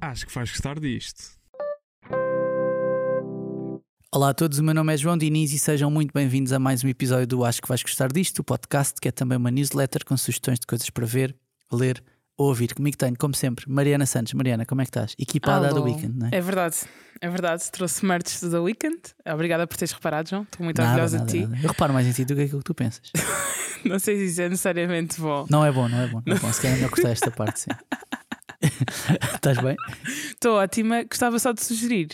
[0.00, 1.34] Acho que vais gostar disto.
[4.14, 6.84] Olá a todos, o meu nome é João Diniz e sejam muito bem-vindos a mais
[6.84, 10.04] um episódio do Acho que vais gostar disto, o podcast que é também uma newsletter
[10.04, 11.34] com sugestões de coisas para ver,
[11.72, 12.00] ler
[12.36, 12.74] ouvir.
[12.74, 14.32] Comigo tenho, como sempre, Mariana Santos.
[14.34, 15.14] Mariana, como é que estás?
[15.18, 15.80] Equipada Alô.
[15.80, 16.30] do weekend, não é?
[16.32, 16.76] É verdade,
[17.20, 17.70] é verdade.
[17.70, 18.98] Trouxe merch do The Weekend.
[19.32, 20.42] Obrigada por teres reparado, João.
[20.42, 21.46] Estou muito Nada, orgulhosa nada, de ti.
[21.46, 21.62] nada.
[21.62, 23.10] Eu reparo mais em ti do que aquilo que tu pensas.
[23.84, 25.46] Não sei se isso é necessariamente bom.
[25.50, 26.22] Não é bom, não é bom.
[26.24, 26.50] Não é bom.
[26.54, 27.70] Se calhar é melhor cortar esta parte, sim.
[29.34, 29.76] Estás bem?
[30.30, 31.04] Estou ótima.
[31.04, 32.08] Gostava só de sugerir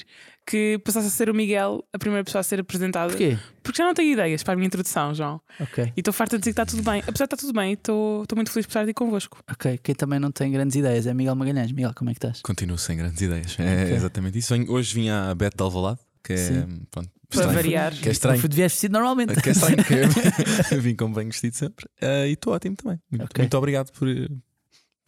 [0.46, 3.10] que passasse a ser o Miguel a primeira pessoa a ser apresentada.
[3.10, 3.38] Porquê?
[3.62, 5.40] Porque já não tenho ideias para a minha introdução, João.
[5.60, 7.00] Ok, E estou farta de dizer que está tudo bem.
[7.00, 9.42] Apesar de estar tudo bem, estou muito feliz por estar aqui convosco.
[9.50, 9.78] ok.
[9.82, 11.70] Quem também não tem grandes ideias é Miguel Magalhães.
[11.70, 12.40] Miguel, como é que estás?
[12.42, 13.56] Continuo sem grandes ideias.
[13.60, 14.52] É exatamente isso.
[14.68, 16.48] Hoje vim à Beto de Alvalade, que é.
[16.90, 17.52] Pronto, Para estranho.
[17.52, 17.94] variar.
[17.94, 18.48] Que é estranho.
[18.48, 19.40] Devias vestido normalmente.
[19.40, 19.94] Que é estranho, que
[20.74, 21.86] eu, vim como bem vestido sempre.
[22.02, 22.98] Ah, e estou ótimo também.
[23.08, 23.40] Muito, Ok.
[23.42, 24.08] muito obrigado por,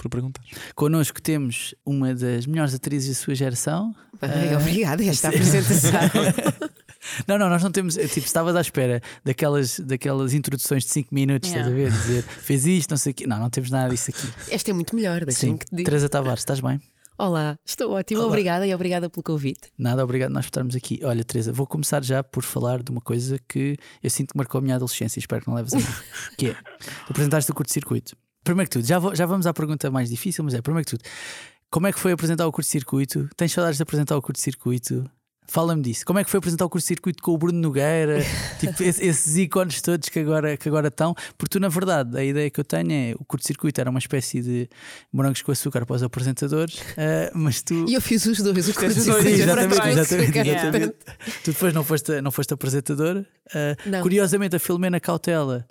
[0.03, 0.43] por perguntar.
[0.75, 3.95] Connosco temos uma das melhores atrizes da sua geração.
[4.21, 5.91] Ah, obrigada, esta apresentação.
[7.27, 7.97] Não, não, nós não temos.
[7.97, 11.91] Tipo, estavas à espera daquelas, daquelas introduções de 5 minutos, estás a ver?
[11.91, 13.27] Dizer fez isto, não sei o quê.
[13.27, 14.29] Não, não temos nada disso aqui.
[14.49, 15.25] Esta é muito melhor, Sim.
[15.25, 15.85] deixem que te diga.
[15.91, 16.81] Teresa Tavares, estás bem?
[17.19, 18.29] Olá, estou ótima, Olá.
[18.29, 19.71] obrigada e obrigada pelo convite.
[19.79, 21.01] Nada, obrigado nós por estarmos aqui.
[21.05, 24.59] Olha, Teresa, vou começar já por falar de uma coisa que eu sinto que marcou
[24.59, 25.93] a minha adolescência, espero que não leves a mal.
[26.39, 26.57] que é,
[27.09, 28.17] apresentaste o curto-circuito.
[28.45, 30.97] Primeiro que tudo, já, vou- já vamos à pergunta mais difícil, mas é, primeiro que
[30.97, 31.05] tudo,
[31.71, 33.29] como é que foi apresentar o curto-circuito?
[33.37, 35.09] Tens saudades de apresentar o curto-circuito?
[35.49, 36.05] Fala-me disso.
[36.07, 38.19] Como é que foi apresentar o curto-circuito com o Bruno Nogueira?
[38.61, 41.15] tipo, esse- esses ícones todos que agora, que agora estão.
[41.37, 44.41] Porque tu, na verdade, a ideia que eu tenho é o curto-circuito era uma espécie
[44.41, 44.69] de
[45.13, 47.85] morangos com açúcar para os apresentadores, ah, mas tu.
[47.89, 50.47] E eu fiz os dois, o Fizeste os curto dois, Sim, Sim, exatamente, exatamente, trás.
[50.49, 50.95] exatamente.
[51.45, 53.27] Tu depois não foste, não foste apresentadora.
[53.55, 54.01] Ah, Não.
[54.03, 55.67] curiosamente, a Filomena Cautela,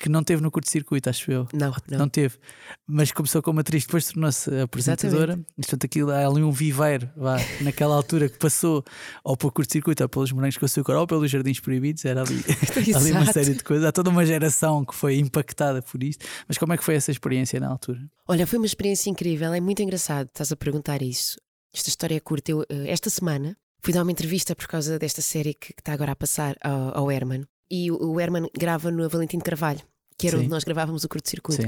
[0.00, 1.46] que não teve no curto-circuito, acho eu.
[1.52, 1.98] Não, Não.
[1.98, 2.08] não.
[2.08, 2.38] teve,
[2.86, 5.38] mas começou como atriz, depois tornou-se apresentadora.
[5.58, 8.82] E, portanto, aquilo há ali um viveiro vá, naquela altura que passou
[9.22, 12.02] ou pelo curto-circuito, ou pelos morangos com açúcar, ou pelos jardins proibidos.
[12.06, 12.42] Era ali,
[12.96, 13.84] ali uma série de coisas.
[13.86, 16.24] Há toda uma geração que foi impactada por isto.
[16.48, 18.00] Mas como é que foi essa experiência na altura?
[18.26, 21.36] Olha, foi uma experiência incrível, é muito engraçado, estás a perguntar isso.
[21.74, 22.50] Esta história é curta.
[22.50, 25.92] Eu, eh, esta semana fui dar uma entrevista por causa desta série que, que está
[25.92, 27.44] agora a passar ao, ao Herman.
[27.70, 29.80] E o, o Herman grava no Valentim de Carvalho,
[30.18, 30.42] que era Sim.
[30.42, 31.62] onde nós gravávamos o curto-circuito.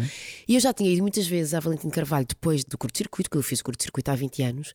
[0.49, 3.43] E eu já tinha ido muitas vezes a Valentim Carvalho depois do curto-circuito, que eu
[3.43, 4.75] fiz o curto-circuito há 20 anos,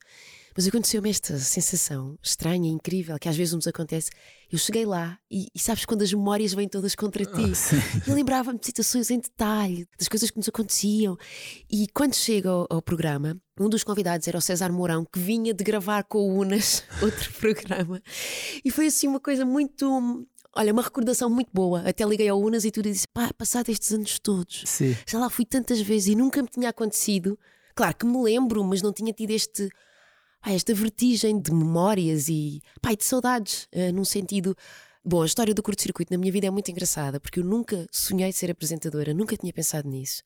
[0.58, 4.10] mas aconteceu-me esta sensação estranha incrível que às vezes nos acontece.
[4.52, 7.52] Eu cheguei lá e, e sabes quando as memórias vêm todas contra ti.
[8.08, 11.16] Eu lembrava-me de situações em detalhe, das coisas que nos aconteciam.
[11.70, 15.54] E quando chega ao, ao programa, um dos convidados era o César Mourão, que vinha
[15.54, 18.02] de gravar com o Unas, outro programa.
[18.66, 20.26] E foi assim uma coisa muito.
[20.58, 21.88] Olha, uma recordação muito boa.
[21.88, 24.98] Até liguei ao Unas e tu disse: pá, passado estes anos todos, Sim.
[25.08, 27.38] já lá fui tantas vezes e nunca me tinha acontecido.
[27.76, 29.70] Claro que me lembro, mas não tinha tido este,
[30.42, 34.58] pá, esta vertigem de memórias e, pá, e de saudades, eh, num sentido.
[35.06, 38.32] Bom, a história do curto-circuito na minha vida é muito engraçada porque eu nunca sonhei
[38.32, 40.24] ser apresentadora, nunca tinha pensado nisso.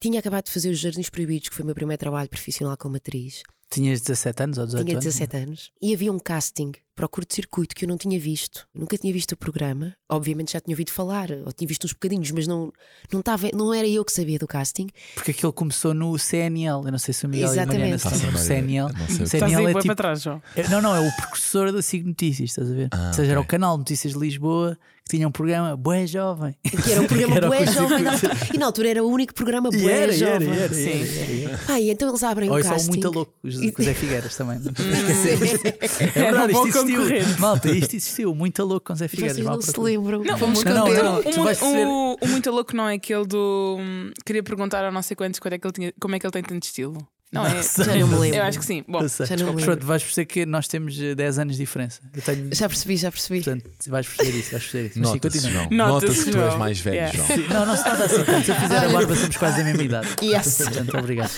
[0.00, 2.96] Tinha acabado de fazer os Jardins Proibidos, que foi o meu primeiro trabalho profissional como
[2.96, 3.42] atriz.
[3.70, 5.04] Tinhas 17 anos ou 18 Tinha anos?
[5.04, 8.66] 17 anos e havia um casting para o curto-circuito que eu não tinha visto.
[8.74, 9.94] Nunca tinha visto o programa.
[10.08, 12.72] Obviamente já tinha ouvido falar, ou tinha visto uns bocadinhos, mas não,
[13.12, 14.86] não, estava, não era eu que sabia do casting.
[15.14, 16.84] Porque aquilo começou no CNL.
[16.84, 18.38] Eu não sei se o Miguel e a Mariana Exatamente.
[18.38, 18.90] se CNL.
[18.90, 20.42] ideia, não sei o CNL é bem tipo para trás, João.
[20.54, 22.88] É, Não, não, é o precursor da SIG Notícias, estás a ver?
[22.92, 26.54] Ah, Ou seja, era o canal Notícias de Lisboa que tinha um programa Boé Jovem.
[26.82, 28.02] Que era um programa Era bué jovem.
[28.02, 28.36] na altura.
[28.54, 30.58] E na altura era o único programa bué era, era, jovem.
[30.58, 30.90] era, Sim.
[30.90, 31.60] era, era.
[31.68, 32.88] Ah, e então eles abrem Ou o só casting.
[32.88, 34.58] muito louco, os com o Zé Figueiras também.
[34.60, 37.38] Não é um verdade, isto existiu.
[37.38, 38.34] Malta, isto existiu.
[38.34, 39.36] Muito louco com Zé Figueiras.
[39.36, 40.24] Vocês não se lembram.
[40.24, 42.16] Não, Fomos não, não.
[42.22, 43.76] O, muito louco não é aquele do.
[43.78, 46.32] hum, Queria perguntar a não sei quantos é que ele tinha, como é que ele
[46.32, 46.96] tem tanto estilo.
[47.34, 47.62] Não é?
[47.62, 47.84] sei.
[47.84, 48.38] Já não me lembro.
[48.38, 48.84] Eu acho que sim.
[48.88, 49.00] Bom.
[49.06, 49.64] Já não me lembro.
[49.64, 52.00] pronto, vais perceber que nós temos eh, 10 anos de diferença.
[52.14, 52.54] Eu tenho.
[52.54, 53.42] Já percebi, já percebi.
[53.42, 54.98] Portanto, vais perceber isso, vais perceber isso.
[55.00, 55.62] Mas sim, Nota-se, continua.
[55.62, 55.70] João.
[55.70, 56.58] Nota-se, Nota-se que tu és João.
[56.58, 57.16] mais velho, Yeah.
[57.16, 57.26] João.
[57.26, 58.14] Sim, Não, não se nada assim.
[58.16, 60.08] Portanto, se eu fizer a barba, somos quase da mesma idade.
[60.22, 60.56] Yes.
[60.58, 61.30] Portanto, obrigado.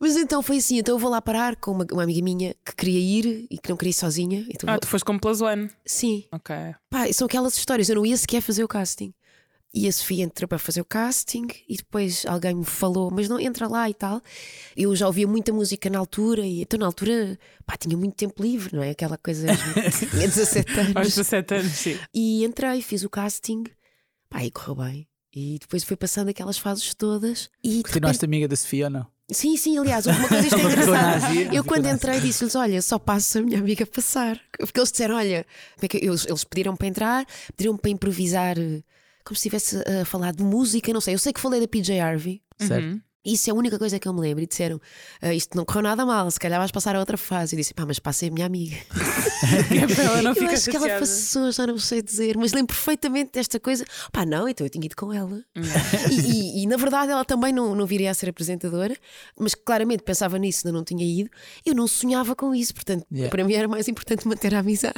[0.00, 2.74] Mas então foi assim, então eu vou lá parar com uma, uma amiga minha que
[2.76, 4.44] queria ir e que não queria ir sozinha.
[4.48, 5.70] Então ah, vou- tu foste como Plus One.
[5.86, 6.54] Sim, Ok.
[6.90, 9.12] pá, são aquelas histórias, eu não ia sequer fazer o casting.
[9.76, 13.40] E a Sofia entrou para fazer o casting e depois alguém me falou, mas não
[13.40, 14.22] entra lá e tal.
[14.76, 17.36] Eu já ouvia muita música na altura e então na altura
[17.66, 18.90] pá, tinha muito tempo livre, não é?
[18.90, 19.48] Aquela coisa.
[20.12, 21.08] tinha 17 Aos anos.
[21.16, 21.98] 17 anos, sim.
[22.14, 23.64] E entrei, fiz o casting,
[24.30, 25.08] pá, e correu bem.
[25.34, 28.90] E depois foi passando aquelas fases todas e de repente- Continuaste amiga da Sofia ou
[28.90, 29.06] não?
[29.32, 30.56] Sim, sim, aliás, uma coisa isto
[30.94, 30.96] é.
[30.98, 34.38] Ásia, Eu quando entrei disse-lhes: Olha, só passo a minha amiga passar.
[34.56, 35.44] Porque eles disseram: Olha,
[35.74, 37.26] como é que- eles, eles pediram para entrar,
[37.56, 38.82] pediram para improvisar eh,
[39.24, 41.14] como se estivesse a falar de música, não sei.
[41.14, 42.42] Eu sei que falei da PJ Harvey.
[42.58, 42.84] Certo?
[42.84, 43.00] Uhum.
[43.24, 44.42] Isso é a única coisa que eu me lembro.
[44.42, 44.80] E disseram:
[45.22, 47.54] "Ah, Isto não correu nada mal, se calhar vais passar a outra fase.
[47.54, 48.76] Eu disse: Pá, mas passei a minha amiga.
[49.44, 51.00] É ela não eu acho que ela chateada.
[51.00, 53.84] passou, já não sei dizer, mas lembro perfeitamente desta coisa.
[54.10, 55.42] Pá, não, então eu tinha ido com ela.
[56.10, 56.14] E,
[56.60, 58.96] e- e, na verdade ela também não, não viria a ser apresentadora,
[59.38, 61.28] mas claramente pensava nisso, ainda não tinha ido.
[61.64, 63.30] Eu não sonhava com isso, portanto, Yeah.
[63.30, 64.94] para mim era mais importante manter a amizade.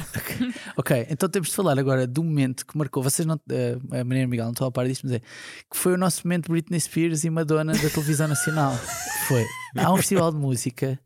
[0.76, 3.02] Ok, então temos de falar agora do momento que marcou.
[3.02, 5.92] Vocês não, eh, a Maria Miguel não estão a par disto, mas é que foi
[5.94, 8.72] o nosso momento Britney Spears e Madonna da televisão nacional.
[8.76, 9.44] Que foi.
[9.76, 10.98] Há um festival de música.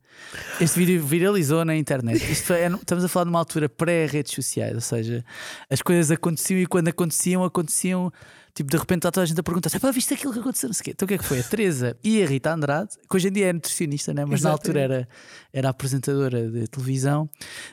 [0.60, 2.22] Este vídeo viralizou na internet.
[2.30, 5.24] Isto é- estamos a falar de uma altura pré-redes sociais, ou seja,
[5.68, 8.12] as coisas aconteciam e quando aconteciam, aconteciam.
[8.54, 10.68] Tipo, de repente está toda a gente a perguntar: pá, viste aquilo que aconteceu?
[10.68, 10.90] Não sei o quê.
[10.90, 11.40] Então o que é que foi?
[11.40, 14.24] A Teresa e a Rita Andrade, que hoje em dia é nutricionista, né?
[14.24, 15.08] mas na altura era,
[15.52, 17.28] era apresentadora de televisão,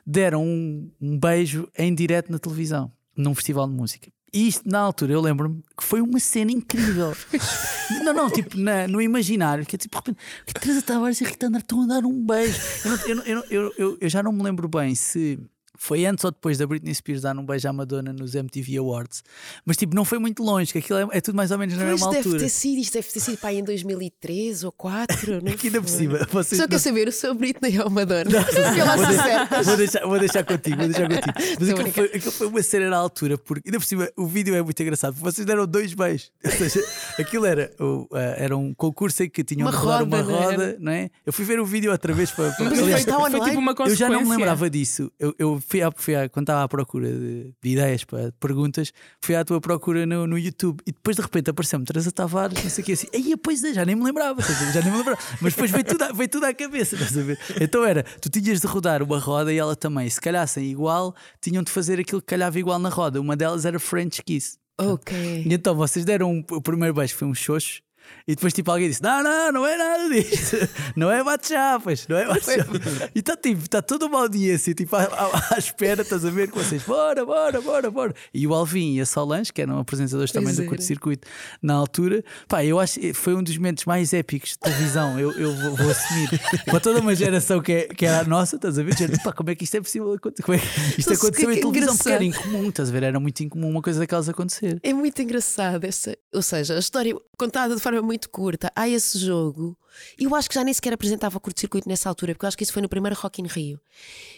[0.05, 4.09] deram um, um beijo em direto na televisão, num festival de música.
[4.37, 7.15] E isto, na altura, eu lembro-me que foi uma cena incrível.
[8.05, 11.23] não, não, tipo, na- no imaginário, que é tipo, de repente, que Teresa Tavares e
[11.23, 12.59] Rita Andrade estão a dar um beijo.
[13.07, 15.39] Eu, não- eu- eu- eu já não me lembro bem se.
[15.77, 19.24] Foi antes ou depois da Britney Spears dar um beijo à Madonna nos MTV Awards,
[19.65, 21.85] mas tipo, não foi muito longe, que aquilo é, é tudo mais ou menos na
[21.85, 22.39] mesma deve altura.
[22.39, 25.41] ter sido, isto deve ter sido pá, em 2013 ou 4.
[25.44, 25.97] Não Aqui ainda por foi?
[25.97, 28.24] cima, vocês Só não- quer saber, eu sou a Britney ou a Madonna.
[28.74, 31.33] Vê lá vou, deixar, vou, deixar, vou deixar contigo, vou deixar contigo.
[31.59, 34.56] Mas aquilo foi, aquilo foi uma cena na altura, porque ainda por cima o vídeo
[34.56, 36.31] é muito engraçado, porque vocês deram dois beijos.
[36.44, 36.83] Ou seja,
[37.19, 40.31] aquilo era, o- ah, era um concurso em que tinham Uma de rodar uma roda,
[40.31, 41.09] não roda, não é?
[41.25, 42.51] Eu fui ver o vídeo outra vez para.
[42.51, 43.45] para Mas aliás, foi, online?
[43.45, 44.07] tipo uma eu consequência.
[44.07, 45.12] já não me lembrava disso.
[45.19, 48.91] Eu, eu fui, à, fui à- quando estava à procura de, de ideias para perguntas,
[49.21, 52.69] fui à tua procura no, no YouTube e depois de repente apareceu-me Teresa Tavares, não
[52.69, 53.07] sei o que assim.
[53.13, 55.19] Aí, pois é, já nem me lembrava, já nem me lembrava.
[55.41, 57.37] Mas depois veio tudo, à- veio tudo à cabeça, estás a ver?
[57.61, 60.09] Então era, tu tinhas de rodar uma roda e ela também.
[60.09, 63.19] Se calhassem igual, tinham de fazer aquilo que calhava igual na roda.
[63.19, 64.57] Uma delas era French Kiss.
[64.79, 65.43] Ok.
[65.45, 67.81] E então vocês deram um- o primeiro beijo, foi um xoxo.
[68.27, 70.57] E depois tipo alguém disse: Não, não, não é nada disto.
[70.95, 72.81] Não é bate-chapas, não é bate-chapas.
[73.13, 76.50] E está tipo, está toda uma audiência tipo, à, à- à espera, estás a ver
[76.50, 78.13] com vocês, bora, bora, bora, bora.
[78.33, 80.69] E o Alvin e a Solange, que eram apresentadores também Pois do era.
[80.69, 81.27] curto-circuito
[81.62, 85.19] na altura, pá, eu acho que foi um dos momentos mais épicos de televisão.
[85.19, 86.30] Eu, eu vou, vou assumir
[86.65, 88.98] para toda uma geração que é, que é a nossa, estás a ver?
[88.98, 90.18] Gente, pá, como é que isto é possível?
[90.19, 91.95] Como é que isto que aconteceu é em que é televisão?
[91.95, 92.48] Porque era engraçado.
[92.50, 93.04] incomum, estás a ver?
[93.04, 94.80] Era muito incomum uma coisa daquelas acontecer.
[94.81, 98.71] É muito engraçado essa, ou seja, a história contada de forma muito curta.
[98.75, 99.77] Há esse jogo.
[100.19, 102.73] Eu acho que já nem sequer apresentava curto-circuito nessa altura, porque eu acho que isso
[102.73, 103.79] foi no primeiro Rock in Rio.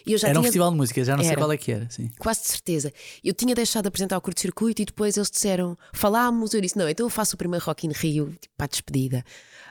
[0.06, 1.40] E eu já Era um tinha, festival de música, já não sei Era.
[1.40, 1.90] qual é que era.
[1.90, 2.10] Sim.
[2.18, 2.92] quase de certeza.
[3.22, 6.88] Eu tinha deixado de apresentar o curto-circuito e depois eles disseram, falámos, eu disse, não,
[6.88, 9.24] então eu faço o primeiro Rock in Rio, tipo, para a despedida.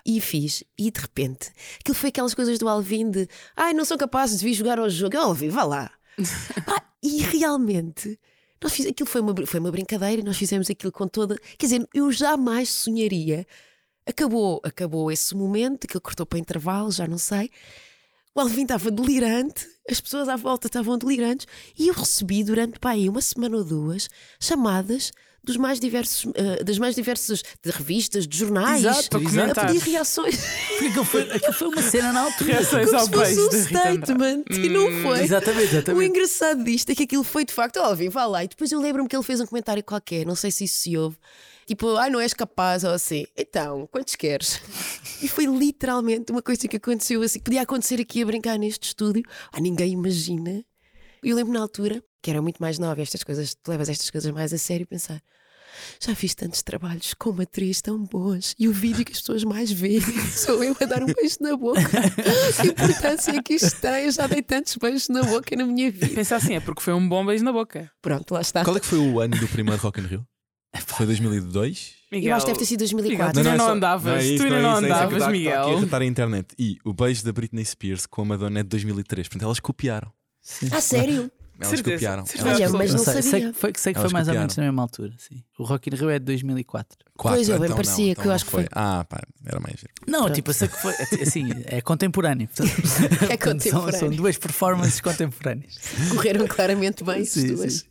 [0.05, 3.97] E fiz, e de repente, aquilo foi aquelas coisas do Alvin de ai, não sou
[3.97, 5.15] capaz de vir jogar ao jogo.
[5.15, 5.91] Eu, Alvin, vá lá.
[6.65, 8.19] Pá, e realmente,
[8.61, 11.35] nós fiz, aquilo foi uma, foi uma brincadeira e nós fizemos aquilo com toda.
[11.57, 13.45] Quer dizer, eu jamais sonharia.
[14.09, 17.51] Acabou, acabou esse momento, aquilo cortou para intervalo, já não sei.
[18.33, 21.45] O Alvin estava delirante, as pessoas à volta estavam delirantes
[21.77, 24.09] e eu recebi durante pá, aí uma semana ou duas
[24.39, 25.11] chamadas
[25.43, 30.39] dos mais diversos, eh, das mais diversas de revistas, de jornais, Exato, a pedir reações.
[30.69, 32.53] Porque aquilo foi, aquilo foi uma cena na altura.
[32.53, 35.23] Reações ao Como se fosse um statement e não foi.
[35.23, 36.09] Exatamente, O exatamente.
[36.09, 38.43] engraçado disto é que aquilo foi de facto, ó, Alvin, vá lá.
[38.43, 40.97] E depois eu lembro-me que ele fez um comentário qualquer, não sei se isso se
[40.97, 41.17] ouve,
[41.69, 44.59] tipo, ai, não és capaz, ou assim, então, quantos queres?
[45.21, 48.87] E foi literalmente uma coisa que aconteceu assim, que podia acontecer aqui a brincar neste
[48.87, 49.21] estúdio,
[49.51, 50.63] ah, ninguém imagina.
[51.21, 54.09] E eu lembro na altura, que era muito mais nova, estas coisas, tu levas estas
[54.09, 55.21] coisas mais a sério, pensar.
[55.99, 59.69] Já fiz tantos trabalhos como atriz tão bons e o vídeo que as pessoas mais
[59.71, 61.81] veem sou eu a dar um beijo na boca.
[62.61, 64.05] Que importância é que isto tem?
[64.05, 66.15] Eu já dei tantos beijos na boca na minha vida.
[66.15, 67.91] Pensa assim, é porque foi um bom beijo na boca.
[68.01, 68.63] Pronto, lá está.
[68.63, 70.25] Qual é que foi o ano do primeiro Rock in Rio?
[70.85, 71.93] Foi 2002?
[72.11, 73.33] Eu acho que deve ter sido 2004.
[73.33, 74.85] Tu ainda é não só- andavas, é isso, tu ainda é não é é que
[74.85, 75.61] andavas, está- Miguel.
[75.77, 76.47] Aqui a a internet.
[76.57, 79.27] E o beijo da Britney Spears com a Madonna é de 2003.
[79.27, 80.11] Portanto, elas copiaram.
[80.71, 81.31] Ah, sério?
[81.61, 82.25] Elas Certeza, copiaram.
[82.25, 82.47] certeza.
[82.49, 83.47] Elas Olha, mas Não não sei, sei sabia.
[83.53, 84.39] que foi, sei que foi mais ou copiaram.
[84.41, 85.13] menos na mesma altura.
[85.17, 85.43] Sim.
[85.57, 86.97] O Rock in Rio é de 2004.
[87.17, 88.67] Quatro, Pois, eu bem então parecia não, que então eu não acho que foi.
[88.71, 89.75] Ah, pá, era mais.
[90.07, 90.35] Não, Pronto.
[90.35, 92.47] tipo, eu sei que foi assim, é contemporâneo.
[92.47, 92.71] Portanto,
[93.29, 93.99] É portanto, são, contemporâneo.
[93.99, 95.75] são duas performances contemporâneas.
[96.11, 97.73] Correram claramente bem as Sim, duas.
[97.73, 97.85] sim.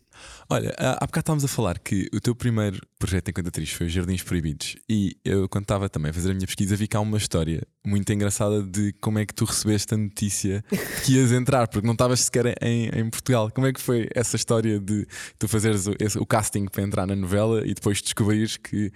[0.51, 4.23] Olha, há bocado estávamos a falar que o teu primeiro projeto enquanto atriz foi Jardins
[4.23, 7.61] Proibidos e eu, quando estava também a fazer a minha pesquisa, vi cá uma história
[7.85, 10.63] muito engraçada de como é que tu recebeste a notícia
[11.05, 13.51] que ias entrar, porque não estavas sequer em, em Portugal.
[13.51, 15.05] Como é que foi essa história de
[15.37, 18.91] tu fazeres o, esse- o casting para entrar na novela e depois descobrires que,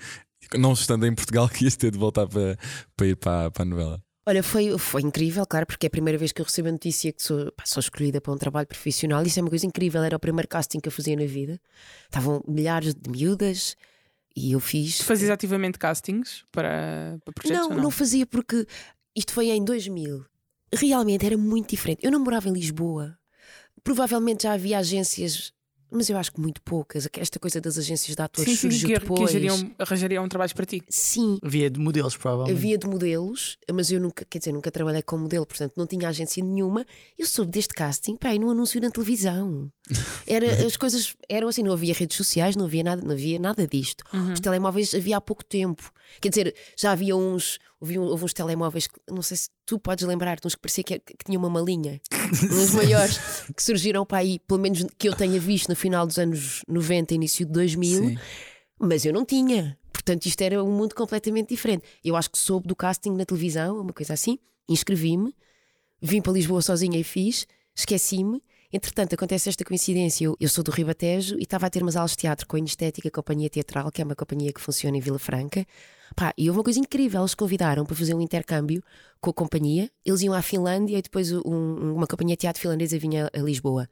[0.58, 2.58] não estando em Portugal, que ias ter de voltar para,
[2.98, 4.02] para ir para, para a novela?
[4.26, 7.12] Olha, foi, foi incrível, claro, porque é a primeira vez que eu recebo a notícia
[7.12, 9.22] que sou, pá, sou escolhida para um trabalho profissional.
[9.24, 10.02] Isso é uma coisa incrível.
[10.02, 11.60] Era o primeiro casting que eu fazia na vida.
[12.06, 13.76] Estavam milhares de miúdas
[14.36, 15.00] E eu fiz.
[15.00, 17.68] Tu fazias ativamente castings para, para projetos?
[17.68, 18.66] Não, não, não fazia porque
[19.16, 20.26] isto foi em 2000.
[20.74, 22.00] Realmente era muito diferente.
[22.04, 23.18] Eu não morava em Lisboa.
[23.84, 25.52] Provavelmente já havia agências,
[25.94, 27.08] mas eu acho que muito poucas.
[27.14, 29.22] Esta coisa das agências de atores Sim, sim, surgiu que, que depois.
[29.22, 30.82] arranjariam, arranjariam trabalhos para ti.
[30.90, 32.58] Sim, Havia de modelos, provavelmente.
[32.58, 36.10] havia de modelos, mas eu nunca, quer dizer, nunca trabalhei como modelo, portanto não tinha
[36.10, 36.86] agência nenhuma.
[37.18, 39.72] Eu soube deste casting, pá, e num anúncio na televisão.
[40.26, 43.68] Era, as coisas eram assim, não havia redes sociais, não havia nada, não havia nada
[43.68, 44.04] disto.
[44.34, 45.92] Os telemóveis havia há pouco tempo.
[46.22, 49.78] Quer dizer, já havia uns, houve, um- houve uns telemóveis, que, não sei se tu
[49.78, 52.00] podes lembrar-te, uns que parecia que, que tinham uma malinha,
[52.52, 53.20] uns maiores,
[53.56, 57.14] que surgiram para aí, pelo menos que eu tenha visto no final dos anos 90,
[57.14, 58.18] início de 2000 Sim.
[58.80, 59.78] mas eu não tinha.
[59.92, 61.84] Portanto, isto era um mundo completamente diferente.
[62.04, 65.36] Eu acho que soube do casting na televisão, uma coisa assim, inscrevi-me,
[66.02, 68.42] vim para Lisboa sozinha e fiz, esqueci-me.
[68.76, 70.26] Entretanto, acontece esta coincidência.
[70.26, 72.60] Eu, eu sou do Ribatejo e estava a ter umas aulas de teatro com a
[72.60, 75.64] Inestética Companhia Teatral, que é uma companhia que funciona em Vila Franca.
[76.16, 77.22] Pá, e houve uma coisa incrível.
[77.22, 78.84] Eles convidaram para fazer um intercâmbio
[79.22, 79.92] com a companhia.
[80.04, 83.88] Eles iam à Finlândia e depois um- uma companhia de teatro finlandesa vinha a Lisboa.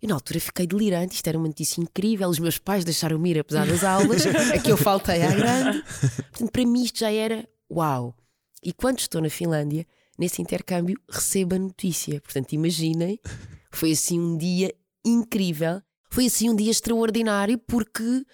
[0.00, 2.28] Eu na altura fiquei delirante, isto era uma notícia incrível.
[2.28, 4.22] Os meus pais deixaram-me ir apesar das aulas,
[4.54, 5.82] a que eu faltei à grande.
[6.30, 8.14] Portanto, para mim isto já era uau.
[8.62, 9.84] E quando estou na Finlândia,
[10.16, 12.20] nesse intercâmbio, recebo a notícia.
[12.20, 13.18] Portanto, imaginem,
[13.76, 18.24] foi assim um dia incrível, foi assim um dia extraordinário porque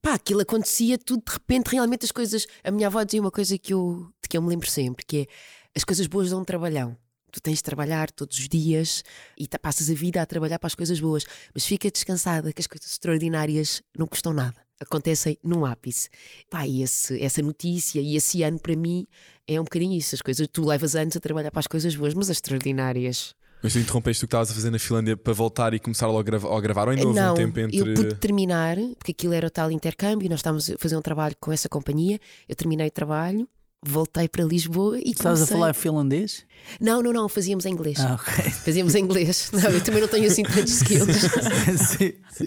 [0.00, 2.46] pá, aquilo acontecia tudo de repente, realmente as coisas.
[2.64, 5.18] A minha avó dizia uma coisa que eu, de que eu me lembro sempre, que
[5.18, 5.26] é
[5.74, 6.96] as coisas boas dão um trabalhão.
[7.30, 9.02] Tu tens de trabalhar todos os dias
[9.38, 12.66] e passas a vida a trabalhar para as coisas boas, mas fica descansada que as
[12.66, 14.60] coisas extraordinárias não custam nada.
[14.78, 16.10] Acontecem num ápice.
[16.50, 19.06] Pá, e esse, essa notícia e esse ano para mim
[19.46, 20.14] é um bocadinho isso.
[20.14, 23.34] As coisas, tu levas anos a trabalhar para as coisas boas, mas as extraordinárias.
[23.62, 26.18] Mas tu interrompeste o que estavas a fazer na Finlândia para voltar e começar logo
[26.18, 27.78] a grava- a gravar, ou ainda houve não, um tempo entre.
[27.78, 31.36] eu pude terminar, porque aquilo era o tal intercâmbio, nós estávamos a fazer um trabalho
[31.40, 32.18] com essa companhia.
[32.48, 33.48] Eu terminei o trabalho,
[33.84, 36.44] voltei para Lisboa e Estavas a comecei- falar finlandês?
[36.80, 37.98] Não, não, não, fazíamos em inglês.
[38.00, 38.50] Ah, ok.
[38.50, 39.50] Fazíamos em inglês.
[39.54, 41.06] Não, eu também não tenho assim tantos skills.
[41.88, 42.46] sim, sim.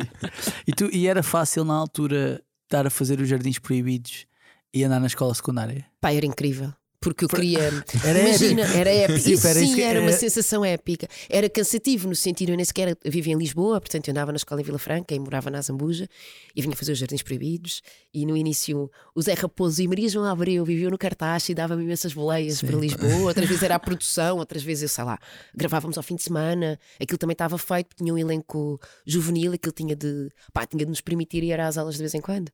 [0.68, 4.26] E, tu, e era fácil na altura estar a fazer os jardins proibidos
[4.74, 5.86] e andar na escola secundária?
[6.02, 6.74] Pá, era incrível.
[7.06, 7.60] Porque eu queria.
[8.04, 8.78] Era Imagina, épico.
[8.78, 9.20] era épico.
[9.20, 11.08] Sim, Isso era sim era uma era- sensação épica.
[11.30, 14.60] Era cansativo no sentido, eu nem sequer vivia em Lisboa, portanto eu andava na escola
[14.60, 16.08] em Vila Franca e morava na Zambuja
[16.56, 17.84] e vinha fazer os Jardins Proibidos.
[18.12, 21.84] E no início o Zé Raposo e Maria João Abreu viviam no cartaz e dava-me
[21.84, 23.16] imensas boleias para Lisboa.
[23.30, 25.20] Outras vezes era a produção, outras vezes eu sei lá,
[25.56, 26.80] gravávamos ao fim de semana.
[27.00, 30.90] Aquilo também estava feito, porque tinha um elenco juvenil, aquilo tinha de, pá, tinha de
[30.90, 32.50] nos permitir ir às aulas de vez em quando.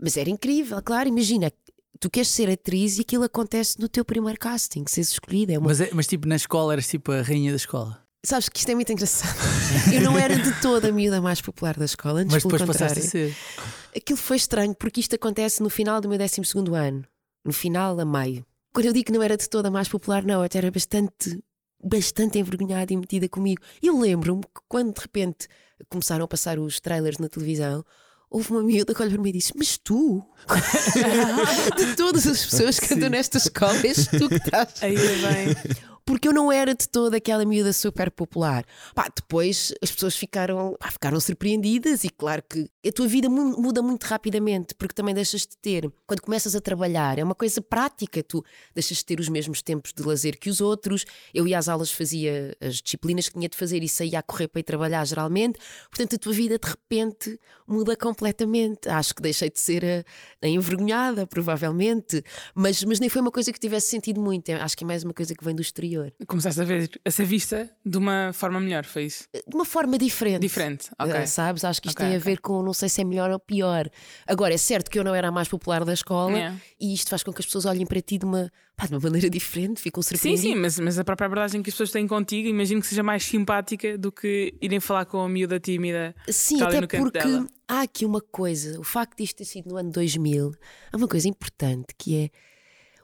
[0.00, 1.52] Mas era incrível, claro, imagina.
[2.00, 5.52] Tu queres ser atriz e aquilo acontece no teu primeiro casting, seres escolhida.
[5.54, 8.00] É uma Mas, é- mas tipo, na escola eras tipo a rainha da escola.
[8.24, 9.36] Sabes que isto é muito engraçado.
[9.94, 12.76] Eu não era de toda a miúda mais popular da escola, antes Mas pelo depois
[12.78, 13.30] passaste contrário.
[13.30, 13.96] a ser.
[13.96, 16.40] Aquilo foi estranho porque isto acontece no final do meu 12
[16.76, 17.04] ano,
[17.44, 18.44] no final a meio.
[18.72, 20.70] Quando eu digo que não era de toda a mais popular, não, eu até era
[20.70, 21.40] bastante,
[21.82, 23.62] bastante envergonhada e metida comigo.
[23.82, 25.48] Eu lembro-me que quando de repente
[25.88, 27.84] começaram a passar os trailers na televisão,
[28.30, 30.22] houve uma miúda que olhou para mim e disse: Mas tu,
[31.76, 35.76] de todas as pessoas que andam nesta escola, és tu que estás Ainda bem.
[36.08, 38.64] Porque eu não era de toda aquela miúda super popular.
[38.94, 43.60] Pá, depois as pessoas ficaram, pá, ficaram surpreendidas e claro que a tua vida mu-
[43.60, 47.60] muda muito rapidamente, porque também deixas de ter, quando começas a trabalhar, é uma coisa
[47.60, 48.42] prática, tu
[48.74, 51.04] deixas de ter os mesmos tempos de lazer que os outros.
[51.34, 54.48] Eu ia às aulas, fazia as disciplinas que tinha de fazer e saía a correr
[54.48, 55.58] para ir trabalhar geralmente.
[55.90, 58.88] Portanto, a tua vida de repente muda completamente.
[58.88, 62.24] Acho que deixei de ser a, a envergonhada, provavelmente,
[62.54, 64.50] mas, mas nem foi uma coisa que tivesse sentido muito.
[64.52, 65.97] Acho que é mais uma coisa que vem do exterior.
[66.26, 69.24] Começaste a ver a ser vista de uma forma melhor, foi isso?
[69.46, 70.40] De uma forma diferente.
[70.42, 71.14] Diferente, ok.
[71.14, 71.64] Ah, sabes?
[71.64, 72.32] Acho que isto Ok, tem a ok.
[72.32, 73.88] ver com não sei se é melhor ou pior.
[74.26, 76.56] Agora, é certo que eu não era a mais popular da escola Yeah.
[76.80, 79.00] e isto faz com que as pessoas olhem para ti de uma, pá, de uma
[79.00, 80.42] maneira diferente, ficam Sim, surpreendidas.
[80.52, 83.24] sim, mas, mas a própria abordagem que as pessoas têm contigo, imagino que seja mais
[83.24, 86.14] simpática do que irem falar com a miúda tímida.
[86.28, 87.46] Sim, até porque dela.
[87.66, 90.52] há aqui uma coisa, o facto disto ter sido no ano 2000,
[90.92, 92.30] há uma coisa importante que é.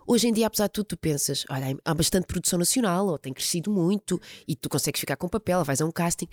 [0.07, 3.33] Hoje em dia, apesar de tudo, tu pensas, olha, há bastante produção nacional, ou tem
[3.33, 6.29] crescido muito, e tu consegues ficar com papel, vais a um casting.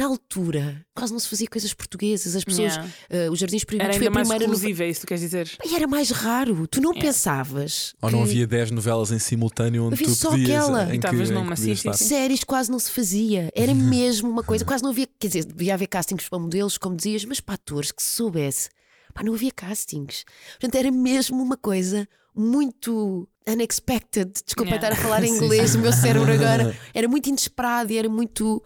[0.00, 2.92] Na altura, quase não se fazia coisas portuguesas, as pessoas, Yeah.
[3.10, 5.20] eh, os Jardins Era Proibidos foi a mais primeira exclusiva, é isso que tu queres
[5.22, 5.50] dizer?
[5.64, 7.94] E era mais raro, tu não pensavas.
[8.00, 10.50] Ou não que havia 10 novelas em simultâneo onde Havia tu só podias.
[10.50, 10.82] aquela.
[10.84, 12.04] em E que- em que sim, sim, sim.
[12.04, 13.50] Séries quase não se fazia.
[13.56, 15.08] Era mesmo uma coisa, quase não havia.
[15.18, 18.68] Quer dizer, devia haver castings para modelos, como dizias, mas para atores que se soubesse.
[19.14, 20.24] Pá, não havia castings.
[20.60, 24.30] Portanto, era mesmo uma coisa muito unexpected.
[24.44, 24.88] Desculpa Yeah.
[24.88, 26.76] estar a falar em inglês, o meu cérebro agora.
[26.94, 28.62] Era muito inesperado e era muito.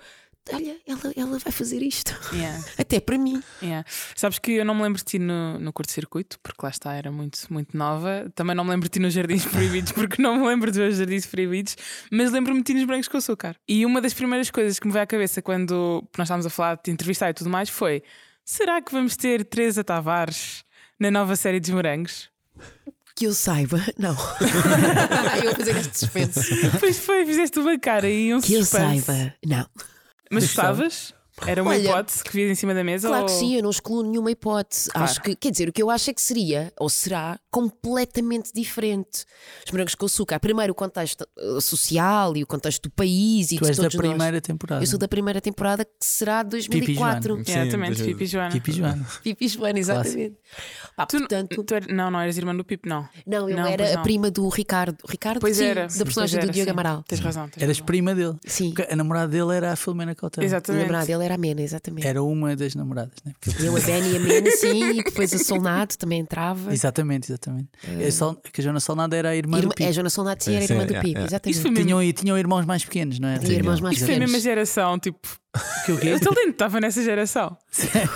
[0.53, 2.13] olha, ela, ela vai fazer isto.
[2.35, 3.41] Yeah, Até para mim.
[3.63, 3.87] yeah.
[4.17, 7.11] Sabes que eu não me lembro de ti no, no curto-circuito, porque lá está, era
[7.13, 8.31] muito, muito nova.
[8.35, 11.27] Também não me lembro de ti nos Jardins Proibidos, porque não me lembro dos Jardins
[11.27, 11.77] Proibidos,
[12.11, 13.57] mas lembro-me de ti nos Brancos com Açúcar.
[13.69, 16.79] E uma das primeiras coisas que me veio à cabeça quando nós estávamos a falar
[16.85, 18.03] de entrevistar e tudo mais foi:
[18.45, 20.65] será que vamos ter Teresa Tavares
[20.99, 22.31] na nova série dos Morangos?
[23.15, 24.17] Que eu saiba, não.
[25.37, 26.71] eu vou fazer este suspense.
[26.81, 29.03] Pois foi, fizeste uma cara e um Que eu suspense.
[29.03, 29.67] saiba, não.
[30.31, 31.15] Mas gostavas?
[31.47, 33.09] Era uma Olha, hipótese que vias em cima da mesa?
[33.09, 33.29] Claro ou...
[33.29, 34.91] que sim, eu não excluo nenhuma hipótese.
[34.91, 35.05] Claro.
[35.11, 39.25] Acho que, quer dizer, o que eu acho é que seria, ou será, completamente diferente.
[39.67, 40.39] Os morangos com açúcar.
[40.41, 43.83] Primeiro o contexto eh, social e o contexto do país e Tu de és da
[43.85, 44.09] todos nós.
[44.09, 44.83] primeira temporada.
[44.83, 47.37] Eu sou da primeira temporada que será 2004.
[47.39, 48.51] Pipi Sim, Exatamente, das Pipi e Joana.
[48.53, 49.07] Pipi Joana.
[49.23, 50.37] Pipi Joana, exatamente.
[50.97, 53.09] Pá, Tu, portanto, tu er- não, não eras irmã do Pipo, não.
[53.27, 54.03] não, eu não, era a não.
[54.03, 54.99] prima do Ricardo.
[55.09, 55.87] Ricardo, Pois sim, era.
[55.87, 56.71] da personagem pois do era, Diogo sim.
[56.71, 57.03] Amaral.
[57.09, 57.49] Tens razão.
[57.49, 57.87] Tens Eras razão.
[57.87, 58.37] prima dele.
[58.47, 60.45] Sim, Porque A namorada dele era a Filomena Cautela.
[60.45, 60.83] a Exatamente.
[60.83, 62.07] namorada dele era a Mena, exatamente.
[62.07, 63.33] Era uma das namoradas, né?
[63.41, 66.73] Porque- Eu, a Benny e a Mena, sim, e depois a Solnado também entrava.
[66.73, 67.69] Exatamente, exatamente.
[68.07, 69.83] A Sol- que a Joana Solnado era a irmã Irmã, do Pipo.
[69.83, 71.55] é, a Joana Solnado sim, era Sim, irmã do yeah, Pipo, exatamente.
[71.55, 73.39] Isso foi mesmo- Tinham, e tinham irmãos mais pequenos, não é?
[73.39, 74.43] Tinha irmãos mais Isto foi a mesma pequenos.
[74.43, 75.21] geração, tipo.
[75.85, 76.15] Que o quê?
[76.15, 77.57] O talento estava nessa geração.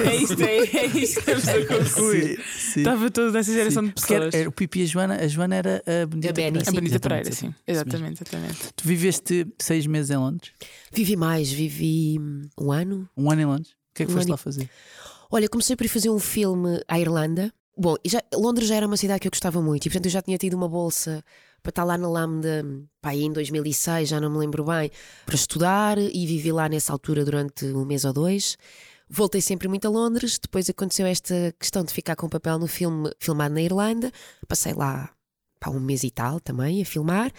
[0.01, 2.41] É isto, é, é isto que estamos a concluir.
[2.77, 4.41] Estava toda nessa geração Sim, de porque era, pessoas.
[4.41, 5.17] era o Pipi e a Joana.
[5.17, 6.61] A Joana era a Benedita A Benny, Pereira.
[6.61, 7.55] A Benita Exatamente, Pereira, sim.
[7.67, 8.59] Exatamente, exatamente.
[8.75, 10.53] Tu viveste seis meses em Londres?
[10.91, 13.09] Vivi mais, vivi hum, um ano.
[13.17, 13.71] Um ano em Londres?
[13.73, 14.71] O que é que Um foste ano lá fazer?
[15.31, 17.53] Olha, comecei por ir fazer um filme à Irlanda.
[17.77, 20.11] Bom, e já, Londres já era uma cidade que eu gostava muito e, portanto, eu
[20.11, 21.23] já tinha tido uma bolsa
[21.67, 22.65] para estar lá na Lambda
[23.01, 24.89] pá, em 2006, já não me lembro bem,
[25.25, 28.57] para estudar e vivi lá nessa altura durante um mês ou dois.
[29.09, 30.39] Voltei sempre muito a Londres.
[30.39, 34.13] Depois aconteceu esta questão de ficar com papel no filme filmado na Irlanda.
[34.47, 35.11] Passei lá
[35.59, 37.33] pá, um mês e tal também a filmar.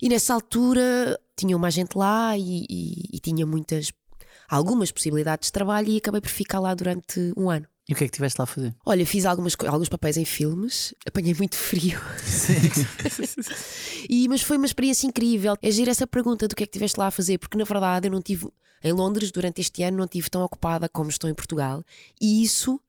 [0.00, 3.92] E nessa altura tinha uma gente lá e, e- e tinha muitas,
[4.48, 7.66] algumas possibilidades de trabalho e acabei por ficar lá durante um ano.
[7.90, 8.72] E o que é que estiveste lá a fazer?
[8.86, 12.00] Olha, fiz algumas, alguns papéis em filmes, apanhei muito frio.
[14.08, 15.56] e, mas foi uma experiência incrível.
[15.60, 18.06] É giro essa pergunta do que é que estiveste lá a fazer, porque na verdade
[18.06, 18.46] eu não tive,
[18.84, 21.82] em Londres, durante este ano, não estive tão ocupada como estou em Portugal.
[22.20, 22.80] E isso,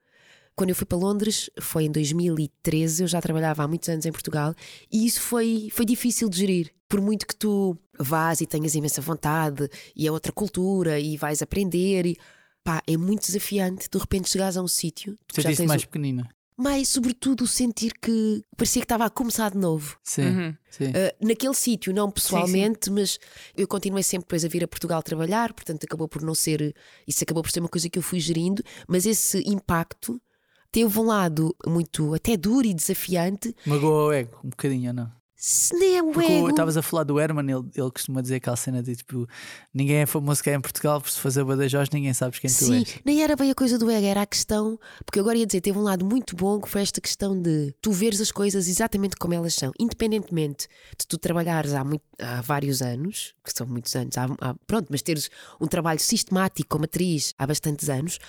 [0.55, 4.11] quando eu fui para Londres, foi em 2013, eu já trabalhava há muitos anos em
[4.11, 4.53] Portugal,
[4.91, 6.71] e isso foi, foi difícil de gerir.
[6.87, 11.41] Por muito que tu vás e tenhas imensa vontade, e é outra cultura, e vais
[11.41, 12.17] aprender, e
[12.63, 15.17] pá, é muito desafiante de repente chegares a um sítio.
[15.33, 16.29] Sentiste mais o- pequenina?
[16.57, 19.97] mas sobretudo sentir que parecia que estava a começar de novo.
[20.03, 20.25] Sim.
[20.27, 20.55] Uhum.
[20.69, 20.89] sim.
[20.89, 23.17] Uh, naquele sítio, não pessoalmente, mas
[23.57, 26.75] eu continuei sempre depois a vir a Portugal trabalhar, portanto acabou por não ser,
[27.07, 30.21] isso acabou por ser uma coisa que eu fui gerindo, mas esse impacto
[30.71, 35.11] teve um lado muito até duro e desafiante, Magoou o ego, um bocadinho não?
[35.43, 36.49] Se nem é o ego.
[36.51, 39.27] estavas a falar do Herman, ele, ele costuma dizer aquela cena de tipo:
[39.73, 42.81] ninguém é famoso cá em Portugal, por se fazer Badajoz, ninguém sabes quem tu Sim,
[42.81, 42.99] és.
[43.03, 45.79] nem era bem a coisa do ego, era a questão, porque agora ia dizer, teve
[45.79, 49.33] um lado muito bom que foi esta questão de tu veres as coisas exatamente como
[49.33, 54.15] elas são, independentemente de tu trabalhares há, muito, há vários anos, que são muitos anos,
[54.19, 58.19] há- há- pronto, mas teres um trabalho sistemático como atriz há bastantes anos.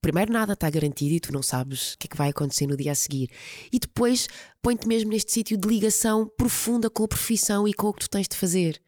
[0.00, 2.76] Primeiro, nada está garantido e tu não sabes o que é que vai acontecer no
[2.76, 3.28] dia a seguir.
[3.70, 4.28] E depois,
[4.62, 8.08] põe-te mesmo neste sítio de ligação profunda com a profissão e com o que tu
[8.10, 8.80] tens de fazer.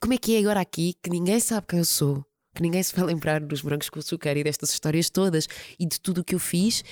[0.00, 2.24] Como é que é agora aqui que ninguém sabe quem eu sou?
[2.54, 5.48] Que ninguém se vai lembrar dos brancos com açúcar e destas histórias todas
[5.78, 6.82] e de tudo o que eu fiz.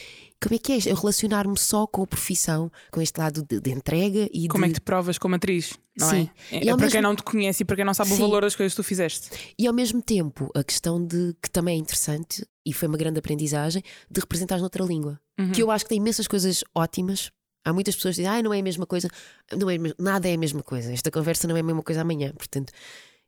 [0.43, 3.71] Como é que é eu relacionar-me só com a profissão, com este lado de, de
[3.71, 4.75] entrega e Como é de.
[4.75, 5.79] que te provas como atriz?
[5.97, 6.29] Não Sim.
[6.51, 6.57] é?
[6.57, 8.21] É, para mesmo- quem não te conhece e para quem não sabe o Sim.
[8.23, 9.31] valor das coisas que tu fizeste.
[9.57, 13.19] E ao mesmo tempo, a questão de que também é interessante e foi uma grande
[13.19, 15.21] aprendizagem de representar noutra língua.
[15.39, 15.53] Uhum.
[15.53, 17.31] Que eu acho que tem imensas coisas ótimas.
[17.65, 19.09] Há muitas pessoas que dizem, ah, não é a mesma coisa.
[19.57, 20.93] Não é, nada é a mesma coisa.
[20.93, 22.33] Esta conversa não é a mesma coisa amanhã.
[22.37, 22.73] Portanto,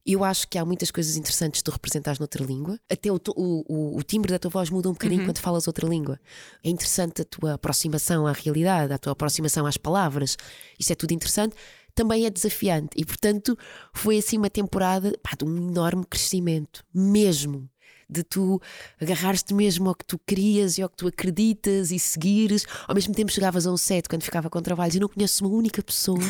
[0.06, 2.78] eu acho que há muitas coisas interessantes de tu representares noutra língua.
[2.90, 5.28] Até o, o- o timbre da tua voz muda um bocadinho Uhum.
[5.28, 6.20] quando falas outra língua.
[6.62, 10.36] É interessante a tua aproximação à realidade, a tua aproximação às palavras.
[10.78, 11.54] Isso é tudo interessante.
[11.94, 12.88] Também é desafiante.
[12.96, 13.56] E, portanto,
[13.94, 16.84] foi assim uma temporada pá, de um enorme crescimento.
[16.92, 17.70] Mesmo
[18.08, 18.60] de tu
[19.00, 22.64] agarrares-te mesmo ao que tu querias e ao que tu acreditas e seguires.
[22.86, 25.54] Ao mesmo tempo chegavas a um set quando ficava com trabalhos e não conheço uma
[25.54, 26.18] única pessoa.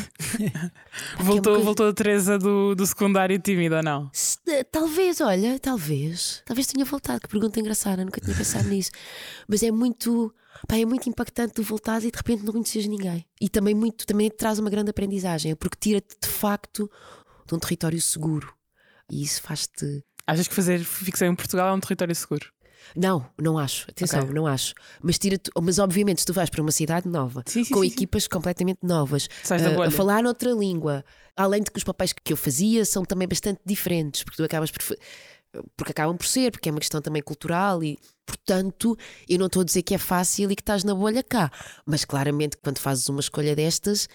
[1.18, 4.08] É Voltou, coisa- voltou a Teresa do, do secundário tímida não?
[4.12, 6.42] Se- eh, Talvez, olha, talvez.
[6.44, 7.20] Talvez tenha voltado.
[7.20, 8.90] Que pergunta engraçada, nunca tinha pensado nisso.
[9.48, 10.32] Mas é muito.
[10.68, 13.26] Pá, é muito impactante tu voltares e de repente não conheces ninguém.
[13.40, 16.90] E também muito, também te traz uma grande aprendizagem, porque tira-te de facto
[17.46, 18.54] de um território seguro.
[19.10, 20.02] E isso faz-te.
[20.26, 22.46] Achas que fazer ficção em Portugal é um território seguro?
[22.94, 23.90] Não, não acho.
[23.90, 24.34] Atenção, Ok.
[24.34, 24.74] não acho.
[25.02, 25.50] Mas tira-te.
[25.62, 28.80] Mas obviamente, se tu vais para uma cidade nova, Sim, sim, com sim, equipas completamente
[28.82, 31.04] novas, da a- falar noutra língua,
[31.36, 34.70] além de que os papéis que eu fazia são também bastante diferentes, porque tu acabas
[34.70, 34.82] por.
[35.76, 38.96] porque acabam por ser, porque é uma questão também cultural e, portanto,
[39.28, 41.50] eu não estou a dizer que é fácil e que estás na bolha cá,
[41.86, 44.08] mas claramente quando fazes uma escolha destas,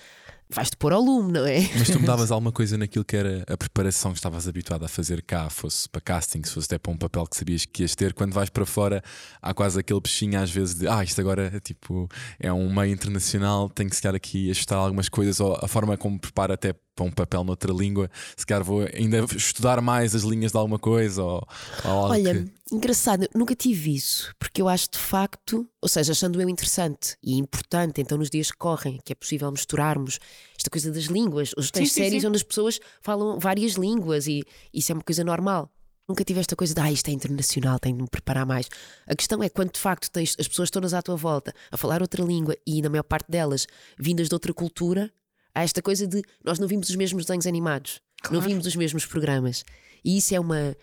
[0.51, 1.59] vais-te pôr ao lume, não é?
[1.77, 5.21] Mas tu mudavas alguma coisa naquilo que era a preparação que estavas habituado a fazer
[5.21, 8.13] cá, fosse para casting, se fosse até para um papel que sabias que ias ter.
[8.13, 9.03] Quando vais para fora,
[9.41, 12.09] há quase aquele peixinho às vezes de ah, isto agora é tipo
[12.39, 15.95] é um meio internacional, tenho que se calhar aqui ajustar algumas coisas, ou a forma
[15.95, 20.23] como preparo até para um papel noutra língua, se calhar vou ainda estudar mais as
[20.23, 21.47] linhas de alguma coisa ou,
[21.85, 22.75] ou algo Olha, que...
[22.75, 27.37] engraçado, nunca tive isso, porque eu acho de facto, ou seja, achando eu interessante e
[27.37, 30.19] importante, então nos dias que correm, que é possível misturarmos
[30.57, 31.51] esta coisa das línguas.
[31.57, 32.27] Hoje tens Sim, sim, séries sim.
[32.27, 35.71] onde as pessoas falam várias línguas e isso é uma coisa normal.
[36.05, 38.67] Nunca tive esta coisa de ah, isto é internacional, tenho de me preparar mais.
[39.07, 42.01] A questão é quando de facto tens as pessoas todas à tua volta a falar
[42.01, 45.13] outra língua e, na maior parte delas, vindas de outra cultura,
[45.53, 49.05] há esta coisa de nós não vimos os mesmos desenhos animados, não vimos os mesmos
[49.05, 49.63] programas.
[50.03, 50.75] E isso é uma.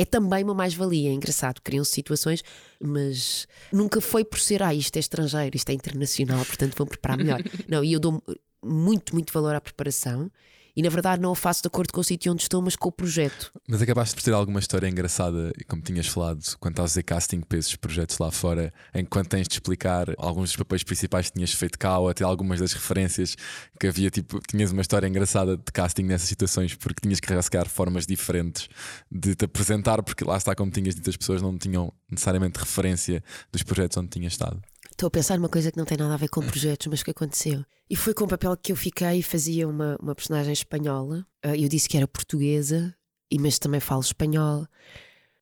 [0.00, 1.60] É também uma mais-valia, é engraçado.
[1.60, 2.44] Criam-se situações,
[2.80, 7.18] mas nunca foi por ser, ah, isto é estrangeiro, isto é internacional, portanto vou preparar
[7.18, 7.42] melhor.
[7.68, 8.22] não, e eu dou
[8.64, 10.30] muito, muito valor à preparação
[10.78, 12.88] e na verdade não a faço de acordo com o sítio onde estou, mas com
[12.88, 13.50] o projeto.
[13.68, 17.58] Mas acabaste por ter alguma história engraçada, como tinhas falado, estás a fazer casting para
[17.58, 18.72] esses projetos lá fora,
[19.10, 22.60] quando tens de explicar alguns dos papéis principais que tinhas feito cá, ou até algumas
[22.60, 23.34] das referências
[23.80, 27.68] que havia, tipo, tinhas uma história engraçada de casting nessas situações, porque tinhas que rascar
[27.68, 28.68] formas diferentes
[29.10, 33.20] de te apresentar, porque lá está, como tinhas dito, as pessoas não tinham necessariamente referência
[33.50, 34.62] dos projetos onde tinhas estado.
[34.98, 37.12] Estou a pensar numa coisa que não tem nada a ver com projetos, mas que
[37.12, 37.64] aconteceu.
[37.88, 41.24] E foi com o papel que eu fiquei e fazia uma, uma personagem espanhola.
[41.40, 42.92] Ah, Eu disse que era portuguesa,
[43.30, 44.66] e mas também falo espanhol.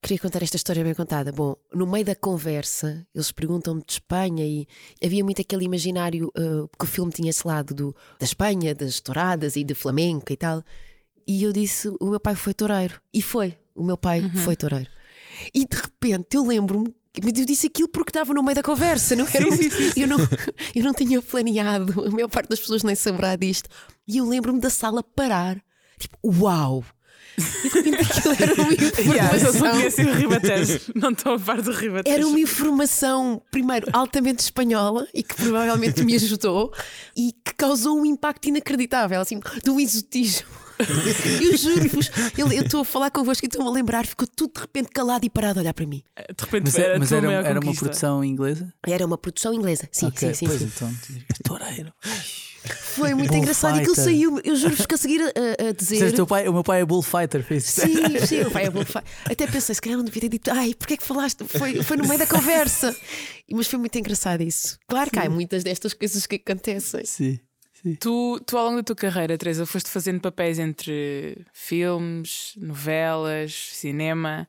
[0.03, 1.33] Queria contar esta história bem contada.
[1.33, 4.69] Bom, no meio da conversa, eles perguntam-me de Espanha e
[5.03, 9.01] havia muito aquele imaginário, ah, porque o filme tinha esse lado do, da Espanha, das
[9.01, 10.63] touradas e de flamenco e tal.
[11.27, 13.01] E eu disse: o meu pai foi toureiro.
[13.11, 13.57] E foi.
[13.75, 14.91] O meu pai foi toureiro.
[15.55, 16.95] E de repente eu lembro-me.
[17.23, 19.45] Mas eu disse aquilo porque estava no meio da conversa, não era?
[19.97, 20.17] Eu, não,
[20.75, 23.69] eu não tinha planeado, a maior parte das pessoas nem saberá disto.
[24.07, 25.57] E eu lembro-me da sala parar,
[25.99, 26.85] tipo, uau!
[28.41, 28.73] Era uma
[29.15, 30.15] Yeah, informação.
[30.15, 32.15] Ribatejo, não estou a par do Ribatejo.
[32.17, 36.73] Era uma informação, primeiro, altamente espanhola e que provavelmente me ajudou
[37.15, 40.47] e que causou um impacto inacreditável, assim, do exotismo.
[41.43, 44.89] Eu juro-vos, eu estou a falar convosco e estou-me a lembrar, ficou tudo de repente
[44.91, 46.03] calado e parado a olhar para mim.
[46.17, 48.73] De repente Mas, era, mas era, era uma produção inglesa?
[48.87, 49.89] Era uma produção inglesa.
[49.91, 50.47] Sim, Ok, sim, sim.
[50.47, 50.71] pois sim.
[50.75, 50.95] então.
[51.45, 51.93] Toureiro.
[52.69, 53.39] Foi muito Bullfighter.
[53.39, 55.95] engraçado e aquilo saiu, eu juro-vos que a seguir a, a dizer.
[55.97, 57.81] Disseste, teu pai, o meu pai é bullfighter, fez isso.
[57.83, 60.75] Sim, sim, o pai é fa- Até pensei, se calhar não devia ter dito, ai,
[60.75, 61.45] porque é que falaste?
[61.45, 62.95] Foi, foi no meio da conversa.
[63.53, 64.79] Mas foi muito engraçado isso.
[64.89, 67.05] Claro que há muitas destas coisas que acontecem.
[67.05, 67.39] Sim,
[67.83, 67.95] sim.
[67.97, 74.49] Tu, tu, ao longo da tua carreira, Teresa, foste fazendo papéis entre filmes, novelas, cinema,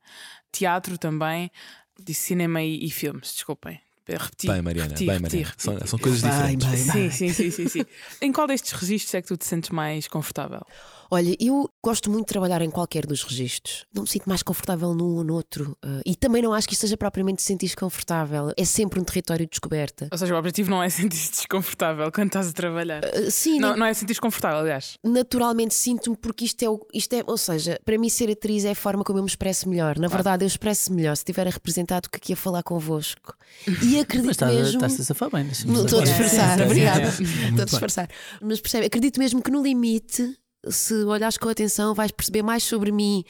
[0.52, 1.52] teatro também.
[2.00, 3.80] Disse cinema e, e filmes, desculpem.
[4.10, 5.46] Repeti, bem, Mariana, repeti, bem, Mariana.
[5.46, 5.64] repeti.
[5.64, 6.68] São, são coisas Bem, diferentes.
[6.68, 7.10] bem.
[7.10, 7.86] Sim, sim, sim, sim, sim.
[8.22, 10.66] Em qual destes registros é que tu te sentes mais confortável?
[11.10, 13.86] Olha, eu gosto muito de trabalhar em qualquer dos registros.
[13.94, 15.78] Não me sinto mais confortável num ou noutro.
[15.84, 18.52] ah, e também não acho que isto seja propriamente sentir confortável.
[18.58, 20.08] É sempre um território de descoberta.
[20.12, 23.04] Ou seja, o objetivo não é sentir-se desconfortável quando estás a trabalhar.
[23.06, 24.98] Ah, sim, Não, não é sentir desconfortável, aliás.
[25.04, 28.72] naturalmente sinto-me porque isto é, o- isto é, ou seja, para mim ser atriz é
[28.72, 29.98] a forma como eu me expresso melhor.
[29.98, 33.36] Na verdade, eu expresso melhor se estiver a representar do que aqui a falar convosco.
[33.68, 34.76] E Mas acredito estás, mesmo.
[34.86, 35.48] estás a safar bem.
[35.50, 37.08] estou a disfarçar, obrigada.
[37.08, 38.10] Estou a disfarçar.
[38.42, 40.38] Mas percebe, acredito mesmo que no limite,
[40.70, 43.24] se olhares com atenção, vais perceber mais sobre mim.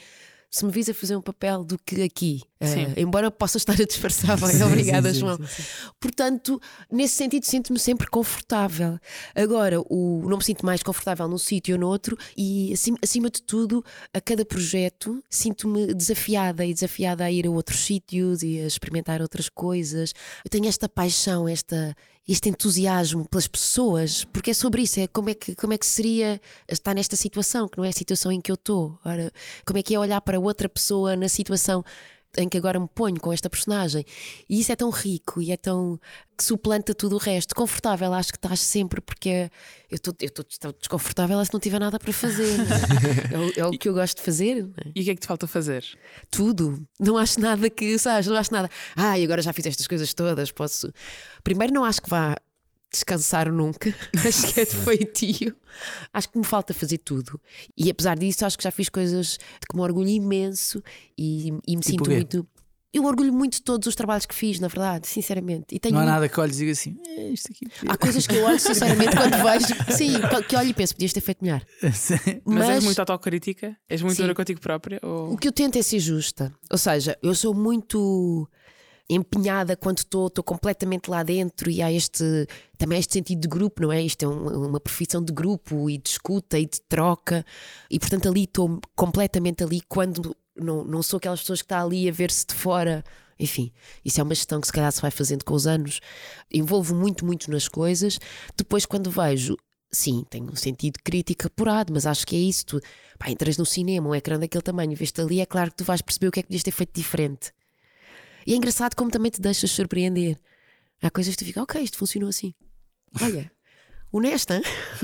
[0.50, 2.40] Se me vis a fazer um papel do que aqui.
[2.58, 5.36] Eh, embora possa estar a disfarçar bem, Sim, obrigada, sim, João.
[5.36, 5.62] sim.
[6.00, 6.58] Portanto,
[6.90, 8.98] nesse sentido, sinto-me sempre confortável.
[9.34, 13.42] Agora, o, não me sinto mais confortável num sítio ou noutro, e acima, acima de
[13.42, 18.66] tudo, a cada projeto, sinto-me desafiada e desafiada a ir a outros sítios e a
[18.66, 20.14] experimentar outras coisas.
[20.42, 21.94] Eu tenho esta paixão, esta,
[22.28, 25.86] este entusiasmo pelas pessoas, porque é sobre isso, é como é que, como é que
[25.86, 26.38] seria
[26.68, 28.98] estar nesta situação, que não é a situação em que eu estou.
[29.02, 29.32] Ora,
[29.64, 31.82] como é que é olhar para outra pessoa na situação
[32.38, 34.04] em que agora me ponho com esta personagem.
[34.48, 36.00] E isso é tão rico e é tão.
[36.36, 37.54] que suplanta tudo o resto.
[37.54, 39.50] Confortável, acho que estás sempre, porque
[39.90, 40.14] eu estou
[40.78, 42.56] desconfortável se não tiver nada para fazer.
[43.32, 44.68] é, o, é o que eu gosto de fazer.
[44.84, 44.92] é?
[44.94, 45.84] E o que é que te falta fazer?
[46.30, 46.86] Tudo.
[46.98, 48.70] Não acho nada que, sabes, não acho nada.
[48.96, 50.92] Ah, e agora já fiz estas coisas todas, posso.
[51.42, 52.36] Primeiro, não acho que vá
[52.90, 53.94] descansar nunca.
[54.26, 55.56] acho que é de feitio.
[56.12, 57.40] Acho que me falta fazer tudo.
[57.76, 60.82] E apesar disso, acho que já fiz coisas de que me orgulho imenso
[61.16, 62.46] e, e me Tipo sinto muito.
[62.92, 65.66] eu orgulho muito de todos os trabalhos que fiz, na verdade, sinceramente.
[65.74, 67.66] E tenho Não há nada que olhes e diga assim, "É, isto aqui.
[67.86, 70.14] Há coisas que eu olho sinceramente quando vejo, sim,
[70.48, 71.62] que olho e penso, podias ter feito melhor.
[71.82, 72.08] Mas,
[72.44, 73.76] Mas, és muito autocrítica?
[73.88, 74.98] És muito dura contigo própria?
[75.02, 75.34] Ou...
[75.34, 76.52] o que eu tento é ser justa.
[76.70, 78.48] Ou seja, eu sou muito
[79.10, 83.82] empenhada quando estou estou completamente lá dentro e há este também este sentido de grupo,
[83.82, 84.02] não é?
[84.02, 87.44] Isto é um- uma profissão de grupo e de escuta e de troca
[87.90, 92.08] e portanto ali estou completamente ali quando não, não sou aquelas pessoas que está ali
[92.08, 93.04] a ver-se de fora.
[93.40, 93.72] Enfim,
[94.04, 96.00] isso é uma gestão que se calhar se vai fazendo com os anos.
[96.52, 98.18] Envolvo muito, muito nas coisas.
[98.56, 99.56] Depois, quando vejo,
[99.92, 102.66] sim, tenho um sentido crítico apurado, mas acho que é isso.
[102.66, 102.80] Tu
[103.16, 106.02] pá, entras no cinema, um ecrã daquele tamanho, vês-te ali, é claro que tu vais
[106.02, 107.52] perceber o que é que podias ter feito diferente.
[108.48, 110.40] E é engraçado como também te deixas surpreender.
[111.02, 112.54] Há coisas que tu ficas, ok, isto funcionou assim.
[113.20, 113.52] Olha,
[114.10, 114.62] honesta.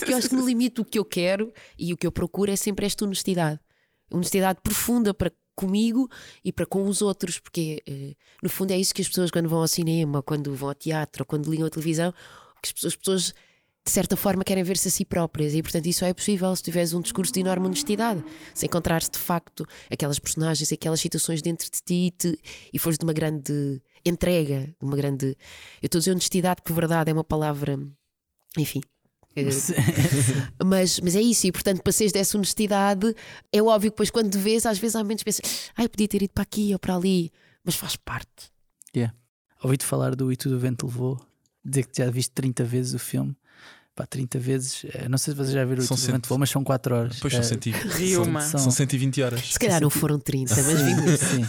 [0.00, 2.50] Porque eu acho que no limite o que eu quero e o que eu procuro
[2.50, 3.60] é sempre esta honestidade.
[4.10, 6.10] Honestidade profunda para comigo
[6.44, 9.48] e para com os outros, porque eh, no fundo é isso que as pessoas quando
[9.48, 12.12] vão ao cinema, quando vão ao teatro, quando ligam a televisão,
[12.60, 13.34] que as pessoas, as pessoas
[13.84, 16.62] de certa forma querem ver-se a si próprias e portanto isso só é possível se
[16.62, 21.70] tiveres um discurso de enorme honestidade, se encontrares de facto aquelas personagens, aquelas situações dentro
[21.70, 22.38] de ti e, te,
[22.72, 25.36] e fores de uma grande entrega, de uma grande.
[25.82, 27.78] Eu estou a dizer honestidade porque verdade é uma palavra,
[28.56, 28.80] enfim.
[29.72, 33.14] eh, mas, mas é isso, e portanto, para seres dessa honestidade,
[33.52, 36.22] é óbvio que depois quando te vês, às vezes há que pensas, ai, podia ter
[36.22, 37.32] ido para aqui ou para ali,
[37.64, 38.52] mas faz parte.
[39.62, 41.20] Ouvi-te falar do E Tudo o Vento Levou,
[41.64, 43.36] dizer que já viste 30 vezes o filme.
[43.94, 46.06] Pá, 30 vezes, eh, não sei se vocês já viram o E São Tudo o
[46.06, 47.14] cento- Vento Levou, mas são 4 horas.
[47.14, 48.40] Depois são, Eh, 100 Ri são, uma.
[48.40, 49.52] são 120 horas.
[49.52, 51.16] Se calhar não foram 30, mas vi muito.
[51.24, 51.44] Sim.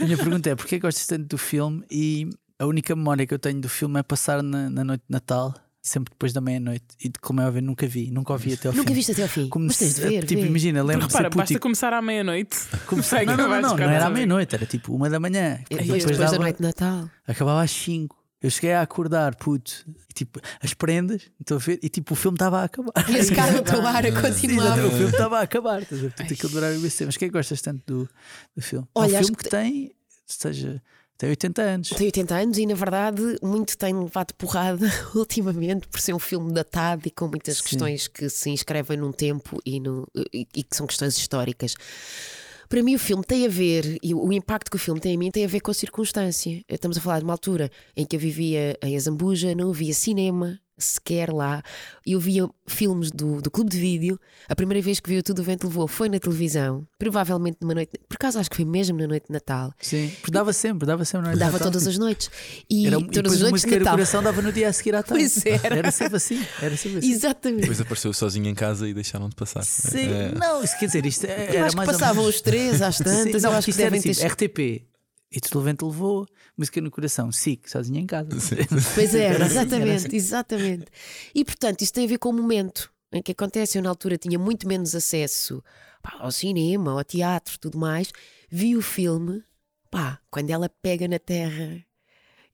[0.00, 1.84] A minha pergunta é: porquê gostas tanto do filme?
[1.90, 5.12] E a única memória que eu tenho do filme é passar na, na noite de
[5.12, 6.86] Natal, sempre depois da meia-noite.
[7.04, 8.94] E de como é óbvio, nunca vi, nunca ouvi até ao Nunca fim.
[8.94, 9.48] viste até ao fim.
[9.50, 10.24] Como de se- ver.
[10.24, 10.46] tipo, vê.
[10.48, 11.60] imagina, Porque lembro de repara, basta puto.
[11.62, 12.56] começar à meia-noite.
[12.86, 13.24] Começar...
[13.26, 15.60] Não, não, não, não, não era à meia-noite, era tipo uma da manhã.
[15.70, 17.10] E depois, depois da dava- noite de Natal.
[17.26, 18.16] acabava às 5.
[18.42, 22.16] Eu cheguei a acordar, puto, e tipo, as prendas, estou a ver, e tipo, o
[22.16, 22.92] filme estava a acabar.
[23.10, 24.78] E esse carro a tomar a continuar.
[24.78, 26.10] o filme estava a acabar, estás a ver?
[26.10, 27.04] Portanto, aquilo durava imenso.
[27.04, 28.08] Mas o que é que gostas tanto do,
[28.56, 28.86] do filme?
[28.86, 29.92] é Olha, um acho filme que tem,
[30.26, 30.82] seja,
[31.18, 31.88] tem 80 anos.
[31.90, 36.50] Tem 80 anos e, na verdade, muito tem levado porrada ultimamente por ser um filme
[36.54, 37.62] datado e com muitas Sim.
[37.64, 41.74] questões que se inscrevem num tempo e, no- e- e que são questões históricas.
[42.70, 45.16] Para mim, o filme tem a ver, e o impacto que o filme tem em
[45.16, 46.62] mim tem a ver com a circunstância.
[46.68, 50.56] Estamos a falar de uma altura em que eu vivia em Azambuja, não havia cinema
[50.84, 51.62] sequer lá.
[52.06, 54.18] Eu via filmes do, do clube de vídeo.
[54.48, 57.74] A primeira vez que vi o Tudo o Vento Levou foi na televisão, provavelmente numa
[57.74, 57.92] noite.
[58.08, 59.72] Por acaso, acho que foi mesmo na noite de Natal.
[59.80, 61.26] Sim, porque dava sempre, dava sempre.
[61.28, 61.36] não é?
[61.36, 61.68] Dava Natal.
[61.70, 62.30] todas as noites.
[62.68, 63.92] E Era, e todas depois as noites de Natal.
[63.94, 65.24] coração dava no dia a seguir à tarde.
[65.30, 65.76] Pois era.
[65.76, 66.44] Era sempre assim.
[66.60, 67.10] Era sempre assim.
[67.12, 67.60] Exatamente.
[67.62, 69.62] Depois apareceu sozinho em casa e deixaram de passar.
[69.64, 70.32] Sim, É.
[70.38, 72.80] não, isso quer dizer, isto é- Eu era acho que mais ou passavam os três
[72.82, 73.40] às tantas.
[73.40, 74.14] Sim, não, eu acho que isto era devem ter.
[74.14, 74.89] tipo RTP.
[75.32, 76.26] E vento levou,
[76.58, 78.30] música no coração, SIC, sozinha em casa.
[78.94, 80.16] Pois era, Era assim, era exatamente, assim.
[80.16, 80.86] exatamente.
[81.32, 83.78] E portanto, isso tem a ver com o momento em que acontece.
[83.78, 85.62] Eu, na altura, tinha muito menos acesso
[86.02, 88.10] pá, ao cinema, ao teatro, tudo mais.
[88.50, 89.44] Vi o filme,
[89.88, 91.80] pá, quando ela pega na terra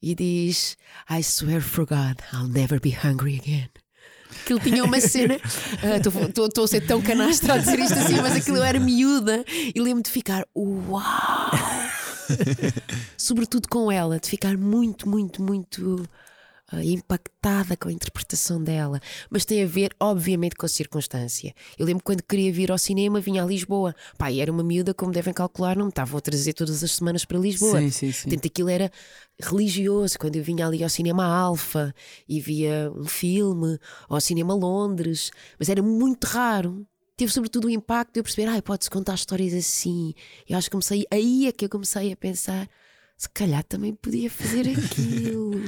[0.03, 0.77] e diz:
[1.11, 3.71] I swear for God, I'll never be hungry again.
[4.43, 5.37] Aquilo tinha uma cena.
[6.37, 9.43] Estou a ser tão canastra a dizer isto assim, mas aquilo eu era miúda
[9.75, 11.86] e lembro de ficar: Uau!
[13.17, 16.09] Sobretudo com ela, de ficar muito, muito, muito
[16.69, 19.01] ah, impactada com a interpretação dela.
[19.31, 21.55] Mas tem a ver, obviamente, com a circunstância.
[21.79, 23.95] Eu lembro quando queria vir ao cinema, vinha a Lisboa.
[24.19, 26.91] Pá, e era uma miúda, como devem calcular, não me estavam a trazer todas as
[26.93, 27.81] semanas para Lisboa.
[27.81, 28.23] Sim, sim, sim.
[28.29, 28.91] Portanto, aquilo era
[29.41, 30.19] religioso.
[30.19, 31.95] Quando eu vinha ali ao cinema Alfa
[32.29, 36.85] e via um filme, ou ao cinema Londres, mas era muito raro.
[37.17, 40.15] Teve sobretudo o impacto de eu perceber, ai, pode-se contar histórias assim.
[40.49, 42.69] E acho que comecei, aí é que eu comecei a pensar,
[43.17, 45.53] se calhar também podia fazer aquilo.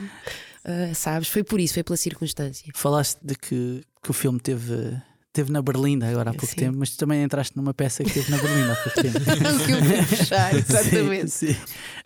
[0.64, 1.28] Ah, sabes?
[1.28, 2.70] Foi por isso, foi pela circunstância.
[2.74, 5.00] Falaste de que, que o filme teve,
[5.32, 6.56] teve na Berlinda agora há pouco Sim.
[6.56, 9.18] tempo, mas tu também entraste numa peça que teve na Berlinda há pouco tempo.
[9.64, 11.30] que eu vou fechar, exatamente.
[11.30, 11.61] Sim, sim.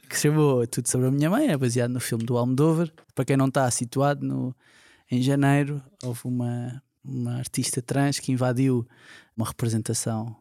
[0.09, 2.93] Que se chamou Tudo sobre a Minha Mãe, é baseado no filme do Almodóvar.
[3.17, 4.55] Para quem não está situado, no,
[5.11, 8.87] em janeiro houve uma, uma artista trans que invadiu
[9.37, 10.35] uma representação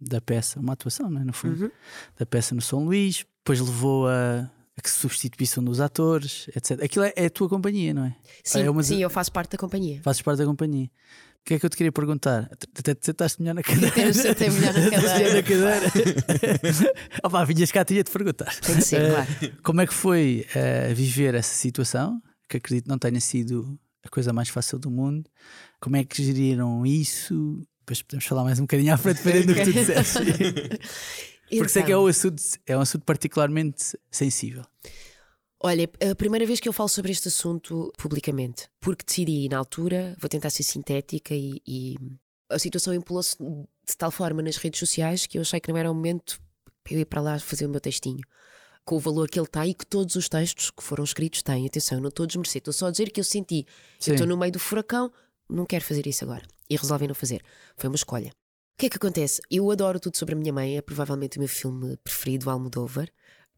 [0.00, 1.24] da peça, uma atuação, não é?
[1.24, 1.70] no fundo, Uhum.
[2.18, 6.46] da peça no São Luís, depois levou a, a que se substituísse um dos atores,
[6.54, 6.82] etc.
[6.82, 8.14] Aquilo é, é a tua companhia, não é?
[8.44, 10.00] Sim, É uma- sim, eu faço parte da companhia.
[10.04, 10.88] Fazes parte da companhia.
[11.40, 12.48] O que é que eu te queria perguntar?
[12.78, 13.88] Até te sentaste melhor na cadeira.
[14.30, 15.42] Até melhor na cadeira.
[15.42, 16.94] cadeira.
[17.24, 18.54] Opá, vinhas cá, tinha de perguntar.
[18.60, 19.56] Tem de ser, Eh, claro.
[19.62, 22.20] Como é que foi eh, viver essa situação?
[22.48, 25.28] Que acredito não tenha sido a coisa mais fácil do mundo.
[25.80, 27.62] Como é que geriram isso?
[27.88, 30.18] Depois podemos falar mais um bocadinho à frente, dependendo do que tu disseste.
[31.48, 32.04] Porque sei que é Então.
[32.04, 34.62] um, assunto, é um assunto particularmente sensível.
[35.58, 40.14] Olha, a primeira vez que eu falo sobre este assunto publicamente, porque decidi na altura,
[40.20, 41.96] vou tentar ser sintética e, e
[42.50, 45.90] a situação empolou-se de tal forma nas redes sociais que eu achei que não era
[45.90, 46.38] o momento
[46.84, 48.20] para eu ir para lá fazer o meu textinho.
[48.84, 51.66] Com o valor que ele tem e que todos os textos que foram escritos têm.
[51.66, 53.66] Atenção, eu não estou a desmerecer, estou só a dizer que eu senti.
[53.98, 54.10] Sim.
[54.10, 55.10] Eu estou no meio do furacão,
[55.48, 56.46] não quero fazer isso agora.
[56.68, 57.42] E resolvi não fazer.
[57.76, 58.28] Foi uma escolha.
[58.28, 59.40] O que é que acontece?
[59.50, 63.08] Eu adoro tudo sobre a minha mãe, é provavelmente o meu filme preferido, Almodóvar.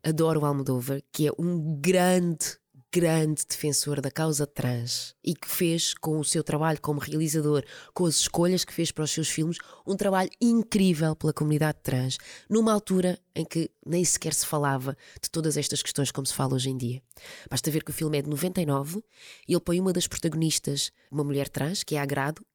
[0.02, 2.56] Adoro o Almodóvar, que é um grande,
[2.92, 8.04] grande defensor da causa trans e que fez com o seu trabalho como realizador, com
[8.04, 12.72] as escolhas que fez para os seus filmes, um trabalho incrível pela comunidade trans, numa
[12.72, 16.70] altura em que nem sequer se falava de todas estas questões como se fala hoje
[16.70, 17.00] em dia.
[17.48, 19.02] Basta ver que o filme é de 99
[19.46, 22.06] e ele põe uma das protagonistas, uma mulher trans, que é a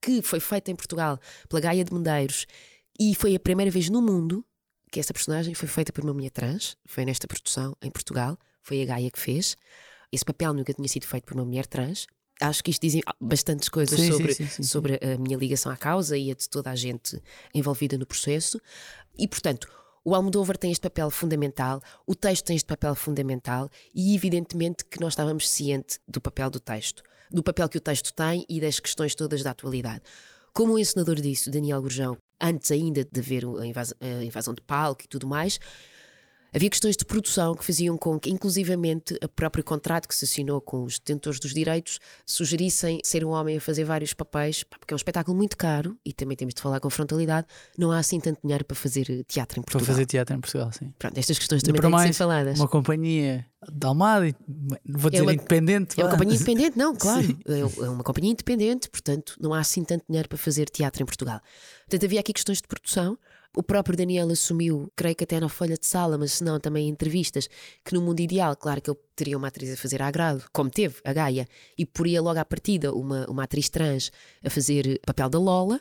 [0.01, 1.17] que foi feita em Portugal
[1.47, 2.45] pela Gaia de Medeiros
[2.99, 4.45] e foi a primeira vez no mundo
[4.91, 8.81] que essa personagem foi feita por uma mulher trans, foi nesta produção em Portugal, foi
[8.81, 9.55] a Gaia que fez.
[10.11, 12.07] Esse papel nunca tinha sido feito por uma mulher trans.
[12.41, 15.77] Acho que isto dizem bastantes coisas Sim, sobre, sim, sim, sobre a minha ligação à
[15.77, 17.21] causa e a de toda a gente
[17.53, 18.59] envolvida no processo.
[19.17, 19.69] E, portanto,
[20.03, 24.99] o Almodóvar tem este papel fundamental, o texto tem este papel fundamental e, evidentemente, que
[24.99, 28.79] nós estávamos cientes do papel do texto, do papel que o texto tem e das
[28.79, 30.03] questões todas da atualidade.
[30.53, 33.19] Como o encenador disse, Daniel Gurjão, antes ainda de
[33.59, 35.59] a invasão, a invasão de palco e tudo mais,
[36.55, 40.61] havia questões de produção que faziam com que, inclusivamente, o próprio contrato que se assinou
[40.61, 44.95] com os detentores dos direitos sugerissem ser um homem a fazer vários papéis, porque é
[44.95, 47.45] um espetáculo muito caro e também temos de falar com frontalidade.
[47.77, 49.93] Não há assim tanto dinheiro para fazer eh, teatro em Para Portugal.
[49.95, 50.93] fazer teatro em Portugal, sim.
[50.97, 52.59] Pronto, estas questões também para têm de mais, ser faladas.
[52.59, 54.35] Uma companhia de Almada,
[54.87, 55.99] vou dizer uma- independente.
[55.99, 57.37] É uma companhia independente, não, claro.
[57.47, 61.05] É é uma companhia independente, portanto, não há assim tanto dinheiro para fazer teatro em
[61.05, 61.41] Portugal.
[61.81, 63.17] Portanto, havia aqui questões de produção.
[63.55, 66.87] O próprio Daniel assumiu, creio que até na folha de sala, mas se não também
[66.87, 67.47] em entrevistas,
[67.83, 70.69] que no mundo ideal, claro que ele teria uma atriz a fazer a agrado, como
[70.69, 74.11] teve a Gaia, e poria logo à partida uma, uma atriz trans
[74.43, 75.79] a fazer papel da Lola.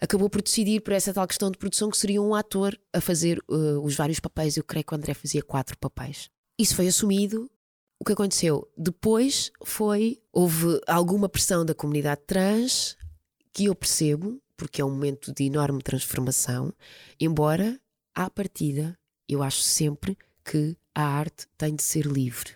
[0.00, 3.38] Acabou por decidir por essa tal questão de produção que seria um ator a fazer
[3.48, 4.56] uh, os vários papéis.
[4.56, 6.28] Eu creio que o André fazia quatro papéis.
[6.58, 7.48] Isso foi assumido,
[8.00, 12.96] o que aconteceu depois foi houve alguma pressão da comunidade trans
[13.52, 16.72] que eu percebo, porque é um momento de enorme transformação,
[17.20, 17.78] embora
[18.14, 22.52] à partida eu acho sempre que a arte tem de ser livre.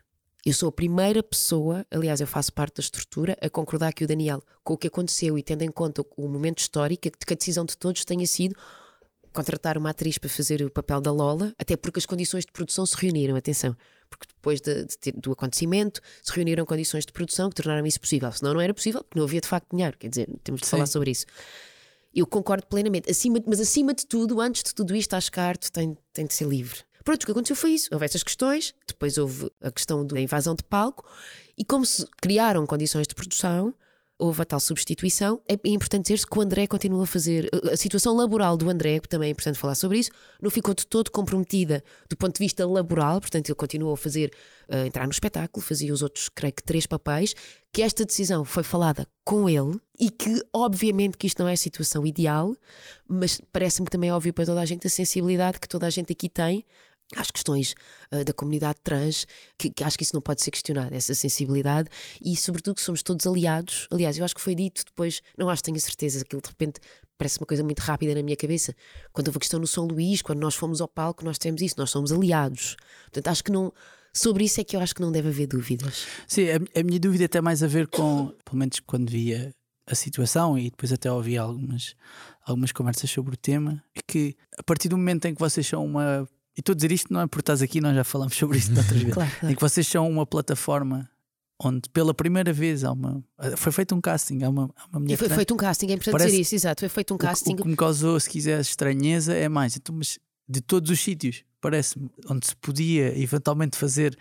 [0.46, 4.06] Eu sou a primeira pessoa, aliás, eu faço parte da estrutura, a concordar que o
[4.06, 7.64] Daniel, com o que aconteceu e tendo em conta o momento histórico, que a decisão
[7.64, 8.54] de todos tenha sido
[9.32, 12.86] contratar uma atriz para fazer o papel da Lola, até porque as condições de produção
[12.86, 13.76] se reuniram, atenção,
[14.08, 18.00] porque depois de- de ter- do acontecimento se reuniram condições de produção que tornaram isso
[18.00, 18.30] possível.
[18.32, 19.96] Senão não era possível, porque não havia de facto dinheiro.
[19.98, 20.70] Quer dizer, temos de Sim.
[20.70, 21.26] falar sobre isso.
[22.18, 23.08] Eu concordo plenamente.
[23.08, 26.26] Acima, mas acima de tudo, antes de tudo isto, acho que a arte tem, tem
[26.26, 26.80] de ser livre.
[27.04, 27.88] Pronto, o que aconteceu foi isso.
[27.92, 31.08] Houve essas questões, depois houve a questão da invasão de palco,
[31.56, 33.72] e como se criaram condições de produção,
[34.18, 35.40] houve a tal substituição.
[35.48, 37.48] É importante dizer-se que o André continua a fazer.
[37.72, 40.10] A situação laboral do André, também é importante falar sobre isso,
[40.42, 44.32] não ficou de todo comprometida do ponto de vista laboral, portanto, ele continuou a fazer,
[44.68, 47.34] a entrar no espetáculo, fazia os outros, creio que, três papéis.
[47.72, 51.56] Que esta decisão foi falada com ele e que, obviamente, que isto não é a
[51.56, 52.56] situação ideal,
[53.06, 56.12] mas parece-me também é óbvio para toda a gente a sensibilidade que toda a gente
[56.12, 56.64] aqui tem
[57.16, 57.74] às questões
[58.10, 61.88] ah, da comunidade trans, que, que acho que isso não pode ser questionado, essa sensibilidade,
[62.22, 63.86] e sobretudo que somos todos aliados.
[63.90, 66.80] Aliás, eu acho que foi dito depois, não acho tenho certeza, aquilo de repente
[67.18, 68.74] parece uma coisa muito rápida na minha cabeça.
[69.12, 71.74] Quando houve a questão no São Luís, quando nós fomos ao palco, nós temos isso,
[71.76, 72.76] nós somos aliados.
[73.04, 73.72] Portanto, acho que não.
[74.12, 76.06] Sobre isso é que eu acho que não deve haver dúvidas.
[76.26, 79.52] Sim, a, a minha dúvida tem mais a ver com, pelo menos quando via
[79.86, 81.94] a situação e depois até ouvi algumas,
[82.42, 85.84] algumas conversas sobre o tema, é que a partir do momento em que vocês são
[85.84, 86.28] uma.
[86.58, 88.70] E estou a dizer isto não é por estás aqui, nós já falamos sobre isto
[88.76, 89.14] outras vezes.
[89.14, 91.08] Claro, Em que vocês são uma plataforma
[91.60, 93.22] onde pela primeira vez há uma.
[93.56, 95.36] Foi feito um casting, há uma, há uma mulher E foi trans.
[95.36, 96.80] feito um casting, é importante Parece- dizer isso, exato.
[96.80, 97.52] Foi feito um O que- casting.
[97.52, 99.76] O que me causou, se quiser, estranheza é mais.
[99.76, 100.18] Então, mas
[100.48, 104.18] de todos os sítios, parece-me, onde se podia eventualmente fazer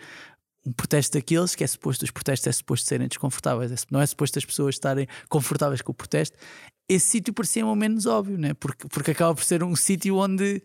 [0.64, 4.06] um protesto daqueles, que é suposto, os protestos é suposto serem desconfortáveis, é não é
[4.06, 6.36] suposto as pessoas estarem confortáveis com o protesto.
[6.88, 8.54] Esse sítio parecia ao menos óbvio, né?
[8.54, 10.62] porque, porque acaba por ser um sítio onde.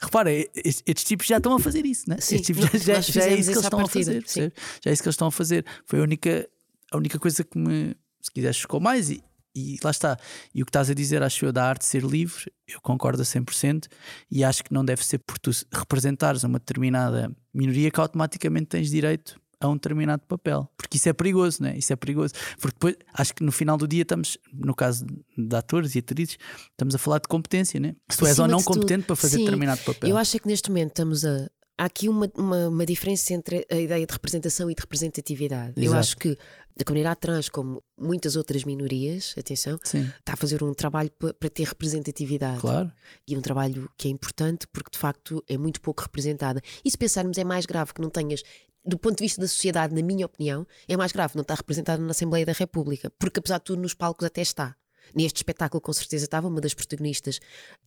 [0.00, 2.16] Repara, estes, estes tipos já estão a fazer isso, né?
[2.20, 4.24] Sim, estes tipos já, já, já é isso que eles estão a fazer.
[4.26, 4.52] sim.
[4.82, 5.64] Já é isso que eles estão a fazer.
[5.86, 6.48] Foi a única,
[6.92, 9.10] a única coisa que me, se quiser, chocou mais.
[9.10, 9.22] E,
[9.54, 10.18] e lá está.
[10.54, 13.24] E o que estás a dizer, acho eu, da arte ser livre, eu concordo a
[13.24, 13.86] 100%.
[14.30, 18.90] E acho que não deve ser por tu representares uma determinada minoria que automaticamente tens
[18.90, 20.68] direito a um determinado papel.
[20.76, 21.78] Porque isso é perigoso, não é?
[21.78, 22.34] Isso é perigoso.
[22.60, 25.06] Porque depois, acho que no final do dia estamos, no caso
[25.36, 26.36] de atores e atrizes,
[26.70, 27.94] estamos a falar de competência, né?
[28.10, 29.44] Se tu és ou não de tudo, competente para fazer sim.
[29.44, 30.10] determinado papel.
[30.10, 31.48] Eu acho é que neste momento estamos a.
[31.76, 35.72] Há aqui uma, uma, uma diferença entre a ideia de representação e de representatividade.
[35.76, 35.98] Eu Exato.
[35.98, 36.38] acho que
[36.80, 41.34] a comunidade trans, como muitas outras minorias, atenção, Sim, está a fazer um trabalho pa-
[41.34, 42.60] para ter representatividade.
[42.60, 42.92] claro.
[43.26, 46.60] E um trabalho que é importante porque de facto é muito pouco representada.
[46.84, 48.42] E se pensarmos, é mais grave que não tenhas,
[48.84, 52.02] do ponto de vista da sociedade, na minha opinião, é mais grave não estar representado
[52.02, 54.76] na Assembleia da República, porque apesar de tudo, nos palcos até está.
[55.14, 57.38] Neste espetáculo, com certeza, estava uma das protagonistas,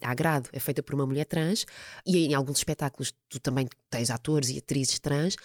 [0.02, 1.66] a Agrado, é feita por uma mulher trans,
[2.06, 5.36] e em alguns espetáculos tu também tens atores e atrizes trans,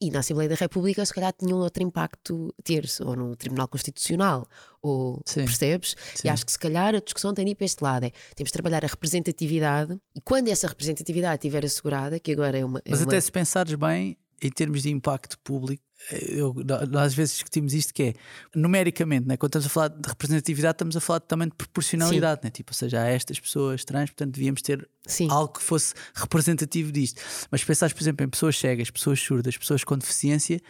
[0.00, 3.68] e na Assembleia da República, se calhar, tinha um outro impacto ter-se, ou no Tribunal
[3.68, 4.46] Constitucional,
[4.82, 5.44] ou Sim.
[5.44, 5.94] percebes?
[6.16, 6.26] Sim.
[6.26, 8.48] E acho que se calhar a discussão tem de ir para este lado: é temos
[8.48, 12.80] de trabalhar a representatividade, e quando essa representatividade estiver assegurada, que agora é uma.
[12.80, 16.54] é Mas uma- até se pensares bem, em termos de impacto público, eu,
[16.90, 18.14] nós às vezes discutimos isto que é
[18.54, 19.36] numericamente, né?
[19.36, 22.50] quando estamos a falar de representatividade, estamos a falar também de proporcionalidade, né?
[22.50, 25.28] tipo, ou seja, há estas pessoas trans, portanto devíamos ter Sim.
[25.30, 27.20] algo que fosse representativo disto.
[27.50, 30.60] Mas se pensares, por exemplo, em pessoas cegas, pessoas surdas, pessoas com deficiência,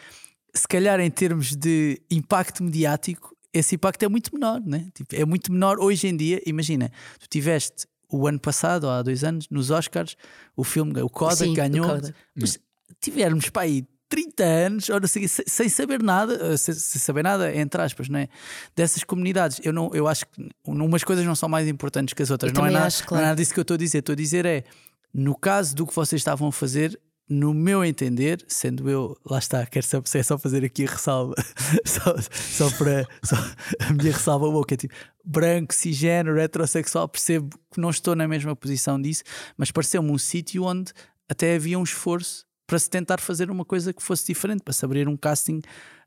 [0.55, 4.89] se calhar em termos de impacto mediático, esse impacto é muito menor, né?
[4.95, 6.41] Tipo, é muito menor hoje em dia.
[6.45, 6.91] Imagina,
[7.21, 10.17] tu tiveste o ano passado, ou há dois anos, nos Oscars,
[10.57, 12.01] o filme, o Coda, Sim, ganhou.
[12.35, 12.59] Mas
[13.05, 17.55] tivermos para aí 30 anos, sei, sem, sem saber nada, eh, sem, sem saber nada,
[17.55, 18.29] entre aspas, não é?
[18.77, 19.61] Dessas comunidades.
[19.65, 22.53] Eu, não, eu acho que umas coisas não são mais importantes que as outras.
[22.53, 23.25] Eu Não é, nada, acho, não é claro.
[23.27, 23.99] nada disso que eu estou a dizer.
[23.99, 24.65] Estou a dizer é,
[25.13, 26.99] no caso do que vocês estavam a fazer,
[27.29, 31.35] no meu entender, sendo eu, lá está, quero só, é só fazer aqui a ressalva,
[31.85, 33.37] só, só para só,
[33.81, 34.95] a minha ressalva boca, tipo,
[35.25, 39.23] branco, cisgênero, heterossexual, percebo que não estou na mesma posição disso,
[39.57, 40.93] mas pareceu-me um sítio onde
[41.29, 44.85] até havia um esforço para se tentar fazer uma coisa que fosse diferente, para se
[44.85, 45.61] abrir um casting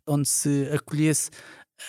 [0.07, 1.29] onde se acolhesse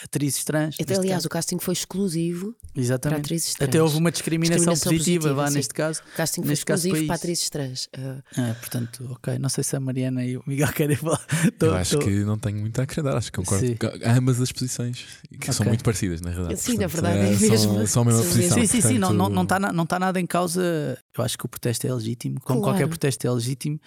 [0.05, 0.77] atrizes trans.
[0.79, 1.27] Até, aliás, caso.
[1.29, 3.21] o casting foi exclusivo para Exatamente.
[3.21, 3.69] atrizes trans.
[3.71, 5.55] Até houve uma discriminação, Discriminação positiva, positiva, vá, sim.
[5.55, 6.03] neste caso.
[6.13, 7.89] O casting foi exclusivo foi para atrizes trans.
[7.97, 9.39] Ah, Ah, portanto, ok.
[9.39, 11.25] Não sei se a Mariana e o Miguel querem falar.
[11.59, 13.77] Tô- Eu acho tô- que não tenho muito a acrescentar, acho que concordo Sim.
[13.77, 15.07] com ambas as posições,
[15.41, 15.69] que são Ok.
[15.69, 16.61] muito parecidas, na realidade.
[16.61, 17.87] Sim, na Portanto, verdade, é são- mesmo.
[17.87, 18.59] São a mesma São posição.
[18.59, 20.99] Sim, sim, sim, não, não, não, portanto, está na- não está nada em causa.
[21.17, 22.75] Eu acho que o protesto é legítimo, como Claro.
[22.75, 23.81] qualquer protesto é legítimo.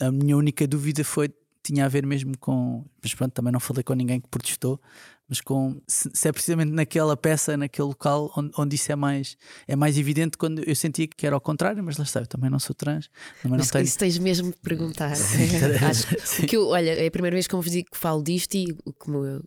[0.00, 1.30] A minha única dúvida foi
[1.62, 2.84] tinha a ver mesmo com.
[3.02, 4.80] Mas pronto, também não falei com ninguém que protestou,
[5.28, 9.36] mas com se, se é precisamente naquela peça, naquele local onde, onde isso é mais,
[9.66, 12.48] é mais evidente quando eu sentia que era ao contrário, mas lá está, eu também
[12.48, 13.10] não sou trans,
[13.42, 13.84] também não Mas tenho.
[13.84, 15.12] isso tens mesmo de perguntar.
[15.86, 18.54] Acho que eu, olha, é a primeira vez que eu vos digo que falo disto
[18.54, 19.44] e como eu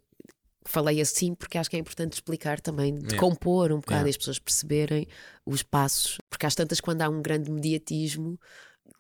[0.63, 3.17] falei assim, porque acho que é importante explicar também, de Yeah.
[3.19, 4.09] compor um bocado Yeah.
[4.09, 5.07] e as pessoas perceberem
[5.43, 8.39] os passos, porque às tantas, quando há um grande mediatismo.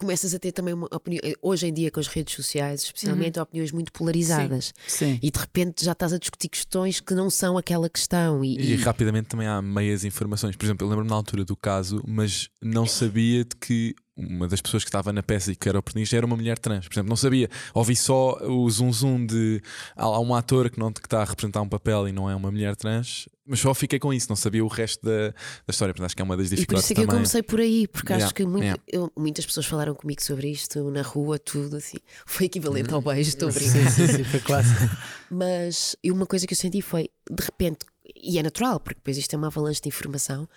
[0.01, 3.71] Começas a ter também uma opinião, hoje em dia com as redes sociais, especialmente, opiniões
[3.71, 4.73] muito polarizadas.
[4.87, 5.19] Sim.
[5.21, 8.43] E de repente já estás a discutir questões que não são aquela questão.
[8.43, 10.55] E, E e- rapidamente também há meias informações.
[10.55, 14.59] Por exemplo, eu lembro-me na altura do caso, mas não sabia de que uma das
[14.59, 16.87] pessoas que estava na peça e que era oportunista era uma mulher trans.
[16.87, 17.47] Por exemplo, não sabia.
[17.71, 19.61] Ouvi só o zum zum de
[19.95, 22.35] há há um ator que, não, que está a representar um papel e não é
[22.35, 25.35] uma mulher trans, mas só fiquei com isso, não sabia o resto da, da
[25.69, 25.93] história.
[25.93, 27.17] Portanto, acho que é uma das E por dificuldades isso é que eu também.
[27.19, 28.81] comecei por aí, porque Yeah, acho que muito- yeah.
[28.87, 31.97] eu- muitas pessoas falaram comigo sobre isto na rua, tudo assim.
[32.25, 33.91] Foi equivalente ao beijo, estou a Sim, brincar.
[33.91, 34.69] sim, sim, foi quase.
[35.29, 37.85] Mas e uma coisa que eu senti foi, de repente,
[38.15, 40.47] e é natural, porque depois isto é uma avalanche de informação,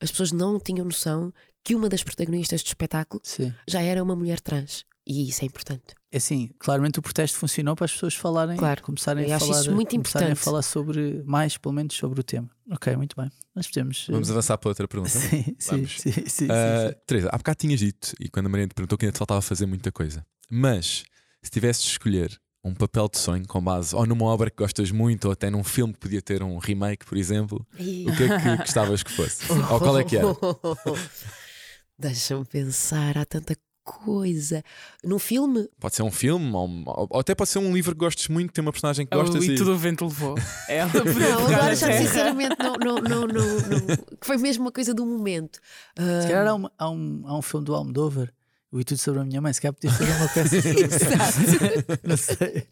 [0.00, 1.32] as pessoas não tinham noção
[1.62, 3.52] que uma das protagonistas do espetáculo Sim.
[3.66, 4.84] já era uma mulher trans.
[5.06, 5.94] E isso é importante.
[6.14, 8.80] É assim, claramente o protesto funcionou para as pessoas falarem, Claro.
[8.84, 12.48] começarem, a falar, começarem a falar sobre mais, pelo menos, sobre o tema.
[12.70, 13.28] Ok, muito bem.
[13.52, 14.06] Nós podemos.
[14.08, 15.10] eh, Vamos avançar para outra pergunta.
[15.10, 16.00] Sim, sim, Vamos.
[16.00, 17.00] sim, sim, sim, Ah, sim.
[17.04, 19.42] Teresa, há bocado tinhas dito, e quando a Mariana te perguntou que ainda te faltava
[19.42, 21.02] fazer muita coisa, mas
[21.42, 24.92] se tivesses de escolher um papel de sonho com base ou numa obra que gostas
[24.92, 27.76] muito, ou até num filme que podia ter um remake, por exemplo, o
[28.16, 29.50] que é que gostavas que fosse?
[29.68, 30.28] ou qual é que era?
[31.98, 33.54] Deixa-me pensar, há tanta
[33.84, 34.64] coisa.
[35.04, 38.26] Num filme, Pode ser um filme, ou, ou até pode ser um livro que gostes
[38.28, 39.54] muito, tem uma personagem que É o gostas e e.
[39.54, 40.34] tudo o vento levou.
[40.68, 42.02] Ela podia Não, agora já terra.
[42.06, 45.60] sinceramente não, não, não, não, não- que foi mesmo uma coisa do momento.
[45.96, 48.32] Ah, Se calhar há, uma- há um, há um filme do Almodóvar,
[48.72, 49.52] o E Tudo Sobre a Minha Mãe.
[49.52, 52.00] Se calhar podias fazer uma peça sobre isso.
[52.02, 52.66] Não sei.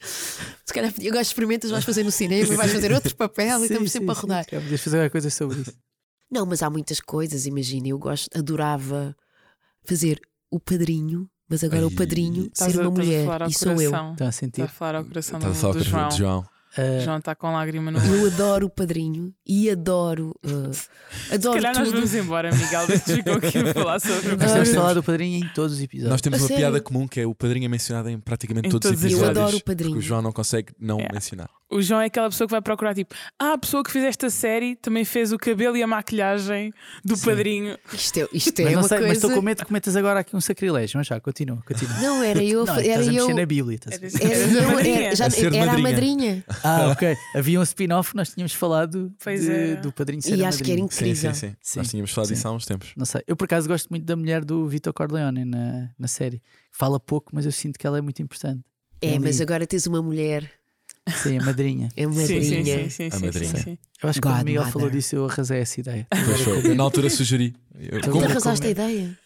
[0.65, 3.65] se calhar agora experimentas, vais fazer no cinema e vais fazer outro papel e Sim,
[3.67, 4.45] estamos sim, sempre a sim, rodar.
[4.45, 5.73] Se calhar podias fazer alguma coisa sobre isso.
[6.31, 9.15] Não, mas há muitas coisas, imagina, eu gosto, adorava
[9.85, 10.19] fazer
[10.53, 13.73] o padrinho, mas agora o Ai, padrinho Estás ser a- uma a mulher e sou
[13.73, 13.91] eu.
[13.91, 14.13] coração.
[14.13, 14.61] Estão a sentir.
[14.61, 16.09] Está a falar ao coração do, falar do o João.
[16.09, 16.47] de João.
[16.75, 18.15] Ah, João está com lágrima no olho.
[18.15, 20.35] Eu adoro o padrinho e adoro.
[20.43, 20.73] uh,
[21.29, 21.95] Se adoro calhar nós tudo.
[21.97, 22.87] vamos embora, Miguel.
[22.87, 24.75] Deixa ficou aqui a falar sobre o nós de Ah.
[24.75, 26.11] falar do padrinho em todos os episódios.
[26.11, 26.61] Nós temos A uma sério?
[26.63, 29.13] piada comum que é o padrinho é mencionado em praticamente Em todos, todos os os
[29.13, 29.39] Eu episódios.
[29.43, 29.91] adoro o padrinho.
[29.93, 31.09] Porque o João não consegue não É.
[31.13, 31.51] mencionar.
[31.73, 34.29] O João é aquela pessoa que vai procurar, tipo, ah, a pessoa que fez esta
[34.31, 36.73] série também fez o cabelo e a maquilhagem
[37.05, 37.79] do padrinho.
[37.93, 39.13] Isto é, isto é Mas, uma sei, mas coisa.
[39.15, 40.99] estou com medo que cometas agora aqui um sacrilégio.
[40.99, 41.97] Mas já, continua, continua.
[42.01, 42.65] Não, era eu.
[42.65, 43.27] Não, era estás a eu.
[43.27, 43.77] mexer na Bíblia.
[43.77, 44.19] estás a?
[44.25, 45.01] Era- Era, Eras a eu, madrinha.
[45.07, 45.83] era, já, A era a madrinha.
[45.83, 46.45] madrinha.
[46.63, 47.17] Ah, ok.
[47.35, 49.81] Havia um spin-off que nós tínhamos falado Pois de- era.
[49.81, 50.91] do padrinho ser E a acho que era madrinha.
[50.91, 51.35] Sim, incrível.
[51.35, 51.79] sim, sim, Sim.
[51.79, 52.35] Nós tínhamos falado Sim.
[52.35, 52.93] disso há uns tempos.
[52.97, 53.23] Não sei.
[53.27, 56.43] Eu por acaso gosto muito da mulher do Vitor Corleone na, na série.
[56.71, 58.61] Fala pouco, mas eu sinto que ela é muito importante.
[59.01, 59.19] É, Ali.
[59.21, 60.49] mas agora tens uma mulher,
[61.23, 61.89] Sim, a madrinha.
[61.97, 62.65] é Sim, sim, madrinha.
[62.85, 63.51] sim, sim, A sim, madrinha.
[63.57, 63.79] sim, sim.
[64.03, 64.73] Eu acho que quando o Miguel Godmother.
[64.73, 66.07] falou disso, eu arrasei essa ideia.
[66.65, 67.55] Eu, na altura sugeri.
[67.79, 69.19] Eu- Tu como- arrasaste a ideia.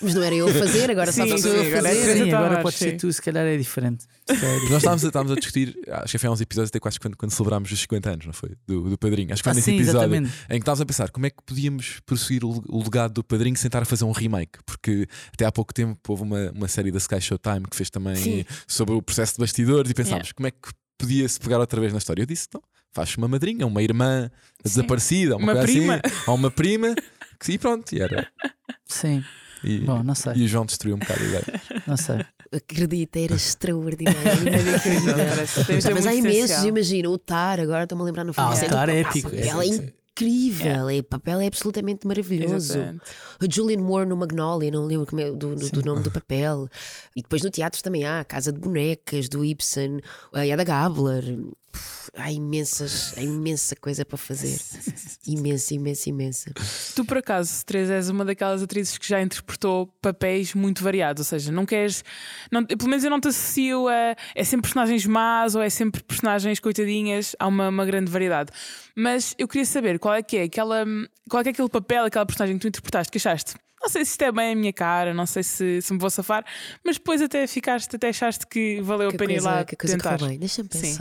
[0.00, 1.94] Mas não era eu a fazer, agora só Sim, sou sim, eu a agora é
[1.96, 2.12] fazer.
[2.24, 4.06] Sim, agora pode ser tu, se calhar é diferente.
[4.28, 6.78] Calhar é Nós estávamos, a- estávamos a discutir, acho que foi há uns episódios até
[6.78, 8.50] quase quando, quando celebrámos os 50 anos, não foi?
[8.64, 9.32] Do, do Padrinho.
[9.32, 10.32] Acho que foi Ah, nesse sim, episódio exatamente.
[10.48, 13.56] em que estávamos a pensar como é que podíamos prosseguir o, o legado do Padrinho
[13.56, 14.60] sem estar a fazer um remake.
[14.64, 18.14] Porque até há pouco tempo houve uma, uma série da Sky Showtime que fez também
[18.14, 18.44] Sim.
[18.68, 21.98] sobre o processo de bastidores e pensámos como é que podia-se pegar outra vez na
[21.98, 22.22] história.
[22.22, 22.60] Eu disse, não,
[22.92, 24.30] faz uma madrinha, uma irmã
[24.64, 26.00] desaparecida, uma, Uma coisa prima.
[26.04, 26.94] assim, ou uma prima,
[27.40, 28.26] que- e pronto, e era.
[28.84, 29.24] Sim,
[29.62, 30.32] E, bom, não sei.
[30.36, 31.44] e o João destruiu um bocado a ideia.
[31.86, 32.24] Não sei.
[32.50, 34.18] Acredita, era extraordinário.
[35.94, 38.48] Mas há imensos, imagina, o Tar, agora estou-me a lembrar no filme.
[38.50, 39.92] Ah, o é Tar é épico, O é,
[40.24, 42.54] incrível, é, o papel é absolutamente maravilhoso.
[42.78, 43.00] Exatamente.
[43.40, 46.68] A Julian Moore no Magnolia, não lembro é do, do- do nome do papel.
[47.14, 50.00] E depois no teatro também há a Casa de Bonecas, do Ibsen,
[50.32, 51.24] a Ada Gabler.
[52.16, 54.58] Há imensas, há imensa coisa para fazer.
[55.26, 56.52] Imensa, imensa, imensa.
[56.96, 61.24] Tu, por acaso, Teresa, és uma daquelas atrizes que já interpretou papéis muito variados, ou
[61.24, 62.02] seja, não queres.
[62.50, 64.16] Não, pelo menos eu não te associo a.
[64.34, 68.50] É sempre personagens más ou é sempre personagens coitadinhas, há uma, uma grande variedade.
[68.96, 70.84] Mas eu queria saber qual é que é aquela.
[71.28, 73.54] Qual é que é aquele papel, aquela personagem que tu interpretaste, que achaste.
[73.80, 76.10] Não sei se isto é bem a minha cara, não sei se, se me vou
[76.10, 76.44] safar,
[76.84, 79.76] mas depois até ficaste, até achaste que valeu Que a pena ir coisa, lá que
[79.76, 80.14] coisa tentar.
[80.18, 80.38] correu bem.
[80.38, 80.96] Deixa-me Sim.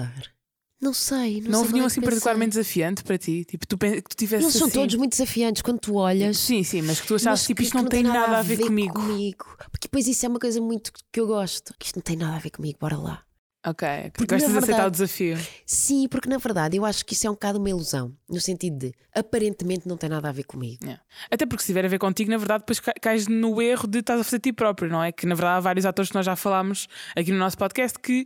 [0.79, 1.41] Não sei.
[1.41, 3.43] Não, Não sei nenhum é assim particularmente desafiante para ti?
[3.45, 6.37] Tipo, tu, que tu tivesse Eles são assim- todos muito desafiantes quando tu olhas.
[6.37, 8.59] Sim, sim, mas que tu achaste tipo que- isto que não, tem nada a ver,
[8.59, 9.01] comigo.
[9.71, 11.73] Porque depois isso é uma coisa muito que eu gosto.
[11.79, 13.23] Que isto não tem nada a ver comigo, bora lá.
[13.65, 13.85] Ok.
[14.13, 15.37] Porque, gostas de aceitar o desafio.
[15.65, 18.15] Sim, porque na verdade eu acho que isso é um bocado uma ilusão.
[18.29, 20.77] No sentido de aparentemente não tem nada a ver comigo.
[20.83, 21.01] Yeah.
[21.29, 23.99] Até porque se tiver a ver contigo, na verdade, depois ca- cais no erro de
[23.99, 25.11] estás a fazer ti próprio, não é?
[25.11, 28.25] Que na verdade há vários atores que nós já falámos aqui no nosso podcast que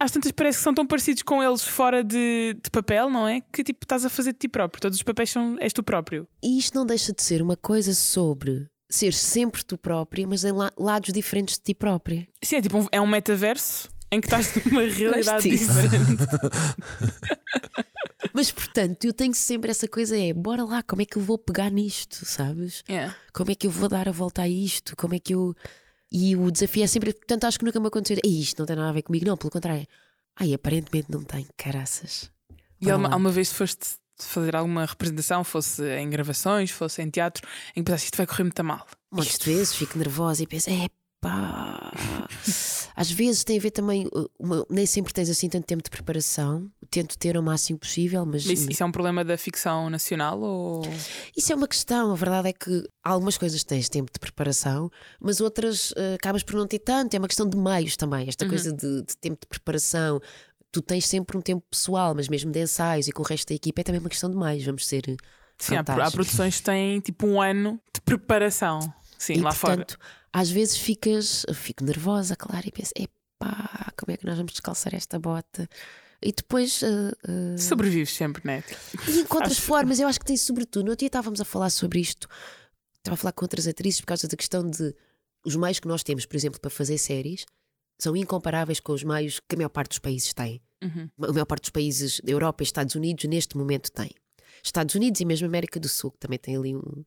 [0.00, 3.40] às tantas parece que são tão parecidos com eles fora de, de papel, não é?
[3.52, 4.80] Que tipo estás a fazer de ti próprio.
[4.80, 6.26] Todos os papéis são és tu próprio.
[6.42, 10.52] E isto não deixa de ser uma coisa sobre ser sempre tu própria, mas em
[10.52, 12.26] la- lados diferentes de ti própria.
[12.42, 15.72] Sim, é tipo um, é um metaverso em que estás numa realidade disso?
[15.72, 16.22] diferente.
[18.32, 21.38] Mas portanto, eu tenho sempre essa coisa: é bora lá, como é que eu vou
[21.38, 22.82] pegar nisto, sabes?
[22.88, 23.14] Yeah.
[23.32, 24.96] Como é que eu vou dar a volta a isto?
[24.96, 25.54] Como é que eu.
[26.10, 27.12] E o desafio é sempre.
[27.12, 28.18] Portanto, acho que nunca me aconteceu.
[28.24, 29.86] "Ei, Isto não tem nada a ver comigo, não, pelo contrário.
[30.36, 32.30] Ai, aparentemente não tem, caraças.
[32.80, 33.14] E Bora alguma, lá.
[33.14, 38.06] alguma vez foste fazer alguma representação, fosse em gravações, fosse em teatro, em que pensaste
[38.06, 38.86] isto vai correr muito mal.
[39.10, 40.88] Muitas vezes fico nervosa e penso, é
[41.20, 41.92] pá.
[42.94, 45.90] Às vezes tem a ver também, uh, uma- nem sempre tens assim tanto tempo de
[45.90, 46.70] preparação.
[46.90, 50.82] Tento ter o máximo possível, mas Isso, isso é um problema da ficção nacional ou.
[51.36, 52.12] isso é uma questão.
[52.12, 54.90] A verdade é que algumas coisas tens tempo de preparação,
[55.20, 57.14] mas outras uh, acabas por não ter tanto.
[57.14, 58.28] É uma questão de meios também.
[58.28, 58.50] Esta Uhum.
[58.50, 60.20] coisa de, de tempo de preparação.
[60.72, 63.54] Tu tens sempre um tempo pessoal, mas mesmo de ensaios e com o resto da
[63.54, 64.64] equipa é também uma questão de meios.
[64.64, 65.02] Vamos ser.
[65.58, 68.80] Sim, há, há produções que têm tipo um ano de preparação.
[69.18, 69.84] Sim, e lá fora.
[70.32, 74.94] Às vezes ficas, fico nervosa, claro, e penso, epá, como é que nós vamos descalçar
[74.94, 75.68] esta bota?
[76.20, 78.64] E depois uh, uh, Sobrevives sempre, né?
[79.06, 80.84] e encontras formas, eu acho que tem sobretudo.
[80.84, 82.28] No outro dia estávamos a falar sobre isto,
[82.98, 84.94] estava a falar com outras atrizes por causa da questão de
[85.44, 87.46] os meios que nós temos, por exemplo, para fazer séries,
[87.98, 90.60] são incomparáveis com os meios que a maior parte dos países tem.
[90.82, 91.08] Uhum.
[91.22, 94.10] A maior parte dos países da Europa e Estados Unidos neste momento tem.
[94.62, 97.04] Estados Unidos e mesmo América do Sul, que também tem ali um.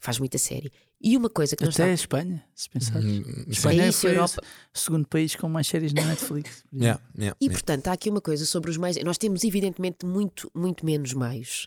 [0.00, 0.72] faz muita série.
[1.00, 3.04] E uma coisa que nós Até a Espanha, se pensares.
[3.04, 3.44] Hum.
[3.48, 4.42] Espanha É isso, foi Europa.
[4.74, 6.62] o segundo país com mais séries na Netflix.
[6.72, 7.58] Yeah, yeah, E yeah.
[7.58, 9.02] portanto, há aqui uma coisa sobre os meios.
[9.02, 11.66] Nós temos, evidentemente, muito, muito menos meios.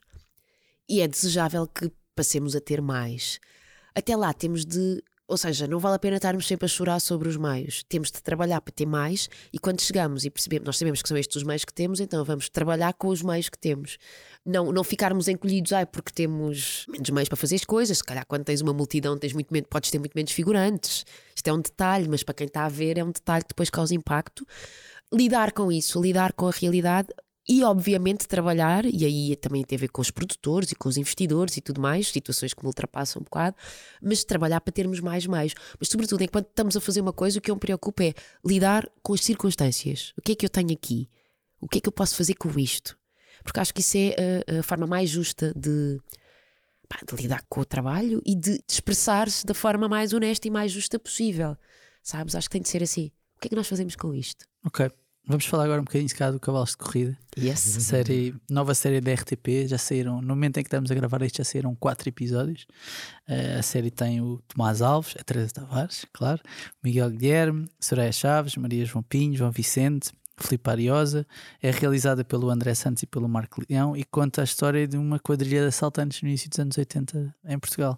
[0.88, 3.40] E é desejável que passemos a ter mais.
[3.96, 5.02] Até lá temos de.
[5.34, 7.84] Ou seja, não vale a pena estarmos sempre a chorar sobre os meios.
[7.90, 11.18] Temos de trabalhar para ter mais e quando chegamos e percebemos, nós sabemos que são
[11.18, 13.98] estes os meios que temos, então vamos trabalhar com os meios que temos.
[14.46, 17.98] Não, não ficarmos encolhidos, ai, porque temos menos meios para fazer as coisas.
[17.98, 21.04] Se calhar quando tens uma multidão tens muito menos, podes ter muito menos figurantes.
[21.36, 23.72] Isto é um detalhe, mas para quem está a ver é um detalhe que depois
[23.72, 24.46] causa impacto
[25.12, 27.10] lidar com isso, lidar com a realidade
[27.48, 30.96] E, obviamente, trabalhar, e aí também tem a ver com os produtores e com os
[30.96, 33.58] investidores e tudo mais, situações que me ultrapassam um bocado,
[34.02, 35.54] mas trabalhar para termos mais meios.
[35.78, 38.14] Mas, sobretudo, enquanto estamos a fazer uma coisa, o que eu me preocupo é
[38.46, 40.14] lidar com as circunstâncias.
[40.18, 41.10] O que é que eu tenho aqui?
[41.60, 42.98] O que é que eu posso fazer com isto?
[43.44, 46.00] Porque acho que isso é a, a forma mais justa de,
[46.88, 50.72] pá, de lidar com o trabalho e de expressar-se da forma mais honesta e mais
[50.72, 51.58] justa possível.
[52.02, 52.36] Sabes?
[52.36, 53.12] Acho que tem de ser assim.
[53.36, 54.46] O que é que nós fazemos com isto?
[54.66, 54.89] Ok.
[55.26, 57.17] Vamos falar agora um bocadinho se calhar, do Cavalos de Corrida.
[57.38, 57.59] Yes.
[57.59, 59.67] Série, nova série da RTP.
[59.67, 62.65] Já saíram, no momento em que estamos a gravar isto, já saíram quatro episódios.
[63.26, 66.41] Eh, a série tem o Tomás Alves, a Teresa Tavares, claro,
[66.84, 71.26] Miguel Guilherme, Soraya Chaves, Maria João Pinho, João Vicente, Filipe Ariosa.
[71.61, 75.19] É realizada pelo André Santos e pelo Marco Leão e conta a história de uma
[75.19, 77.97] quadrilha de assaltantes no início dos anos 80 em Portugal.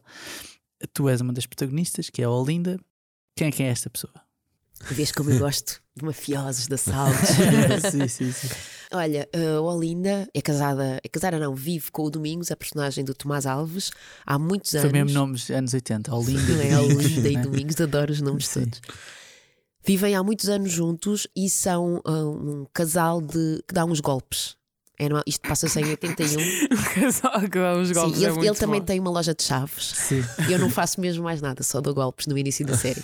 [0.93, 2.79] Tu és uma das protagonistas, que é a Olinda.
[3.35, 4.13] Quem é, quem é esta pessoa?
[4.91, 7.29] Vês como eu gosto de mafiosos, de assaltos.
[7.91, 8.49] sim, sim, sim.
[8.91, 13.13] Olha, a Olinda é casada, é casada não, vive com o Domingos, a personagem do
[13.13, 13.91] Tomás Alves,
[14.25, 14.91] há muitos Foi anos.
[14.93, 16.13] mesmo nomes anos 80.
[16.13, 17.41] Olinda, Não é Olinda e né?
[17.41, 18.61] Domingos, adoro os nomes Sim.
[18.65, 18.81] todos.
[19.83, 24.55] Vivem há muitos anos juntos e são ah, um casal de que dá uns golpes.
[24.97, 26.39] É, não- isto passa-se em 81.
[26.39, 28.17] O dá os golpes.
[28.17, 28.85] Sim, é ele, muito ele também bom.
[28.85, 29.93] tem uma loja de chaves.
[29.95, 30.23] Sim.
[30.49, 33.01] Eu não faço mesmo mais nada, só dou golpes no início da série.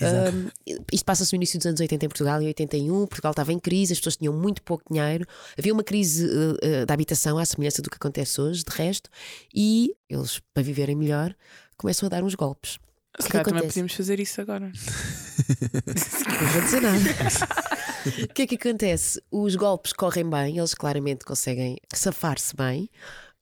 [0.00, 0.48] Um,
[0.92, 3.06] isto passa-se no início dos anos 80 em Portugal, em 81.
[3.06, 5.26] Portugal estava em crise, as pessoas tinham muito pouco dinheiro.
[5.58, 6.52] Havia uma crise uh,
[6.82, 9.08] uh, da habitação, à semelhança do que acontece hoje, de resto.
[9.54, 11.34] E eles, para viverem melhor,
[11.76, 12.78] começam a dar uns golpes.
[13.18, 13.68] O Se é calhar também acontece?
[13.74, 14.72] podíamos fazer isso agora.
[16.40, 16.98] Não vou dizer nada.
[18.22, 19.18] O que é que acontece?
[19.30, 22.90] Os golpes correm bem, eles claramente conseguem safar-se bem.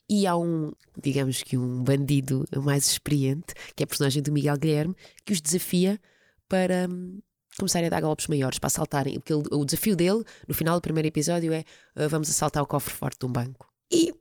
[0.09, 0.71] E há um,
[1.03, 4.95] digamos que um bandido mais experiente, que é a personagem do Miguel Guilherme,
[5.25, 6.01] que os desafia
[6.49, 7.19] para hum,
[7.59, 9.15] começarem a dar golpes maiores, para assaltarem.
[9.15, 11.65] Porque ele- o desafio dele, no final do primeiro episódio, é
[11.97, 13.67] ah, vamos assaltar o cofre forte de um banco.
[13.91, 14.15] E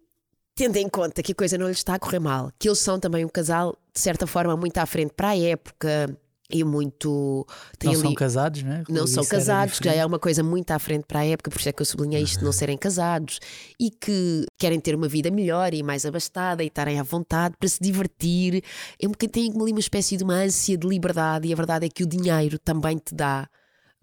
[0.62, 3.00] tendo em conta que a coisa não lhes está a correr mal, que eles são
[3.00, 6.16] também um casal, de certa forma, muito à frente para a época
[6.54, 7.48] e muito.
[7.84, 8.84] Não são ali- casados, né?
[8.88, 11.50] não Isso são casados, que já é uma coisa muito à frente para a época,
[11.50, 13.40] por isso é que eu sublinhei isto de não serem casados
[13.80, 17.68] e que querem ter uma vida melhor e mais abastada e estarem à vontade para
[17.68, 18.64] se divertir.
[19.02, 21.90] É um bocadinho ali uma espécie de uma ânsia de liberdade e a verdade é
[21.90, 23.48] que o dinheiro também te dá.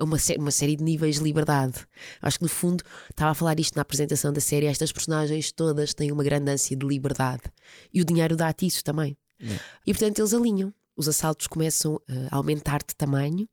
[0.00, 1.74] Uma, sé- uma série de níveis de liberdade.
[2.22, 4.66] Acho que no fundo estava a falar isto na apresentação da série.
[4.66, 7.42] Estas personagens todas têm uma grande ânsia de liberdade
[7.92, 9.16] e o dinheiro dá-te isso também.
[9.86, 10.72] E portanto eles alinham.
[10.96, 13.48] Os assaltos começam eh, a aumentar de tamanho,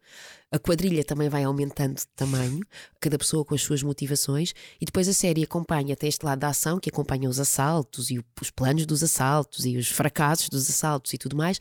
[0.52, 2.62] a quadrilha também vai aumentando de tamanho,
[3.00, 6.48] cada pessoa com as suas motivações, e depois a série acompanha, tem este lado da
[6.48, 11.14] ação que acompanha os assaltos e os planos dos assaltos e os fracassos dos assaltos
[11.14, 11.60] e tudo mais,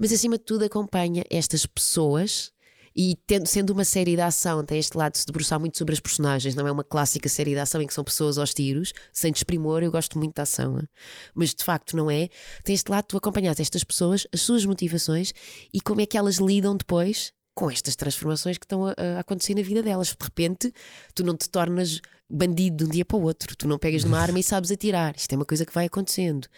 [0.00, 2.50] mas acima de tudo acompanha estas pessoas.
[2.96, 5.92] E tendo- sendo uma série de ação, tem este lado de se debruçar muito sobre
[5.94, 8.92] as personagens, não é uma clássica série de ação em que são pessoas aos tiros,
[9.12, 10.88] sem desprimor, eu gosto muito da ação, hein?
[11.34, 12.28] mas de facto não é.
[12.62, 15.32] Tem este lado tu acompanhas estas pessoas, as suas motivações
[15.72, 19.54] e como é que elas lidam depois com estas transformações que estão a, a acontecer
[19.54, 20.08] na vida delas.
[20.08, 20.72] De repente,
[21.14, 24.18] tu não te tornas bandido de um dia para o outro, tu não pegas numa
[24.18, 25.14] arma e sabes atirar.
[25.16, 26.48] Isto é uma coisa que vai acontecendo.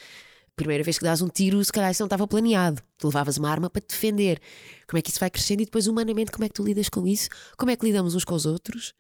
[0.57, 2.83] Primeira vez que dás um tiro, se calhar isso não estava planeado.
[2.99, 4.41] Tu levavas uma arma para te defender.
[4.89, 7.07] Como é que isso vai crescendo e depois, humanamente, como é que tu lidas com
[7.07, 7.29] isso?
[7.59, 8.95] Como é que lidamos uns com os outros?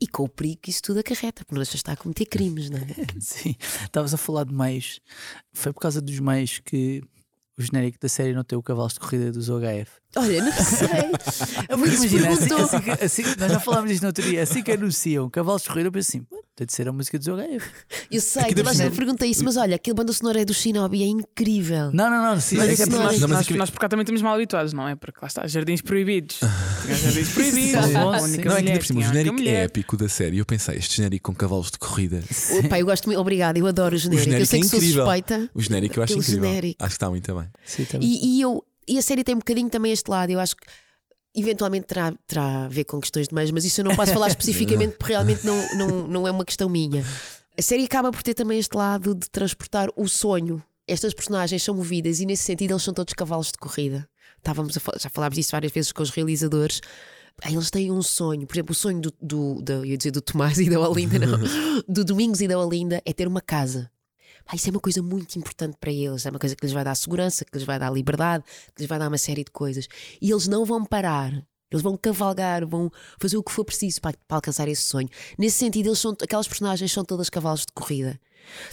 [0.00, 2.70] E com o perigo que isso tudo acarreta, porque não de estar a cometer crimes,
[2.70, 2.86] não é?
[3.18, 5.00] Sim, estavas a falar de meios.
[5.52, 7.02] Foi por causa dos meios que
[7.58, 9.90] o genérico da série não tem o cavalo de corrida dos OHF.
[10.16, 10.88] Olha, não sei.
[11.68, 12.64] Porque Isso imagina, assim, perguntou.
[12.64, 15.68] assim que- assim- nós já falámos disto no outro dia, assim que anunciam cavalos de
[15.68, 17.70] corrida, eu penso assim, "Pô, tem de ser a música dos OHF.
[18.10, 20.54] Eu sei, Aqui a gente ser- pergunta isso, mas olha, aquele banda sonora é do
[20.54, 21.90] Shinobi, é incrível.
[21.92, 23.78] Não, não, não, sim, Mas é isso não é- Nós, Não, mas nós, nós por
[23.80, 24.96] cá também estamos mal habituados, não é?
[24.96, 26.40] Porque lá está, jardins proibidos.
[26.84, 27.84] Tinha jardins proibidos.
[27.86, 27.94] Sim.
[27.96, 29.32] a única Não é que mulher, ainda por cima, o tinha a única genérico é
[29.38, 29.64] mulher.
[29.66, 30.38] épico da série.
[30.38, 32.22] Eu pensei, este genérico com cavalos de corrida.
[32.64, 34.24] Opa, eu gosto muito, obrigada, eu adoro o genérico.
[34.24, 35.04] genérico eu sei é que sou incrível.
[35.04, 35.50] suspeita.
[35.54, 36.48] O genérico eu acho Aquele incrível.
[36.48, 36.82] genérico.
[36.84, 37.48] Acho que está muito bem.
[37.64, 38.08] Sim, também.
[38.08, 40.66] E, e eu, e a série tem um bocadinho também este lado, eu acho que
[41.34, 44.28] eventualmente terá, terá a ver com questões de meios, mas isso eu não posso falar
[44.28, 47.04] especificamente porque realmente não, não, não é uma questão minha.
[47.56, 50.62] A série acaba por ter também este lado de transportar o sonho.
[50.86, 54.08] Estas personagens são movidas e nesse sentido eles são todos cavalos de corrida.
[54.38, 56.80] Estávamos a já falámos disso várias vezes com os realizadores.
[57.44, 60.20] Eles têm um sonho, por exemplo, o sonho do, do, da- eu ia dizer do
[60.20, 61.38] Tomás e da Olinda, não,
[61.86, 63.90] do Domingos e da Olinda é ter uma casa.
[64.48, 66.24] Pá, isso é uma coisa muito importante para eles.
[66.24, 68.44] É uma coisa que lhes vai dar segurança, que lhes vai dar liberdade,
[68.74, 69.86] que lhes vai dar uma série de coisas.
[70.22, 74.16] E eles não vão parar Eles vão cavalgar, vão fazer o que for preciso para,
[74.26, 75.08] para alcançar esse sonho.
[75.38, 78.18] Nesse sentido, eles são, aquelas personagens são todas cavalos de corrida.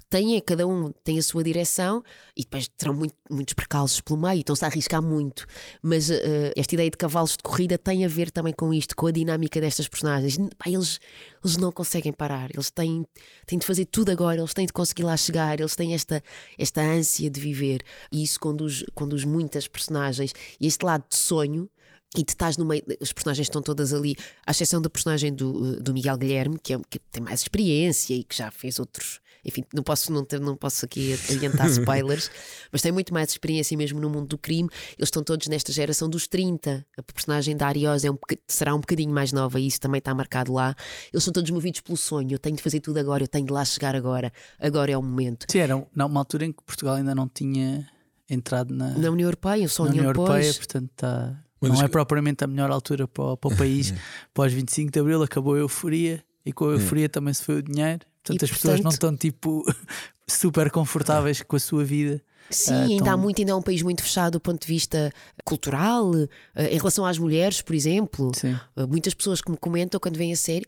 [0.09, 2.03] Têm, cada um tem a sua direção
[2.35, 5.45] e depois terão muito, muitos percalços pelo meio, estão-se a arriscar muito.
[5.81, 6.13] Mas uh,
[6.55, 9.59] esta ideia de cavalos de corrida tem a ver também com isto, com a dinâmica
[9.59, 10.37] destas personagens.
[10.57, 10.99] Pá, eles,
[11.43, 13.05] eles não conseguem parar, eles têm,
[13.45, 16.23] têm de fazer tudo agora, eles têm de conseguir lá chegar, eles têm esta,
[16.57, 17.81] esta ânsia de viver
[18.11, 20.33] e isso conduz, conduz muitas personagens.
[20.59, 21.69] E este lado de sonho
[22.17, 25.81] e tu estás no meio, as personagens estão todas ali, à exceção da personagem do,
[25.81, 29.19] do Miguel Guilherme, que, é, que tem mais experiência e que já fez outros.
[29.43, 32.31] Enfim, não posso, não, ter, não posso aqui adiantar spoilers,
[32.71, 34.69] mas tem muito mais experiência mesmo no mundo do crime.
[34.97, 36.85] Eles estão todos nesta geração dos 30.
[36.97, 40.15] A personagem da Ariosa é um, será um bocadinho mais nova e isso também está
[40.15, 40.75] marcado lá.
[41.13, 42.31] Eles são todos movidos pelo sonho.
[42.31, 44.33] Eu tenho de fazer tudo agora, eu tenho de lá chegar agora.
[44.59, 45.45] Agora é o momento.
[45.51, 47.87] Sim, era uma altura em que Portugal ainda não tinha
[48.27, 52.47] entrado na, na União Europeia, só na União Europeia, portanto está não é propriamente a
[52.47, 53.93] melhor altura para o, para o país.
[54.33, 57.61] Pós 25 de Abril acabou a euforia e com a euforia também se foi o
[57.63, 57.99] dinheiro.
[58.23, 59.63] Portanto, E, as pessoas portanto- não estão tipo
[60.27, 62.21] super confortáveis com a sua vida.
[62.49, 65.11] Sim, Ah, ainda há muito, ainda é um país muito fechado do ponto de vista
[65.43, 66.11] cultural,
[66.55, 68.31] eh, em relação às mulheres, por exemplo.
[68.35, 68.53] Sim.
[68.75, 70.65] Uh, Muitas pessoas que me comentam quando vêm a série.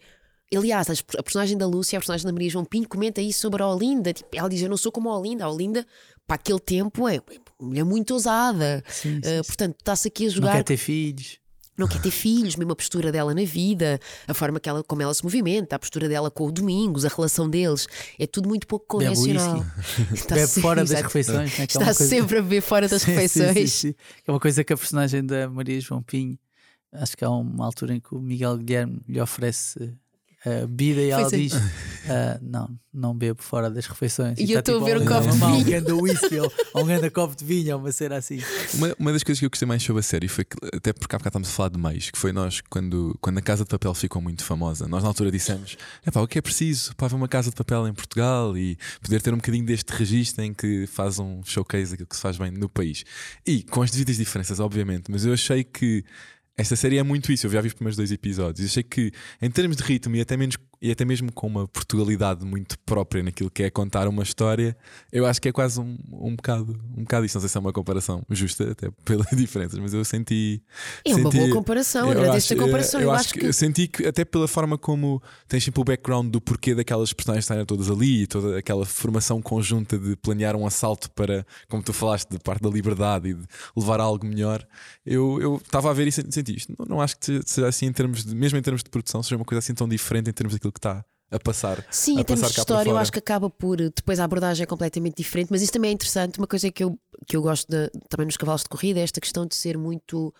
[0.56, 3.62] Aliás, as- a personagem da Lúcia, a personagem da Maria João Pinto, comenta isso sobre
[3.62, 4.14] a Olinda.
[4.14, 5.46] Tipo, ela diz: Eu não sou como a Olinda.
[5.46, 5.86] A Olinda,
[6.26, 7.20] para aquele tempo, é
[7.66, 8.84] mulher muito ousada.
[8.90, 10.52] Sim, sim, Uh, portanto, está-se aqui a Não jogar.
[10.58, 11.38] quer ter filhos.
[11.78, 15.00] não quer ter filhos, mesmo a postura dela na vida, a forma que ela, como
[15.04, 17.88] ela se movimenta, a postura dela com o Domingos, a relação deles.
[18.18, 19.64] É tudo muito pouco convencional.
[20.12, 21.04] Está Bebe sempre- fora das exato.
[21.04, 21.52] refeições.
[21.52, 21.60] Né?
[21.60, 23.72] é Está uma coisa- sempre a beber fora das Sim, sim, refeições.
[23.74, 23.96] sim, sim.
[24.28, 26.38] É uma coisa que a personagem da Maria João Pinho,
[26.92, 29.94] acho que há uma altura em que o Miguel Guilherme lhe oferece
[30.64, 31.54] a bebida e ela Foi diz:
[32.10, 34.38] ah, Não, não bebo fora das refeições.
[34.40, 35.92] E eu tá estou a tipo, ver um "Oh, copo de mamá, Um vinho." grande
[35.92, 38.40] whisky ou ou um grande copo de vinho, ou uma cena assim.
[38.74, 41.16] Uma, uma das coisas que eu gostei mais sobre a série foi que, até porque
[41.16, 43.70] há bocado estamos a falar de meios, que foi nós, quando, quando a Casa de
[43.70, 47.08] Papel ficou muito famosa, nós na altura dissemos: é pá, o que é preciso para
[47.08, 50.54] haver uma Casa de Papel em Portugal e poder ter um bocadinho deste registro em
[50.54, 53.04] que faz um showcase daquilo que se faz bem no país.
[53.46, 56.04] E com as devidas diferenças, obviamente, mas eu achei que.
[56.58, 58.66] Esta série é muito isso, eu já vi os primeiros dois episódios.
[58.66, 61.68] e Achei que, em termos de ritmo e até, menos, e até mesmo com uma
[61.68, 64.76] Portugalidade muito própria naquilo que é contar uma história,
[65.12, 67.38] eu acho que é quase um, um, bocado, um bocado isso.
[67.38, 70.62] Não sei se é uma comparação justa, até pelas diferenças, mas eu senti.
[71.06, 73.02] É uma senti- boa comparação, eu agradeço a comparação.
[73.02, 76.42] Eu, acho que, eu senti que, até pela forma como tens sempre o background do
[76.42, 81.10] porquê daquelas personagens estarem todas ali e toda aquela formação conjunta de planear um assalto
[81.12, 84.66] para, como tu falaste, de parte da liberdade e de levar a algo melhor.
[85.06, 86.74] Eu eu estava a ver e senti senti isto.
[86.78, 89.36] Não, não acho que seja assim, em termos de, mesmo em termos de produção, seja
[89.36, 91.86] uma coisa assim tão diferente em termos daquilo que está a passar.
[91.92, 93.78] Sim, a em termos de história, eu acho que acaba por.
[93.78, 96.38] Depois a abordagem é completamente diferente, mas isso também é interessante.
[96.38, 96.98] Uma coisa que eu,
[97.28, 100.34] que eu gosto de- também nos cavalos de corrida é esta questão de ser muito.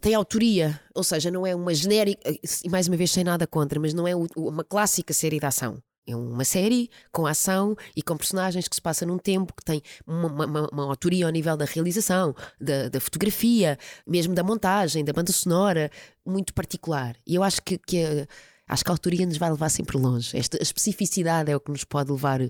[0.00, 3.80] Tem autoria, ou seja, não é uma genérica, e mais uma vez sem nada contra,
[3.80, 5.82] mas não é uma clássica série de ação.
[6.08, 9.82] É uma série com ação e com personagens que se passa num tempo que tem
[10.06, 15.04] uma, uma- uma- uma autoria ao nível da realização, da, da fotografia, mesmo da montagem,
[15.04, 15.90] da banda sonora,
[16.24, 17.16] muito particular.
[17.26, 18.26] E eu acho que, que a,
[18.68, 20.36] acho que a autoria nos vai levar sempre longe.
[20.36, 22.40] Esta especificidade é o que nos pode levar,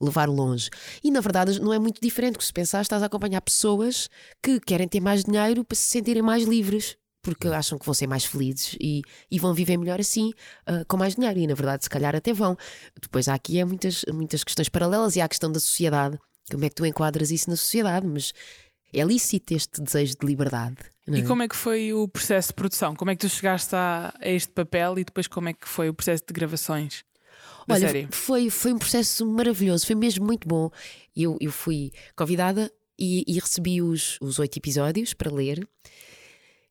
[0.00, 0.68] levar longe.
[1.02, 4.08] E na verdade não é muito diferente, porque se pensar, estás a acompanhar pessoas
[4.42, 6.96] que querem ter mais dinheiro para se sentirem mais livres.
[7.24, 9.00] Porque acham que vão ser mais felizes e,
[9.30, 10.32] e vão viver melhor assim,
[10.66, 11.38] ah, com mais dinheiro.
[11.38, 12.56] E na verdade, se calhar até vão.
[13.00, 16.18] Depois há aqui é muitas, muitas questões paralelas e há a questão da sociedade.
[16.50, 18.08] Como é que tu enquadras isso na sociedade?
[18.08, 18.32] Mas
[18.92, 20.76] é lícito este desejo de liberdade.
[21.06, 21.24] Não E é?
[21.24, 22.94] como é que foi o processo de produção?
[22.94, 25.88] Como é que tu chegaste a, a este papel e depois como é que foi
[25.88, 27.04] o processo de gravações
[27.66, 28.08] da Olha, série?
[28.10, 30.70] foi, foi um processo maravilhoso, foi mesmo muito bom.
[31.16, 35.66] Eu, eu fui convidada e, e recebi os, os oito episódios para ler.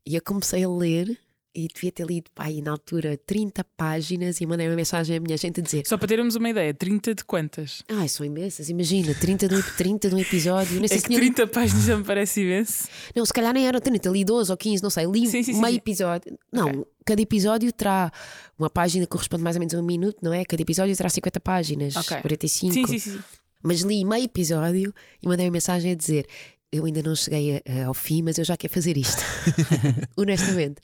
[0.06, 1.18] E eu comecei a ler
[1.54, 5.36] e devia ter lido, pai, na altura, 30 páginas e mandei uma mensagem à minha
[5.36, 7.82] gente a dizer: Só para termos uma ideia, 30 de quantas?
[7.88, 10.78] Ai, são imensas, imagina, 30 de um, 30 de um episódio.
[10.78, 12.88] Nem sei É se que tinha lido- 30 páginas já me parece imenso.
[13.14, 15.52] Não, se calhar nem eram 30, li 12 ou 15, não sei, li Sim, sim,
[15.60, 15.76] meio sim.
[15.78, 16.38] episódio.
[16.50, 16.84] Não, Ok.
[17.04, 18.10] cada episódio terá
[18.58, 20.44] uma página que corresponde mais ou menos a um minuto, não é?
[20.44, 22.16] Cada episódio terá 50 páginas, Ok.
[22.20, 22.72] 45.
[22.74, 23.18] Sim, sim, sim.
[23.62, 24.92] Mas li meio episódio
[25.22, 26.26] e mandei uma mensagem a dizer:
[26.72, 29.22] Eu ainda não cheguei a- a- ao fim, mas eu já quero fazer isto.
[30.16, 30.76] Honestamente.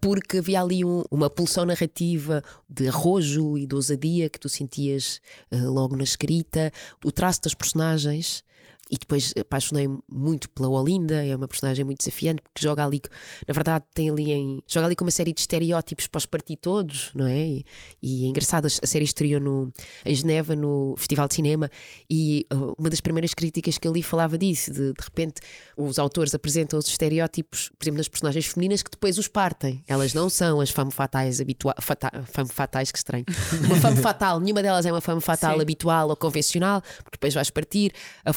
[0.00, 5.20] Porque havia ali um- uma pulsão narrativa de arrojo e de ousadia que tu sentias
[5.50, 6.70] eh, logo na escrita,
[7.04, 8.44] o traço das personagens.
[8.90, 13.00] E depois apaixonei muito pela Olinda, é uma personagem muito desafiante, porque joga ali,
[13.46, 14.62] na verdade, tem ali em.
[14.66, 17.46] joga ali com uma série de estereótipos para os partir todos, não é?
[17.46, 17.66] E,
[18.02, 19.72] e é engraçado, a série estreou no,
[20.04, 21.70] em Geneva, no Festival de Cinema,
[22.08, 25.40] e uh, uma das primeiras críticas que ali falava disso, de de repente
[25.76, 29.82] os autores apresentam os estereótipos, por exemplo, nas personagens femininas, que depois os partem.
[29.86, 31.76] Elas não são as femme fatais habituais.
[31.80, 33.24] Fata, femme fatais, que estranho.
[33.64, 35.62] Uma femme fatal, nenhuma delas é uma femme fatal Sim.
[35.62, 37.92] habitual ou convencional, porque depois vais partir.
[38.24, 38.32] A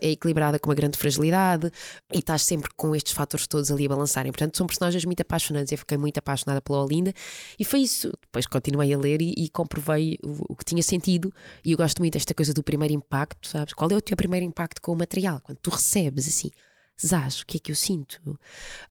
[0.00, 1.70] é equilibrada com uma grande fragilidade
[2.12, 4.32] e estás sempre com estes fatores todos ali a balançarem.
[4.32, 5.72] Portanto, são personagens muito apaixonantes.
[5.72, 7.12] Eu fiquei muito apaixonada pela Olinda
[7.58, 8.12] e foi isso.
[8.22, 11.32] Depois continuei a ler e, e comprovei o, o que tinha sentido.
[11.64, 13.74] E eu gosto muito desta coisa do primeiro impacto, sabes?
[13.74, 15.40] Qual é o teu primeiro impacto com o material?
[15.40, 16.50] Quando tu recebes assim,
[17.04, 18.20] Zaz, o que é que eu sinto?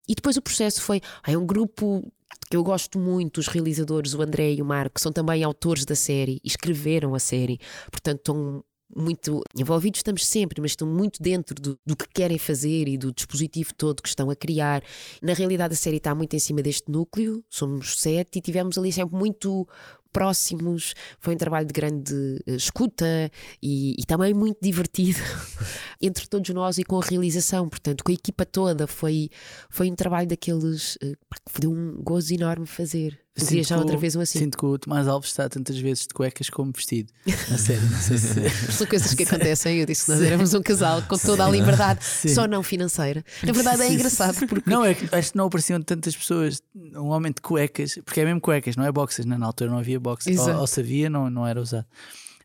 [0.07, 1.01] E depois o processo foi.
[1.25, 2.03] É um grupo
[2.49, 5.95] que eu gosto muito, os realizadores, o André e o Marco, são também autores da
[5.95, 8.63] série escreveram a série, portanto estão
[8.95, 13.13] muito envolvidos, estamos sempre, mas estão muito dentro do, do que querem fazer e do
[13.13, 14.83] dispositivo todo que estão a criar.
[15.21, 18.91] Na realidade, a série está muito em cima deste núcleo, somos sete e tivemos ali
[18.91, 19.67] sempre muito
[20.11, 20.93] próximos.
[21.19, 22.13] Foi um trabalho de grande
[22.45, 23.31] eh, escuta
[23.61, 25.19] e, e também muito divertido
[26.01, 28.87] entre todos nós e com a realização, portanto, com a equipa toda.
[28.87, 29.29] Foi,
[29.69, 31.13] foi um trabalho daqueles eh,
[31.53, 33.20] que deu um gozo enorme fazer.
[33.35, 34.39] Sinto já outra o- vez um assim.
[34.39, 37.11] Sinto que o Tomás Alves está tantas vezes de cuecas como vestido.
[37.49, 38.49] Na série, não sei se.
[38.73, 39.77] São coisas que acontecem.
[39.79, 43.23] Eu disse que nós éramos um casal com toda a liberdade, só não financeira.
[43.43, 47.07] Na verdade, é engraçado porque Não, é que acho que não apareciam tantas pessoas, um
[47.07, 49.37] homem de cuecas, porque é mesmo cuecas, não é boxers, né?
[49.37, 51.85] na altura não havia boxers, ou, ou se havia, não, não era usado.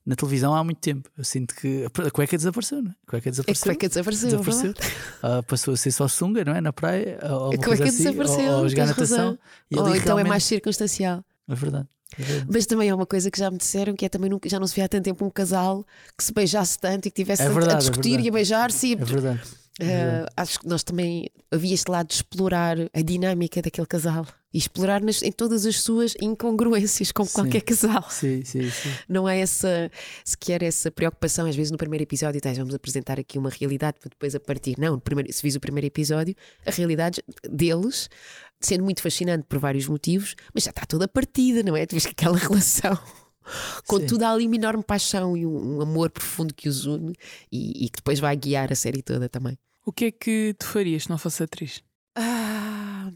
[0.06, 1.10] Na televisão há muito tempo.
[1.18, 2.94] Eu sinto que a cueca desapareceu, não é?
[3.06, 3.64] A cueca a desapareceu.
[3.64, 4.28] cueca desapareceu.
[4.28, 4.74] é desapareceu.
[5.22, 6.60] Ah, passou a ser só sunga, não é?
[6.60, 9.36] Na praia, ou A cueca assim, desapareceu, ou, ou jogar natação.
[9.74, 11.24] Ou então é realmente- mais circunstancial.
[11.48, 11.88] É verdade.
[12.18, 12.50] é verdade.
[12.52, 14.66] Mas também é uma coisa que já me disseram que é também nunca, já não
[14.68, 15.84] se via há tanto tempo um casal
[16.16, 18.94] que se beijasse tanto e que tivesse É a é discutir e a beijar-se.
[18.94, 19.40] a- É verdade.
[19.78, 24.26] Eh, acho que nós também havia este lado de explorar a dinâmica daquele casal
[24.56, 27.34] e explorar nas- em todas as suas incongruências, como Sim.
[27.34, 28.08] qualquer casal.
[28.10, 28.88] Sim, sim, sim.
[29.06, 29.90] Não há essa
[30.24, 31.46] sequer essa preocupação.
[31.46, 34.76] Às vezes no primeiro episódio tens, vamos apresentar aqui uma realidade para depois a partir.
[34.78, 36.34] Não, no primeiro, se vis o primeiro episódio,
[36.64, 38.08] a realidade deles,
[38.60, 41.84] sendo muito fascinante por vários motivos, mas já está toda partida, não é?
[41.84, 42.98] Tu vês que aquela relação.
[43.86, 47.14] Contudo, há ali uma enorme paixão e um, um amor profundo que os une
[47.52, 49.56] e, e que depois vai guiar a série toda também.
[49.84, 51.80] O que é que tu farias se não fosse atriz?
[52.16, 53.12] Ah,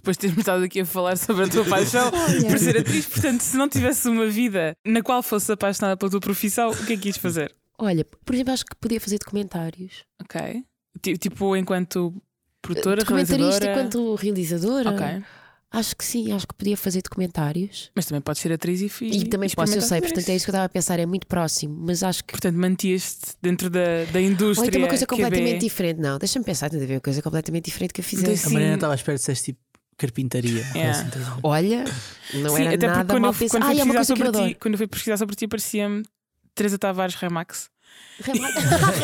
[0.00, 3.40] Depois de termos estado aqui a falar sobre a tua paixão por ser atriz, portanto,
[3.42, 6.96] se não tivesse uma vida na qual fosse apaixonada pela tua profissão, o que é
[6.96, 7.52] que ias fazer?
[7.78, 10.04] olha, por exemplo, acho que podia fazer documentários.
[10.22, 10.62] Ok.
[11.02, 12.14] Ti- Tipo, enquanto
[12.60, 13.72] produtora, Documentarista realizadora.
[13.72, 14.90] enquanto realizadora.
[14.90, 15.22] Ok.
[15.72, 17.92] Acho que sim, acho que podia fazer documentários.
[17.94, 20.44] Mas também podes ser atriz e fi- E, também posso, eu sei, portanto é isso
[20.44, 22.32] que eu estava a pensar, é muito próximo, mas acho que.
[22.32, 24.64] Portanto, mantias-te dentro da, da indústria.
[24.64, 25.22] Ou então uma coisa QB.
[25.22, 26.00] completamente diferente.
[26.00, 28.48] Não, deixa-me pensar, tem de haver uma coisa completamente diferente que eu fizesse.
[28.48, 29.60] A Mariana estava à espera de disseste tipo
[30.00, 30.64] carpintaria.
[30.74, 30.90] Yeah.
[30.90, 31.40] assim, estás a ver?
[31.42, 31.84] Olha,
[32.34, 34.48] não Sim, era até nada quando mal eu, quando Ah, fui é uma pesquisar sobre
[34.48, 36.02] ti, quando eu fui pesquisar sobre ti, parecia-me
[36.54, 37.70] Teresa Tavares Remax.
[38.22, 38.54] Remax,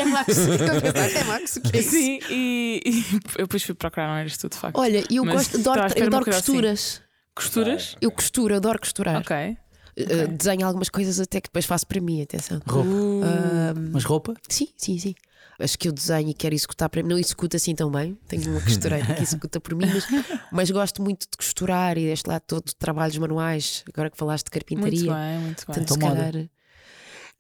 [1.14, 1.90] Remax, o que é isso?
[1.90, 3.04] Sim, e, e
[3.38, 4.78] eu depois fui procurar, não eras tu de facto.
[4.78, 6.40] Olha, eu Mas gosto, adoro, eu adoro assim.
[6.40, 7.02] costuras.
[7.34, 7.96] Costuras?
[8.00, 9.16] Eu costuro, adoro costurar.
[9.20, 9.56] Ok.
[9.98, 12.60] Uh, desenho algumas coisas até que depois faço para mim, atenção.
[12.66, 12.88] Roupa.
[12.88, 14.34] Uh, Mas roupa?
[14.48, 15.14] Sim, sim, sim.
[15.58, 17.08] Acho que eu desenho e quero executar para mim.
[17.08, 18.18] Não executo assim tão bem.
[18.28, 20.04] Tenho uma costureira que executa por mim, mas,
[20.52, 23.82] mas gosto muito de costurar e deste lado todo de trabalhos manuais.
[23.90, 25.14] Agora que falaste de muito carpintaria.
[25.14, 25.64] bem, muito bem.
[25.66, 26.32] Portanto, se calhar.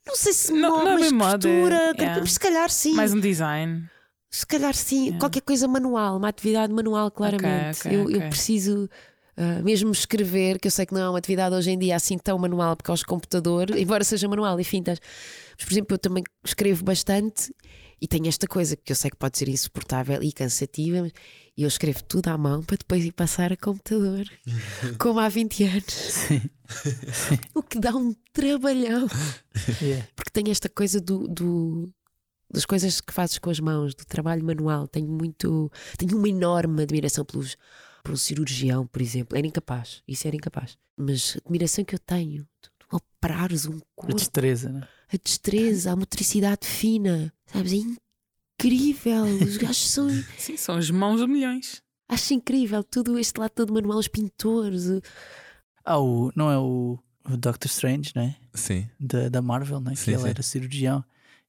[0.06, 2.26] Não sei se Não- não é mas moda, costura, é- yeah.
[2.26, 2.94] se calhar sim.
[2.94, 3.84] Mais um design.
[4.30, 5.00] Se calhar sim.
[5.04, 5.18] Yeah.
[5.18, 7.80] Qualquer coisa manual, uma atividade manual, claramente.
[7.80, 8.28] ok, eu, eu ok.
[8.30, 8.88] preciso.
[9.36, 12.16] Ah, mesmo escrever, que eu sei que não é uma atividade hoje em dia assim
[12.18, 15.00] tão manual, porque aos computador, embora seja manual, enfim, estás-
[15.58, 17.52] mas por exemplo, eu também escrevo bastante
[18.00, 21.12] e tenho esta coisa que eu sei que pode ser insuportável e cansativa, mas
[21.56, 24.26] eu escrevo tudo à mão para depois ir passar a computador,
[24.98, 26.42] como há 20 anos, Sim.
[27.54, 29.06] o que dá um trabalhão,
[29.82, 30.06] Yeah.
[30.14, 31.26] porque tenho esta coisa do.
[31.28, 31.90] do-
[32.48, 35.68] das coisas que fazes com as mãos, do trabalho manual, tenho muito,
[35.98, 37.56] tenho uma enorme admiração pelos,
[38.06, 39.36] por um cirurgião, por exemplo.
[39.36, 40.78] Era incapaz, isso era incapaz.
[40.96, 44.86] Mas a admiração que eu tenho, de tu operares um A corpo, destreza, né?
[45.12, 47.72] a destreza, a motricidade fina, sabes?
[47.72, 47.76] É
[48.58, 49.24] incrível.
[49.24, 50.08] Os gajos são.
[50.38, 51.82] Sim, são as mãos a milhões.
[52.08, 54.86] Acho incrível tudo este lado todo manual, os pintores.
[54.86, 55.02] o-
[55.84, 56.98] Ah, o, não é o,
[57.28, 58.36] o Doctor Strange, né?
[58.54, 59.94] Sim, Da, da Marvel, né?
[59.96, 60.28] Sim, que ele sim.
[60.28, 61.04] era cirurgião.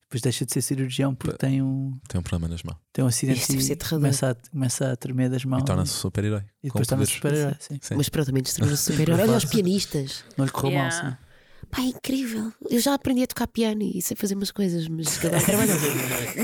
[0.10, 2.78] Depois deixa de ser cirurgião porque tem um, tem um problema nas mãos.
[2.94, 5.62] tem um acidente Isso deve ser e começa a, começa a tremer das mãos.
[5.62, 6.44] E torna-se super-herói.
[6.64, 7.56] E depois torna-se super-herói.
[7.60, 7.78] sim.
[7.82, 7.96] Sim.
[7.98, 10.24] Mas pronto, também destruir super Olha os pianistas.
[10.38, 11.04] Não lhe correu Yeah.
[11.04, 11.18] mal, sim.
[11.70, 12.54] Pá, é incrível.
[12.70, 15.72] Eu já aprendi a tocar piano e sei fazer umas coisas, mas agora trabalho.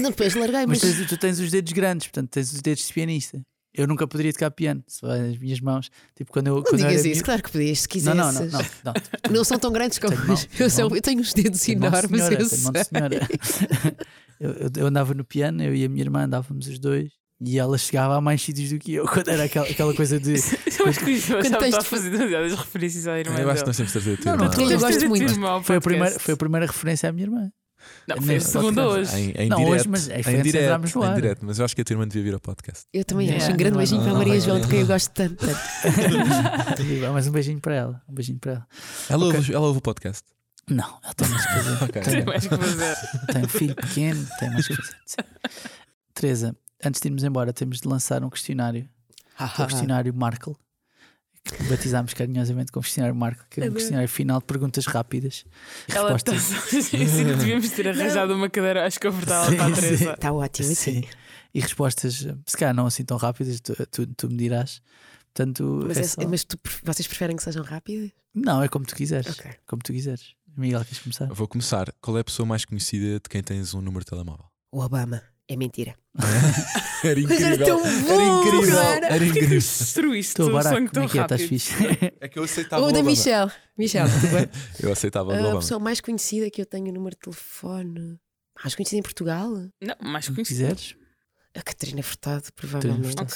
[0.01, 0.95] Não, depois larguei, Mas mas.
[0.97, 3.41] tens- tu tens os dedos grandes, portanto tens os dedos de pianista.
[3.75, 5.89] Eu nunca poderia tocar piano, só as minhas mãos.
[6.15, 6.55] Tipo, quando eu.
[6.57, 8.15] Não quando eu digas era isso, miúdo- claro que podias, se Não, quisesses.
[8.15, 8.93] não, não, não, não.
[9.37, 11.71] Não são tão grandes como Tenho mão, eu, tenho sou- eu tenho uns dedos de
[11.71, 12.83] enormes, senhora, eu sei.
[12.83, 13.27] senhora.
[14.39, 17.11] eu, eu- eu andava no piano, eu e a minha irmã andávamos os dois.
[17.45, 20.35] E ela chegava a mais sítios do que eu, quando era aquela, aquela coisa de.
[20.79, 23.63] Eu acho que isso Quando já tens de fazer demasiadas referências à irmã Eu acho
[23.63, 24.55] que nós temos de trazer a tua Não, não, irmã.
[24.55, 25.31] tu- Eu gosto muito.
[25.31, 27.51] irmã Foi a, primeira, foi a primeira referência à minha irmã.
[28.07, 29.15] Não, foi a segunda hoje.
[29.15, 31.65] Em, em Não, direto, hoje, mas é em direto, entramos no em direto, mas eu
[31.65, 32.85] acho que a tua irmã devia vir ao podcast.
[32.93, 33.53] Eu também Yeah, acho.
[33.53, 35.35] Um grande não, beijinho não, para a Maria não, João, de quem eu gosto tanto.
[35.45, 37.13] tanto.
[37.13, 38.01] Mas um beijinho para ela.
[38.09, 38.67] Um beijinho para ela.
[39.09, 39.37] Ela, Ok.
[39.37, 40.23] ouve, ela ouve o podcast.
[40.69, 41.83] Não, ela tem mais que fazer.
[41.83, 42.01] Ok.
[42.01, 42.95] Tem mais que fazer.
[43.33, 45.29] Tem um filho pequeno, tem mais que fazer.
[46.13, 48.87] Teresa, antes de irmos embora, temos de lançar um questionário.
[49.37, 50.55] que é o questionário Markle.
[51.43, 55.43] Que batizámos carinhosamente como questionário Markle, que é um questionário final de perguntas rápidas
[55.89, 56.87] e Ela está respostas.
[56.89, 56.97] que
[57.35, 60.05] devíamos ter arranjado uma cadeira acho confortável para a Sim, Teresa.
[60.05, 60.11] sim.
[60.11, 61.01] Está ótimo, assim.
[61.01, 61.07] Sim.
[61.53, 64.81] E respostas, se calhar não assim tão rápidas, tu, tu, tu me dirás.
[65.33, 68.11] Portanto, Mas, é é- só- mas tu, vocês preferem que sejam rápidas?
[68.33, 69.37] não, é como tu quiseres.
[69.37, 69.51] Ok.
[69.67, 70.35] Como tu quiseres.
[70.55, 71.25] Miguel, queres começar?
[71.33, 71.91] Vou começar.
[71.99, 74.45] Qual é a pessoa mais conhecida de quem tens um número de telemóvel?
[74.71, 75.21] O Obama.
[75.47, 75.95] É mentira.
[77.03, 79.05] Era Mas era tão bom, cara.
[79.07, 79.49] Era Porquê que incrível.
[79.59, 81.21] destruíste Estou o sonho como tão é que é?
[81.21, 81.49] Estás rápido?
[81.49, 81.73] fixe?
[82.21, 83.09] É que eu aceitava Ou o da Obama.
[83.11, 83.51] Michelle.
[83.77, 84.09] Michelle?
[84.81, 85.59] Eu aceitava o A Obama.
[85.59, 88.17] pessoa mais conhecida que eu tenho o número de telefone.
[88.63, 89.49] Mais conhecida em Portugal?
[89.81, 90.75] Não, mais Como conhecido.
[90.75, 90.95] quiseres.
[91.55, 93.07] A Catarina Furtado, provavelmente.
[93.17, 93.31] Furtado.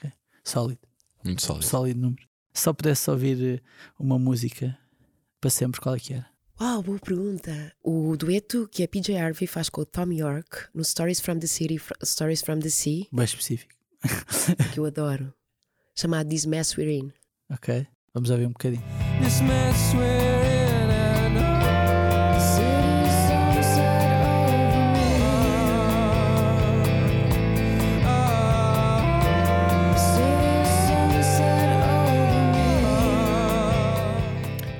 [0.00, 0.12] Ok.
[0.44, 0.80] Sólido.
[1.24, 1.64] Muito sólido.
[1.66, 2.22] Sólido número.
[2.54, 3.60] Se só pudesse ouvir eh,
[3.98, 4.78] uma música
[5.40, 6.26] para sempre, qual é que era?
[6.60, 7.72] Uau, boa pergunta.
[7.84, 11.46] O dueto que a PJ Harvey faz com o Tom York no Stories from the
[11.46, 13.72] City, Stories from the Sea, Bem específico.
[14.74, 15.32] que eu adoro,
[15.94, 17.12] chamado This Mess We're In.
[17.48, 17.86] Ok?
[18.12, 18.82] Vamos ouvir um bocadinho.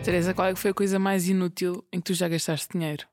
[0.09, 3.05] Teresa, qual é que foi a coisa mais inútil em que tu já gastaste dinheiro?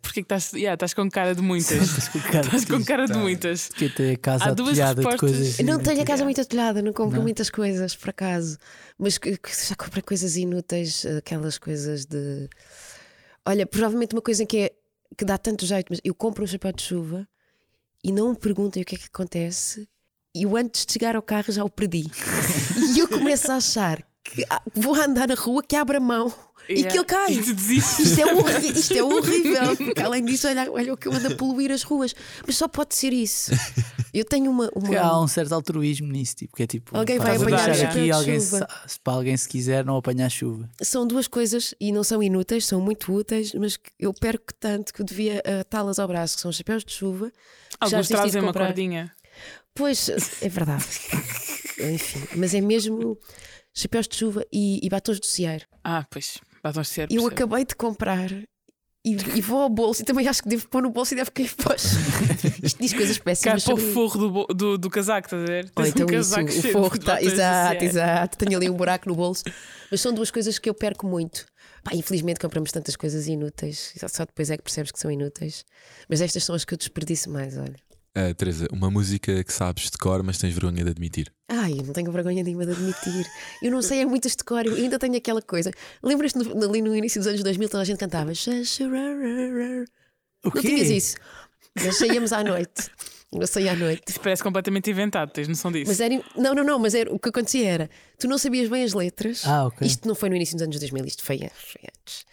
[0.00, 1.72] Porquê que estás, yeah, estás com cara de muitas?
[1.82, 3.68] Estás com cara Estás com de- cara de muitas.
[3.70, 5.36] Que tem a casa Há duas atilhada de respostas.
[5.36, 5.58] coisas.
[5.58, 7.22] Eu não tenho a casa muito atalhada, não compro Não?
[7.24, 8.56] muitas coisas, por acaso.
[8.96, 9.14] Mas
[9.68, 12.48] já comprei coisas inúteis, aquelas coisas de.
[13.44, 14.70] Olha, provavelmente uma coisa que, é,
[15.18, 17.28] que dá tanto jeito, mas eu compro um chapéu de chuva
[18.04, 19.88] e não me perguntem o que é que acontece.
[20.34, 22.04] E eu antes de chegar ao carro já o perdi.
[22.94, 26.32] e eu começo a achar que ah, vou andar na rua que abre a mão
[26.68, 26.90] e Yeah.
[26.92, 27.32] que ele cai.
[27.32, 27.98] E desistes.
[27.98, 31.26] Isto é, horri- isto é horrível, porque além disso, olha, olha o que eu ando
[31.26, 32.14] a poluir as ruas.
[32.46, 33.50] Mas só pode ser isso.
[34.14, 34.70] Eu tenho uma.
[34.76, 34.98] uma...
[35.00, 38.38] Há um certo altruísmo nisso, tipo, que é tipo, Alguém vai apanhar o aqui, alguém
[38.40, 38.68] chuva.
[38.86, 40.68] se, se para alguém se quiser não apanhar chuva.
[40.82, 45.00] São duas coisas e não são inúteis, são muito úteis, mas eu perco tanto que
[45.00, 47.32] eu devia atá-las ao braço, que são chapéus de chuva.
[47.80, 49.12] Alguns trazem uma cordinha.
[49.74, 50.08] Pois,
[50.42, 50.84] é verdade.
[51.80, 53.16] Enfim, mas é mesmo
[53.74, 55.64] chapéus de chuva e, e batons de cieiro.
[55.84, 56.38] Ah, pois.
[56.62, 57.08] Batons de ser.
[57.10, 58.30] Eu acabei de comprar
[59.02, 61.30] e, e vou ao bolso e também acho que devo pôr no bolso e deve
[61.30, 61.74] cair para
[62.62, 63.64] Isto diz coisas péssimas.
[63.64, 65.70] para o forro do, do, do casaco, estás a ver?
[65.74, 68.36] Ou então um isso, o forro tá, de exato, exato.
[68.36, 69.44] Tenho ali um buraco no bolso.
[69.90, 71.46] Mas são duas coisas que eu perco muito.
[71.82, 75.64] Pá, infelizmente compramos tantas coisas inúteis, só- só depois é que percebes que são inúteis.
[76.06, 77.76] Mas estas são as que eu desperdiço mais, olha.
[78.14, 81.32] Ah, Teresa, uma música que sabes de cor, mas tens vergonha de admitir.
[81.48, 83.24] Ai, eu não tenho vergonha nenhuma de admitir.
[83.62, 85.70] Eu não sei é muitas de cor, eu ainda tenho aquela coisa.
[86.02, 88.32] Lembras-te ali no início dos anos 2000 toda a gente cantava?
[90.44, 91.16] O Não tinhas isso.
[91.84, 92.90] Nós saíamos à noite.
[93.32, 94.02] Eu saía à noite.
[94.08, 95.86] Isso parece completamente inventado, tens noção disso?
[95.86, 96.20] Mas era.
[96.36, 99.42] Não, não, não, mas era, o que acontecia era: tu não sabias bem as letras.
[99.46, 99.86] Ah, ok.
[99.86, 102.24] Isto não foi no início dos anos 2000, isto foi antes.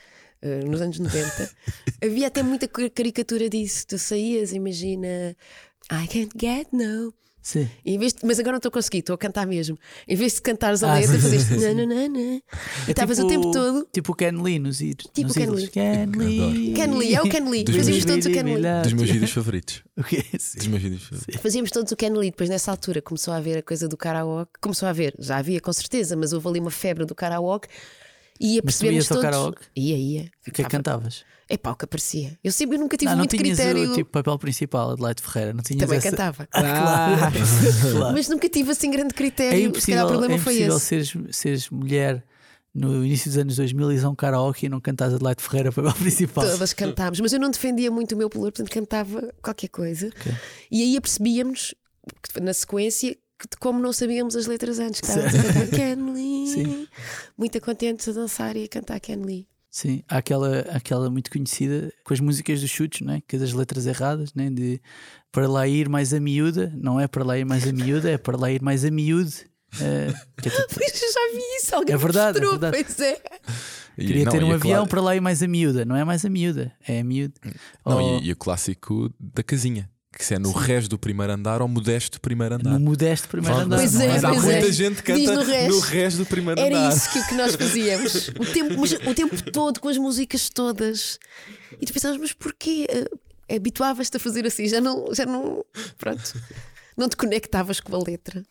[0.41, 1.51] Uh, nos anos 90,
[2.03, 3.86] havia até muita cari- caricatura disso.
[3.88, 5.36] Tu saías, imagina,
[5.91, 7.13] I can't get no.
[7.41, 7.69] Sim.
[7.85, 9.79] E em vez de- mas agora não estou a conseguir, estou a cantar mesmo.
[10.05, 11.55] Em vez de cantares a Ah, letra, sim.
[11.61, 12.19] nananana.
[12.19, 12.43] E
[12.88, 13.88] É estavas o tipo- tempo todo.
[13.93, 15.09] Tipo o Ken Lee nos ídolos.
[15.13, 15.45] Tipo Ken.
[15.49, 15.67] Lee.
[15.69, 16.73] Ken Lee.
[16.73, 17.63] Ken Lee, é o Ken Lee.
[17.65, 18.81] Fazíamos todos o Ken Lee.
[18.83, 19.81] Dos meus vídeos favoritos.
[19.95, 20.25] O quê?
[20.38, 20.57] Sim.
[20.57, 21.41] Dos meus vídeos favoritos.
[21.41, 22.31] Fazíamos todos o Ken Lee.
[22.31, 24.51] Depois, nessa altura, começou a haver a coisa do karaoke.
[24.59, 27.69] Começou a haver, já havia com certeza, mas houve ali uma febre do karaoke.
[28.41, 29.21] E ia ao todos.
[29.21, 29.61] karaoke?
[29.73, 30.31] Ia, ia.
[30.45, 31.23] O que é que cantavas?
[31.50, 32.38] É pá, o que aparecia.
[32.43, 33.91] Eu sempre eu nunca tive Ah, não muito tinhas critério.
[33.91, 35.54] o tipo papel principal, Adelaide Ferreira.
[35.54, 36.10] Não tinhas Também essa...
[36.12, 36.48] cantava.
[36.52, 37.36] Claro.
[37.91, 38.14] claro.
[38.14, 39.52] Mas nunca tive assim grande É critério.
[39.54, 40.86] Calhar impossível, o problema é foi impossível esse.
[40.86, 42.24] seres, seres mulher
[42.76, 45.93] no início dos anos 2000 e a um karaoke e não cantas Adelaide Ferreira papel
[45.95, 46.43] principal.
[46.43, 50.08] Todas cantámos, mas eu não defendia muito o meu valor, portanto cantava qualquer coisa.
[50.08, 50.32] Ok.
[50.70, 51.74] E aí apercebíamos,
[52.41, 55.00] na sequência, que- de como não sabíamos as letras antes.
[55.02, 56.48] Que estávamos a cantar Ken Lee.
[56.48, 56.88] Sim.
[57.38, 59.48] Muito contentes a dançar e a cantar Ken Lee.
[59.78, 63.21] Sim, há aquela, aquela muito conhecida com as músicas dos chutes, não é?
[63.21, 64.49] que é das letras erradas, né?
[64.49, 64.82] de
[65.32, 68.17] para lá ir mais a miúda, não é para lá ir mais a miúda, é
[68.17, 69.45] para lá ir mais a miúde.
[69.80, 70.11] eh,
[70.41, 72.84] que é tipo, Pois eu já vi isso, alguém É verdade, é mostrou, verdade.
[72.86, 73.21] Pois é.
[73.99, 76.25] E- queria não, ter um avião para lá ir mais a miúda, não é mais
[76.25, 77.36] a miúda, é a miúda.
[77.86, 81.32] Não, Ou e, e o clássico da casinha, que se é no resto do primeiro
[81.34, 82.72] andar ou modesto primeiro andar.
[82.72, 83.78] no modesto primeiro andar.
[83.78, 84.72] Pois é, Mas há pois muita é.
[84.72, 85.70] gente que Diz canta no resto.
[85.76, 86.95] no resto do primeiro Era andar.
[86.95, 88.28] isso que, que nós fazíamos.
[88.30, 91.20] O tempo, mas o tempo todo, com as músicas todas.
[91.80, 92.88] E tu pensavas, mas porquê?
[92.89, 95.64] Eh, Habituavas-te a fazer assim, já não, já não.
[95.97, 96.34] Pronto.
[96.97, 98.43] Não te conectavas com a letra.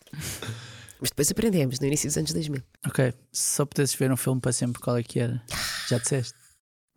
[0.99, 2.63] Mas depois aprendemos, no início dos anos 2000.
[2.87, 5.39] Ok, se só pudesses ver um filme para sempre, qual é que era?
[5.89, 6.33] Já disseste?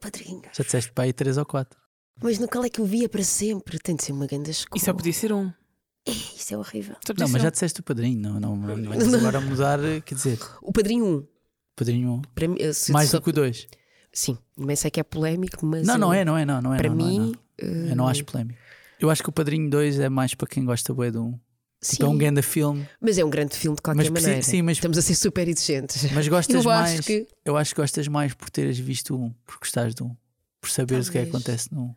[0.01, 0.43] Padrinho.
[0.57, 1.79] Já disseste para aí 3 ou 4.
[2.23, 3.79] Mas no qual é que eu via para sempre?
[3.79, 4.79] Tem de ser uma grande escola.
[4.81, 5.51] E só podia ser um.
[6.07, 6.97] Isso é horrível.
[7.07, 7.45] Só podia Não, ser mas um.
[7.45, 11.05] já disseste o padrinho, não, não, não, não vais agora mudar, quer dizer, O Padrinho
[11.07, 11.27] 1.
[11.77, 12.23] padrinho 1.
[12.35, 13.67] Para mim, eh, se- Mais do que o 2.
[14.13, 15.87] Sim, mas sei que é polémico, mas.
[15.87, 16.79] Não, eu- não é, não é, não, não é.
[16.79, 17.19] Para não, não é, mim.
[17.19, 17.33] não.
[17.59, 18.59] eh, Eu não acho polémico.
[18.99, 21.41] Eu acho que o Padrinho 2 é mais para quem gosta bué do 1.
[21.83, 24.43] Sim, Tipo, é um grande filme, mas é um grande filme de qualquer Mas maneira.
[24.43, 26.11] sim, mas- Estamos a ser super exigentes.
[26.13, 26.93] mas gostas Eu mais.
[26.99, 27.27] acho que.
[27.45, 30.17] Eu acho que gostas mais por teres visto o 1, por gostares do 1,
[30.61, 31.45] por saberes o que é que Talvez.
[31.47, 31.95] acontece no 1.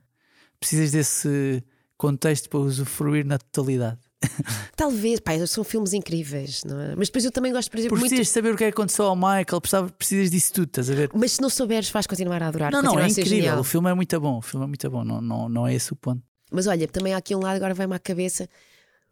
[0.64, 1.64] Precisas desse
[1.98, 4.00] contexto para usufruir na totalidade.
[4.76, 6.96] Talvez, pá, são filmes incríveis, não é?
[6.96, 8.10] Mas depois eu também gosto, por exemplo, Por muito.
[8.12, 10.96] precisas saber o que é que aconteceu ao Michael, precisava- precisas disso tudo, estás a
[10.96, 11.10] ver?
[11.14, 12.72] Mas se não souberes, vais continuar a adorar.
[12.72, 13.26] Não, não, é incrível.
[13.30, 13.60] genial.
[13.60, 14.38] O filme é muito bom.
[14.38, 15.04] O filme é muito bom.
[15.04, 16.22] Não, não, não é esse o ponto.
[16.52, 18.48] Mas olha, também há aqui um lado, agora vai-me à cabeça.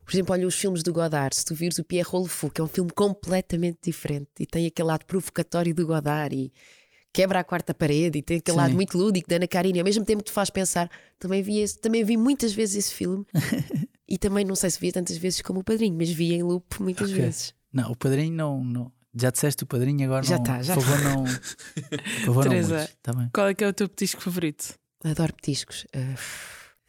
[0.05, 1.35] Por exemplo, olha os filmes do Godard.
[1.35, 4.87] Se tu vires o Pierre Rolfou, que é um filme completamente diferente e tem aquele
[4.87, 6.51] lado provocatório do Godard e
[7.13, 8.61] quebra a quarta parede e tem aquele Sim.
[8.61, 9.79] lado muito lúdico da Ana Karina.
[9.79, 10.89] Ao mesmo tempo te faz pensar.
[11.19, 13.25] Também vi, esse- também vi muitas vezes esse filme
[14.07, 16.81] e também não sei se via tantas vezes como o Padrinho, mas vi em loop
[16.81, 17.21] muitas Ok.
[17.21, 17.53] vezes.
[17.73, 18.63] Não, o padrinho não.
[18.63, 18.91] não.
[19.13, 20.43] Já disseste o padrinho, agora Já não.
[20.43, 21.23] tá, já favor, não.
[21.25, 22.77] Por favor, não Teresa.
[22.79, 23.29] mudes, tá bem.
[23.33, 24.73] Qual é que é o teu petisco favorito?
[25.03, 25.85] Adoro petiscos.
[25.93, 26.15] Ah,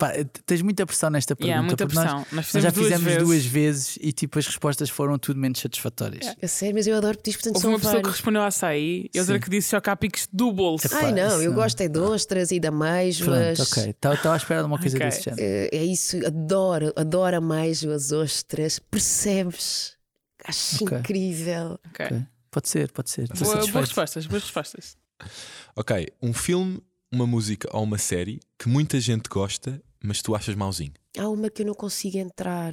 [0.03, 0.13] Pá,
[0.45, 1.49] tens muita pressão nesta pergunta.
[1.53, 2.19] Yeah, muita nós- pressão.
[2.19, 3.23] Nós, Nós, fizemos já duas fizemos vezes.
[3.23, 6.23] duas vezes e tipo as respostas foram tudo menos satisfatórias.
[6.23, 6.41] Yeah.
[6.43, 8.17] a sério, mas eu adoro petiscos, portanto Houve uma pessoa que vários.
[8.17, 10.87] respondeu a açaí e outra que disse chocapicos do bolso.
[10.89, 13.57] Epá, Ai não, eu não- gosto é de ostras e de ameijoas.
[13.59, 13.91] Pronto, ok.
[13.91, 15.07] Estava à espera de uma coisa Ok.
[15.07, 15.43] desse género.
[15.43, 19.93] Eh, É isso, adoro, adoro ameijoas, ostras, percebes?
[20.45, 20.99] Acho Ok.
[20.99, 21.79] incrível.
[21.89, 22.07] Ok.
[22.07, 22.23] Ok.
[22.51, 23.29] Pode ser, pode ser.
[23.29, 24.97] Boa, boas respostas, boas respostas.
[25.77, 30.55] Ok, um filme, uma música ou uma série que muita gente gosta, mas tu achas
[30.55, 30.93] mauzinho.
[31.19, 32.73] Há uma que eu não consigo entrar.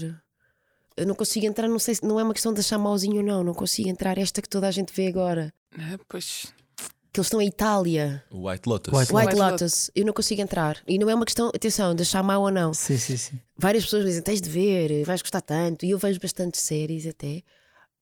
[0.98, 3.24] Eu não consigo entrar, não sei se não é uma questão de achar mauzinho ou
[3.24, 4.18] não, não consigo entrar.
[4.18, 5.54] Esta que toda a gente vê agora.
[5.78, 6.54] Ah, Pois.
[7.12, 8.24] Que eles estão em Itália.
[8.30, 8.94] O White Lotus.
[8.94, 9.90] White White, Lotus.
[9.96, 10.78] Eu não consigo entrar.
[10.88, 12.72] E não é uma questão, atenção, de achar mau ou não.
[12.72, 13.40] Sim, sim, sim.
[13.58, 15.86] Várias pessoas dizem: tens de ver, vais gostar tanto.
[15.88, 17.42] E eu vejo bastante séries até.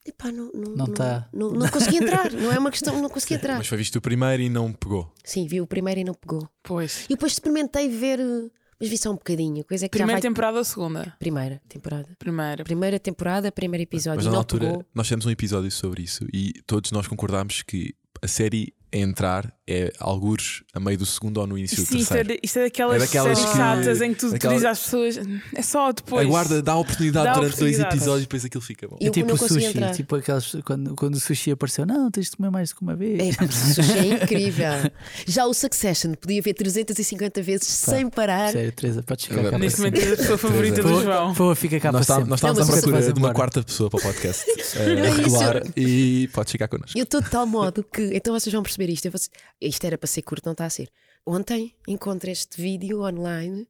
[0.06, 1.28] Epá, não, não, Não tá.
[1.34, 2.32] não, não consegui entrar.
[2.34, 3.58] Não é uma questão, não consegui entrar.
[3.58, 5.10] Mas foi visto o primeiro e não pegou.
[5.24, 6.48] Sim, vi o primeiro e não pegou.
[6.64, 7.06] Pois.
[7.06, 8.50] E depois experimentei ver, eh,
[8.80, 9.64] mas vi só um bocadinho.
[9.66, 10.30] Coisa é que Primeira já vai...
[10.32, 11.16] temporada ou segunda?
[11.20, 12.10] Primeira temporada.
[12.20, 12.64] Primeira.
[12.64, 14.24] Primeira temporada, primeiro episódio.
[14.24, 14.86] Mas na altura pegou.
[14.94, 19.54] nós temos um episódio sobre isso e todos nós concordámos que a série a entrar
[19.70, 22.40] é algures a meio do segundo ou no início do Sim, isto é, terceiro.
[22.42, 25.20] isto é daquelas, É daquelas séries chatas em que tu, tu dizes às pessoas
[25.54, 26.26] é só depois.
[26.26, 27.96] Aguarda, dá a oportunidade Dá durante dois oportunidade.
[27.98, 28.98] episódios e depois aquilo fica bom.
[29.02, 29.92] Eu é tipo o sushi, entrar.
[29.94, 32.96] tipo aquelas quando, quando o sushi apareceu, não, tens de comer mais do que uma
[32.96, 33.20] vez.
[33.20, 34.92] É, pá, sushi é incrível.
[35.28, 38.54] Já o Succession podia ver 350 vezes sem parar.
[38.54, 41.36] Sério, Teresa, podes ficar cá para Neste momento é a pessoa favorita do João.
[41.36, 42.30] favor, fica cá Nós, para tá- sempre.
[42.30, 44.46] nós estávamos à procura de uma quarta pessoa para o podcast
[44.80, 46.98] eh, é regular e pode ficar connosco.
[46.98, 48.12] Eu estou de tal modo que.
[48.14, 49.06] Então vocês vão perceber isto.
[49.06, 49.22] Eu vou-
[49.62, 50.90] Isto era para ser curto, não está a ser.
[51.26, 53.68] Ontem encontro este vídeo online.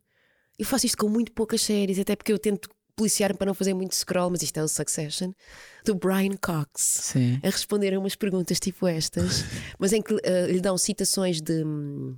[0.60, 3.76] Eu faço isto com muito poucas séries, até porque eu tento policiar-me para não fazer
[3.76, 5.32] muito scroll, mas isto é o Succession,
[5.86, 6.82] do Brian Cox.
[6.82, 7.40] Sim.
[7.44, 9.44] a responder a umas perguntas tipo estas,
[9.78, 12.18] mas em que eh, lhe dão citações de, hum,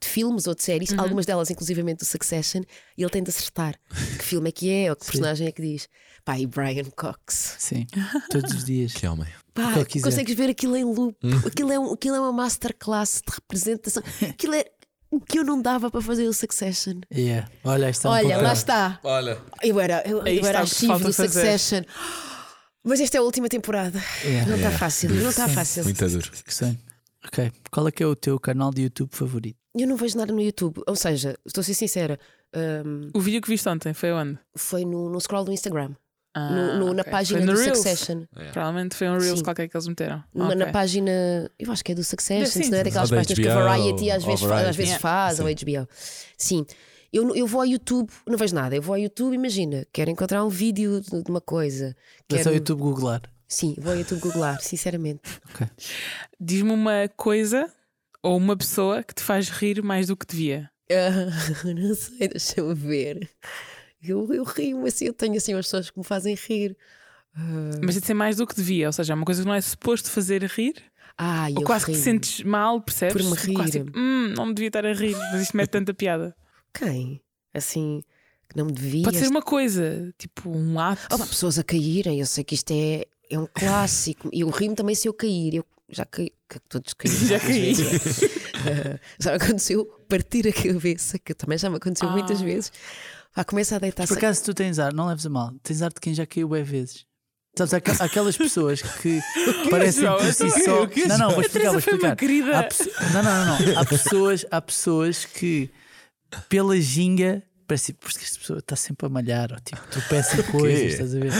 [0.00, 1.00] de filmes ou de séries, Uhum.
[1.00, 2.62] algumas delas inclusivamente do Succession,
[2.96, 3.74] e ele tem de acertar
[4.18, 5.12] que filme é que é ou que Sim.
[5.12, 5.88] personagem é que diz.
[6.24, 7.56] Pá, e Brian Cox.
[7.58, 7.86] Sim.
[8.30, 8.92] Todos os dias.
[8.94, 9.28] Que homem.
[9.52, 11.14] Pá, que consegues ver aquilo em loop.
[11.22, 11.30] Hum.
[11.46, 14.02] Aquilo, é um, aquilo é uma masterclass de representação.
[14.30, 14.64] Aquilo é
[15.10, 17.00] o que eu não dava para fazer o Succession.
[17.12, 17.48] Yeah.
[17.62, 18.98] Olha, isto é um Olha, lá está.
[19.04, 19.38] Olha.
[19.62, 21.28] Eu era, eu, eu era está arquivo do fazer.
[21.58, 21.82] Succession.
[22.82, 24.02] Mas esta é a última temporada.
[24.24, 24.46] Yeah.
[24.48, 24.78] Não está Yeah.
[24.78, 25.10] fácil.
[25.10, 25.84] Não está fácil.
[25.84, 26.30] Muito duro.
[27.26, 27.52] Ok.
[27.70, 29.58] Qual é que é o teu canal de YouTube favorito?
[29.76, 30.82] Eu não vejo nada no YouTube.
[30.86, 32.18] Ou seja, estou a ser sincera,
[32.84, 34.38] hum, O vídeo que viste ontem foi onde?
[34.56, 35.94] foi no, no scroll do Instagram.
[36.36, 37.12] Ah, no- no- na ok.
[37.12, 37.78] página do Reels.
[37.78, 38.24] Succession.
[38.52, 39.44] Provavelmente foi um Reels Sim.
[39.44, 40.22] qualquer que eles meteram.
[40.34, 40.56] Numa- Ok.
[40.58, 41.10] Na página,
[41.58, 43.54] eu acho que é do Succession, se não é daquelas Ou da páginas que a
[43.54, 44.68] HBO, Variety às ou vezes, Variety.
[44.70, 45.00] às vezes Yeah.
[45.02, 45.52] faz, ou Sim.
[45.54, 45.88] HBO.
[46.36, 46.66] Sim.
[47.12, 48.74] Eu, eu vou ao YouTube, não vejo nada.
[48.74, 51.96] Eu vou ao YouTube, imagina, quero encontrar um vídeo de de uma coisa.
[52.28, 52.50] Vai Quero...
[52.50, 53.22] o YouTube googlar.
[53.46, 55.20] Sim, vou ao YouTube googlar, sinceramente.
[56.40, 57.70] Diz-me uma coisa
[58.24, 60.70] ou uma pessoa que te faz rir mais do que devia.
[60.90, 63.30] Ah, não sei, deixa-me ver.
[64.02, 66.76] Eu, eu rio, assim, eu tenho assim umas pessoas que me fazem rir.
[67.82, 69.54] Mas tem de ser mais do que devia, ou seja, é uma coisa que não
[69.54, 70.74] é suposto fazer rir,
[71.18, 72.04] Ah, ou eu quase que te rio.
[72.04, 73.14] sentes mal, percebes?
[73.26, 73.84] Por me Quase rir.
[73.84, 76.34] tipo, "Hum, não me devia estar a rir, mas isto mete tanta piada.
[76.72, 77.20] Quem?
[77.52, 78.02] Assim,
[78.48, 79.02] que não me devia.
[79.04, 81.02] Pode ser uma coisa, tipo um ato.
[81.12, 84.28] Oh, pessoas a caírem, eu sei que isto é, é um clássico.
[84.32, 85.54] E eu rimo também se eu cair.
[85.54, 86.94] Eu já caí, que todos.
[87.28, 87.74] Já caí.
[88.54, 92.44] Ah, já me aconteceu partir a cabeça, que também já me aconteceu muitas Ah.
[92.44, 92.72] vezes.
[93.34, 95.90] Pá, começa a deitar Por acaso tu tens ar, não leves a mal, tens ar
[95.92, 97.04] de quem já caiu bem vezes.
[97.56, 99.20] Sabes, aqu- aquelas pessoas que
[99.70, 100.16] parecem João?
[100.18, 100.86] por si só.
[101.08, 102.12] Não, não, vou explicar, vou explicar.
[102.12, 103.78] Há Não, não, não, não.
[103.80, 105.70] Há pessoas, há pessoas que
[106.48, 110.44] pela ginga parece tipo, porque esta pessoa está sempre a malhar, ou tipo, tropeça em
[110.44, 111.32] coisas, estás a ver?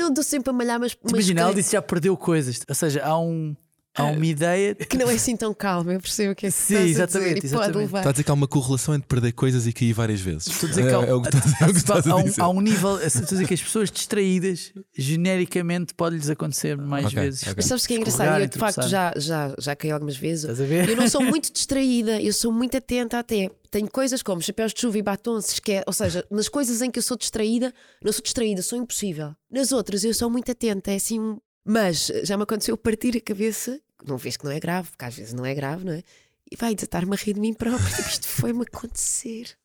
[0.00, 2.60] Não, estou sempre a malhar, mas, mas Imagina, ela que- disse que já perdeu coisas.
[2.68, 3.54] Ou seja, há, um,
[3.96, 4.74] há uma ideia.
[4.74, 5.90] que não é assim tão calmo.
[5.90, 7.76] Eu percebo o que é que Sim, estás a exatamente, dizer e pode exatamente.
[7.86, 7.98] levar.
[7.98, 10.46] Está a dizer que há uma correlação entre perder coisas e cair várias vezes.
[10.48, 12.12] Estou a dizer que há, é, é o que estás, é o que estás há
[12.12, 12.40] a um, dizer.
[12.40, 13.00] há um nível.
[13.00, 17.42] Estou a dizer que as pessoas distraídas, genericamente, pode-lhes acontecer mais Ok, vezes.
[17.42, 17.54] ok.
[17.56, 18.40] Mas sabes que é engraçado?
[18.40, 20.44] Eu de facto já, já, já caí algumas vezes.
[20.44, 20.88] Estás a ver?
[20.88, 23.50] Eu não sou muito distraída, eu sou muito atenta até.
[23.70, 26.90] Tenho coisas como chapéus de chuva e batons, que é, ou seja, nas coisas em
[26.90, 27.72] que eu sou distraída,
[28.02, 29.32] não sou distraída, sou impossível.
[29.50, 31.36] Nas outras eu sou muito atenta, é assim.
[31.66, 35.04] Um- Mas já me aconteceu partir a cabeça, não vês que não é grave, porque
[35.04, 36.02] às vezes não é grave, não é?
[36.50, 37.88] E vai desatar-me a rir de mim próprio.
[37.94, 39.56] Tipo, isto foi-me acontecer.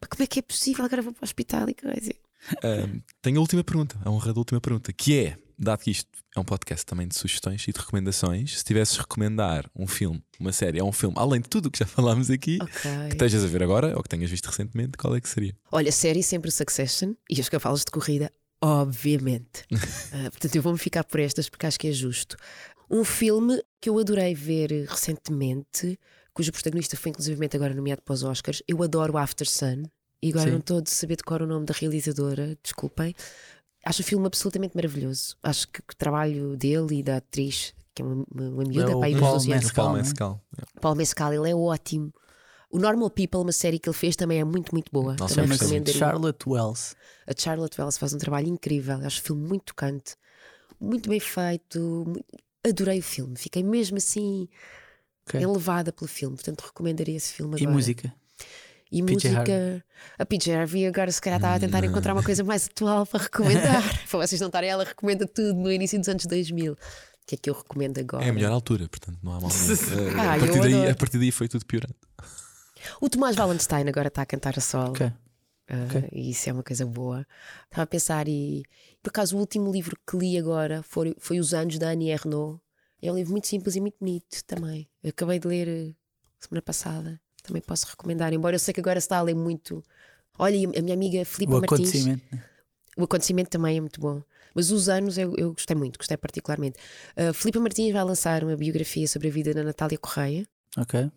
[0.00, 0.84] Pá, Como é que é possível?
[0.84, 2.12] Agora vou para o hospital e coisa.
[2.64, 6.08] Ahm, tenho a última pergunta, a honra da última pergunta, que é, dado que isto
[6.36, 10.50] é um podcast também de sugestões e de recomendações, se tivesses recomendar um filme, uma
[10.52, 12.90] série, é um filme, além de tudo o que já falámos aqui, Ok.
[13.10, 15.56] que estejas a ver agora ou que tenhas visto recentemente, qual é que seria?
[15.70, 18.32] Olha, série sempre Succession e os cavalos de corrida,
[18.62, 19.64] obviamente.
[20.14, 22.36] Ah, portanto, eu vou-me ficar por estas porque acho que é justo.
[22.90, 25.98] Um filme que eu adorei ver recentemente,
[26.34, 28.62] cujo protagonista foi inclusivamente agora nomeado para os Oscars.
[28.68, 29.84] Eu adoro After Sun
[30.22, 30.52] e agora Sim.
[30.52, 33.14] não estou de saber de cor o nome da realizadora, desculpem.
[33.84, 35.36] Acho o filme absolutamente maravilhoso.
[35.42, 38.94] Acho que o trabalho dele e da atriz, que é uma, uma, uma miúda, É
[38.94, 39.64] o para uns Paul 12 anos.
[39.64, 40.02] Mescal, Paul né?
[40.02, 40.44] Mescal.
[40.80, 42.12] Paulo Mescal, ele é ótimo.
[42.72, 45.14] O Normal People, uma série que ele fez, também é muito, muito boa.
[45.18, 45.92] Nossa, também recomendaria.
[45.98, 46.94] Charlotte Wells.
[47.26, 48.98] A Charlotte Wells faz um trabalho incrível.
[49.04, 50.16] Acho o filme muito tocante,
[50.80, 51.78] muito bem feito.
[52.06, 52.24] mu-
[52.66, 53.36] Adorei o filme.
[53.36, 54.48] Fiquei mesmo assim
[55.28, 55.40] Ok.
[55.42, 56.34] elevada pelo filme.
[56.36, 57.72] Portanto, recomendaria esse filme E agora.
[57.76, 58.14] música.
[58.90, 59.84] E PJ música.
[60.18, 63.24] A PJ Harvey agora se calhar estava a tentar encontrar uma coisa mais atual para
[63.24, 63.82] recomendar.
[64.08, 66.72] para vocês não estarem, ela recomenda tudo no início dos anos 2000.
[66.72, 66.76] O
[67.26, 68.24] que é que eu recomendo agora?
[68.24, 70.18] É a melhor altura, portanto não há mal nenhum.
[70.20, 71.94] Ah, a, partir daí, a partir daí foi tudo piorando.
[73.00, 74.90] O Tomás Wallenstein agora está a cantar a solo.
[74.90, 75.06] Ok.
[75.06, 76.08] Ah, Ok.
[76.12, 77.26] E isso é uma coisa boa.
[77.64, 78.62] Estava a pensar, e
[79.02, 82.60] por acaso o último livro que li agora foi, foi Os Anos da Annie Ernaux.
[83.00, 84.88] É um livro muito simples e muito bonito também.
[85.02, 85.92] Eu acabei de ler eh,
[86.38, 87.20] semana passada.
[87.42, 89.82] Também posso recomendar, embora eu sei que agora se está a ler muito.
[90.38, 91.72] Olha, a minha amiga Filipe Martins.
[91.88, 92.22] acontecimento.
[92.32, 92.44] né?
[92.96, 94.22] O acontecimento também é muito bom.
[94.54, 96.78] Mas os anos eu, eu gostei muito, gostei particularmente.
[97.16, 100.46] Uh, Filipe Martins vai lançar uma biografia sobre a vida da Natália Correia.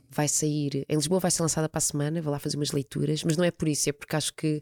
[0.10, 3.24] Vai sair, em Lisboa vai ser lançada para a semana, vou lá fazer umas leituras,
[3.24, 4.62] mas não é por isso, é porque acho que,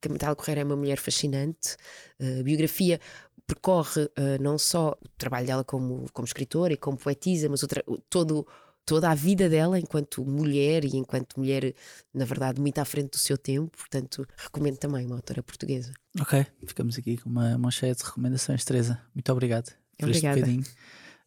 [0.00, 1.76] que a Natália Correia é uma mulher fascinante.
[2.18, 3.00] Uh, a biografia
[3.46, 7.68] percorre uh, não só o trabalho dela como, como escritora e como poetisa, mas o
[8.08, 8.46] todo,
[8.86, 11.74] toda a vida dela enquanto mulher e enquanto mulher,
[12.14, 13.76] na verdade, muito à frente do seu tempo.
[13.76, 15.92] Portanto, recomendo também uma autora portuguesa.
[16.18, 16.46] Ok.
[16.66, 19.00] Ficamos aqui com uma mão cheia de recomendações, Teresa.
[19.14, 20.40] Muito obrigado por este Obrigada.
[20.40, 20.64] bocadinho.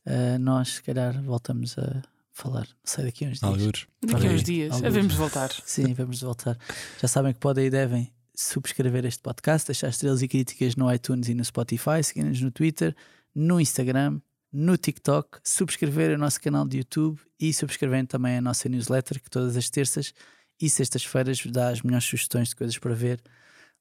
[0.05, 2.01] Ah, nós, se calhar, voltamos a
[2.33, 2.67] falar.
[2.83, 3.43] Sai daqui uns dias.
[3.43, 3.87] Algures.
[4.01, 4.87] Daqui a uns dias, Alguns.
[4.87, 5.51] havemos de voltar.
[5.65, 6.57] Sim, vamos voltar.
[6.99, 11.29] Já sabem que podem e devem subscrever este podcast, deixar estrelas e críticas no iTunes
[11.29, 12.95] e no Spotify, seguir-nos no Twitter,
[13.33, 14.19] no Instagram,
[14.51, 19.29] no TikTok, subscrever o nosso canal de YouTube e subscreverem também a nossa newsletter, que
[19.29, 20.13] todas as terças
[20.59, 23.21] e sextas-feiras vos dá as melhores sugestões de coisas para ver,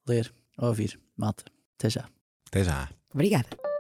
[0.07, 0.99] ler ou ouvir.
[1.17, 1.45] Malta,
[1.79, 2.09] até já.
[2.49, 2.89] Até já.
[3.13, 3.72] Obrigada.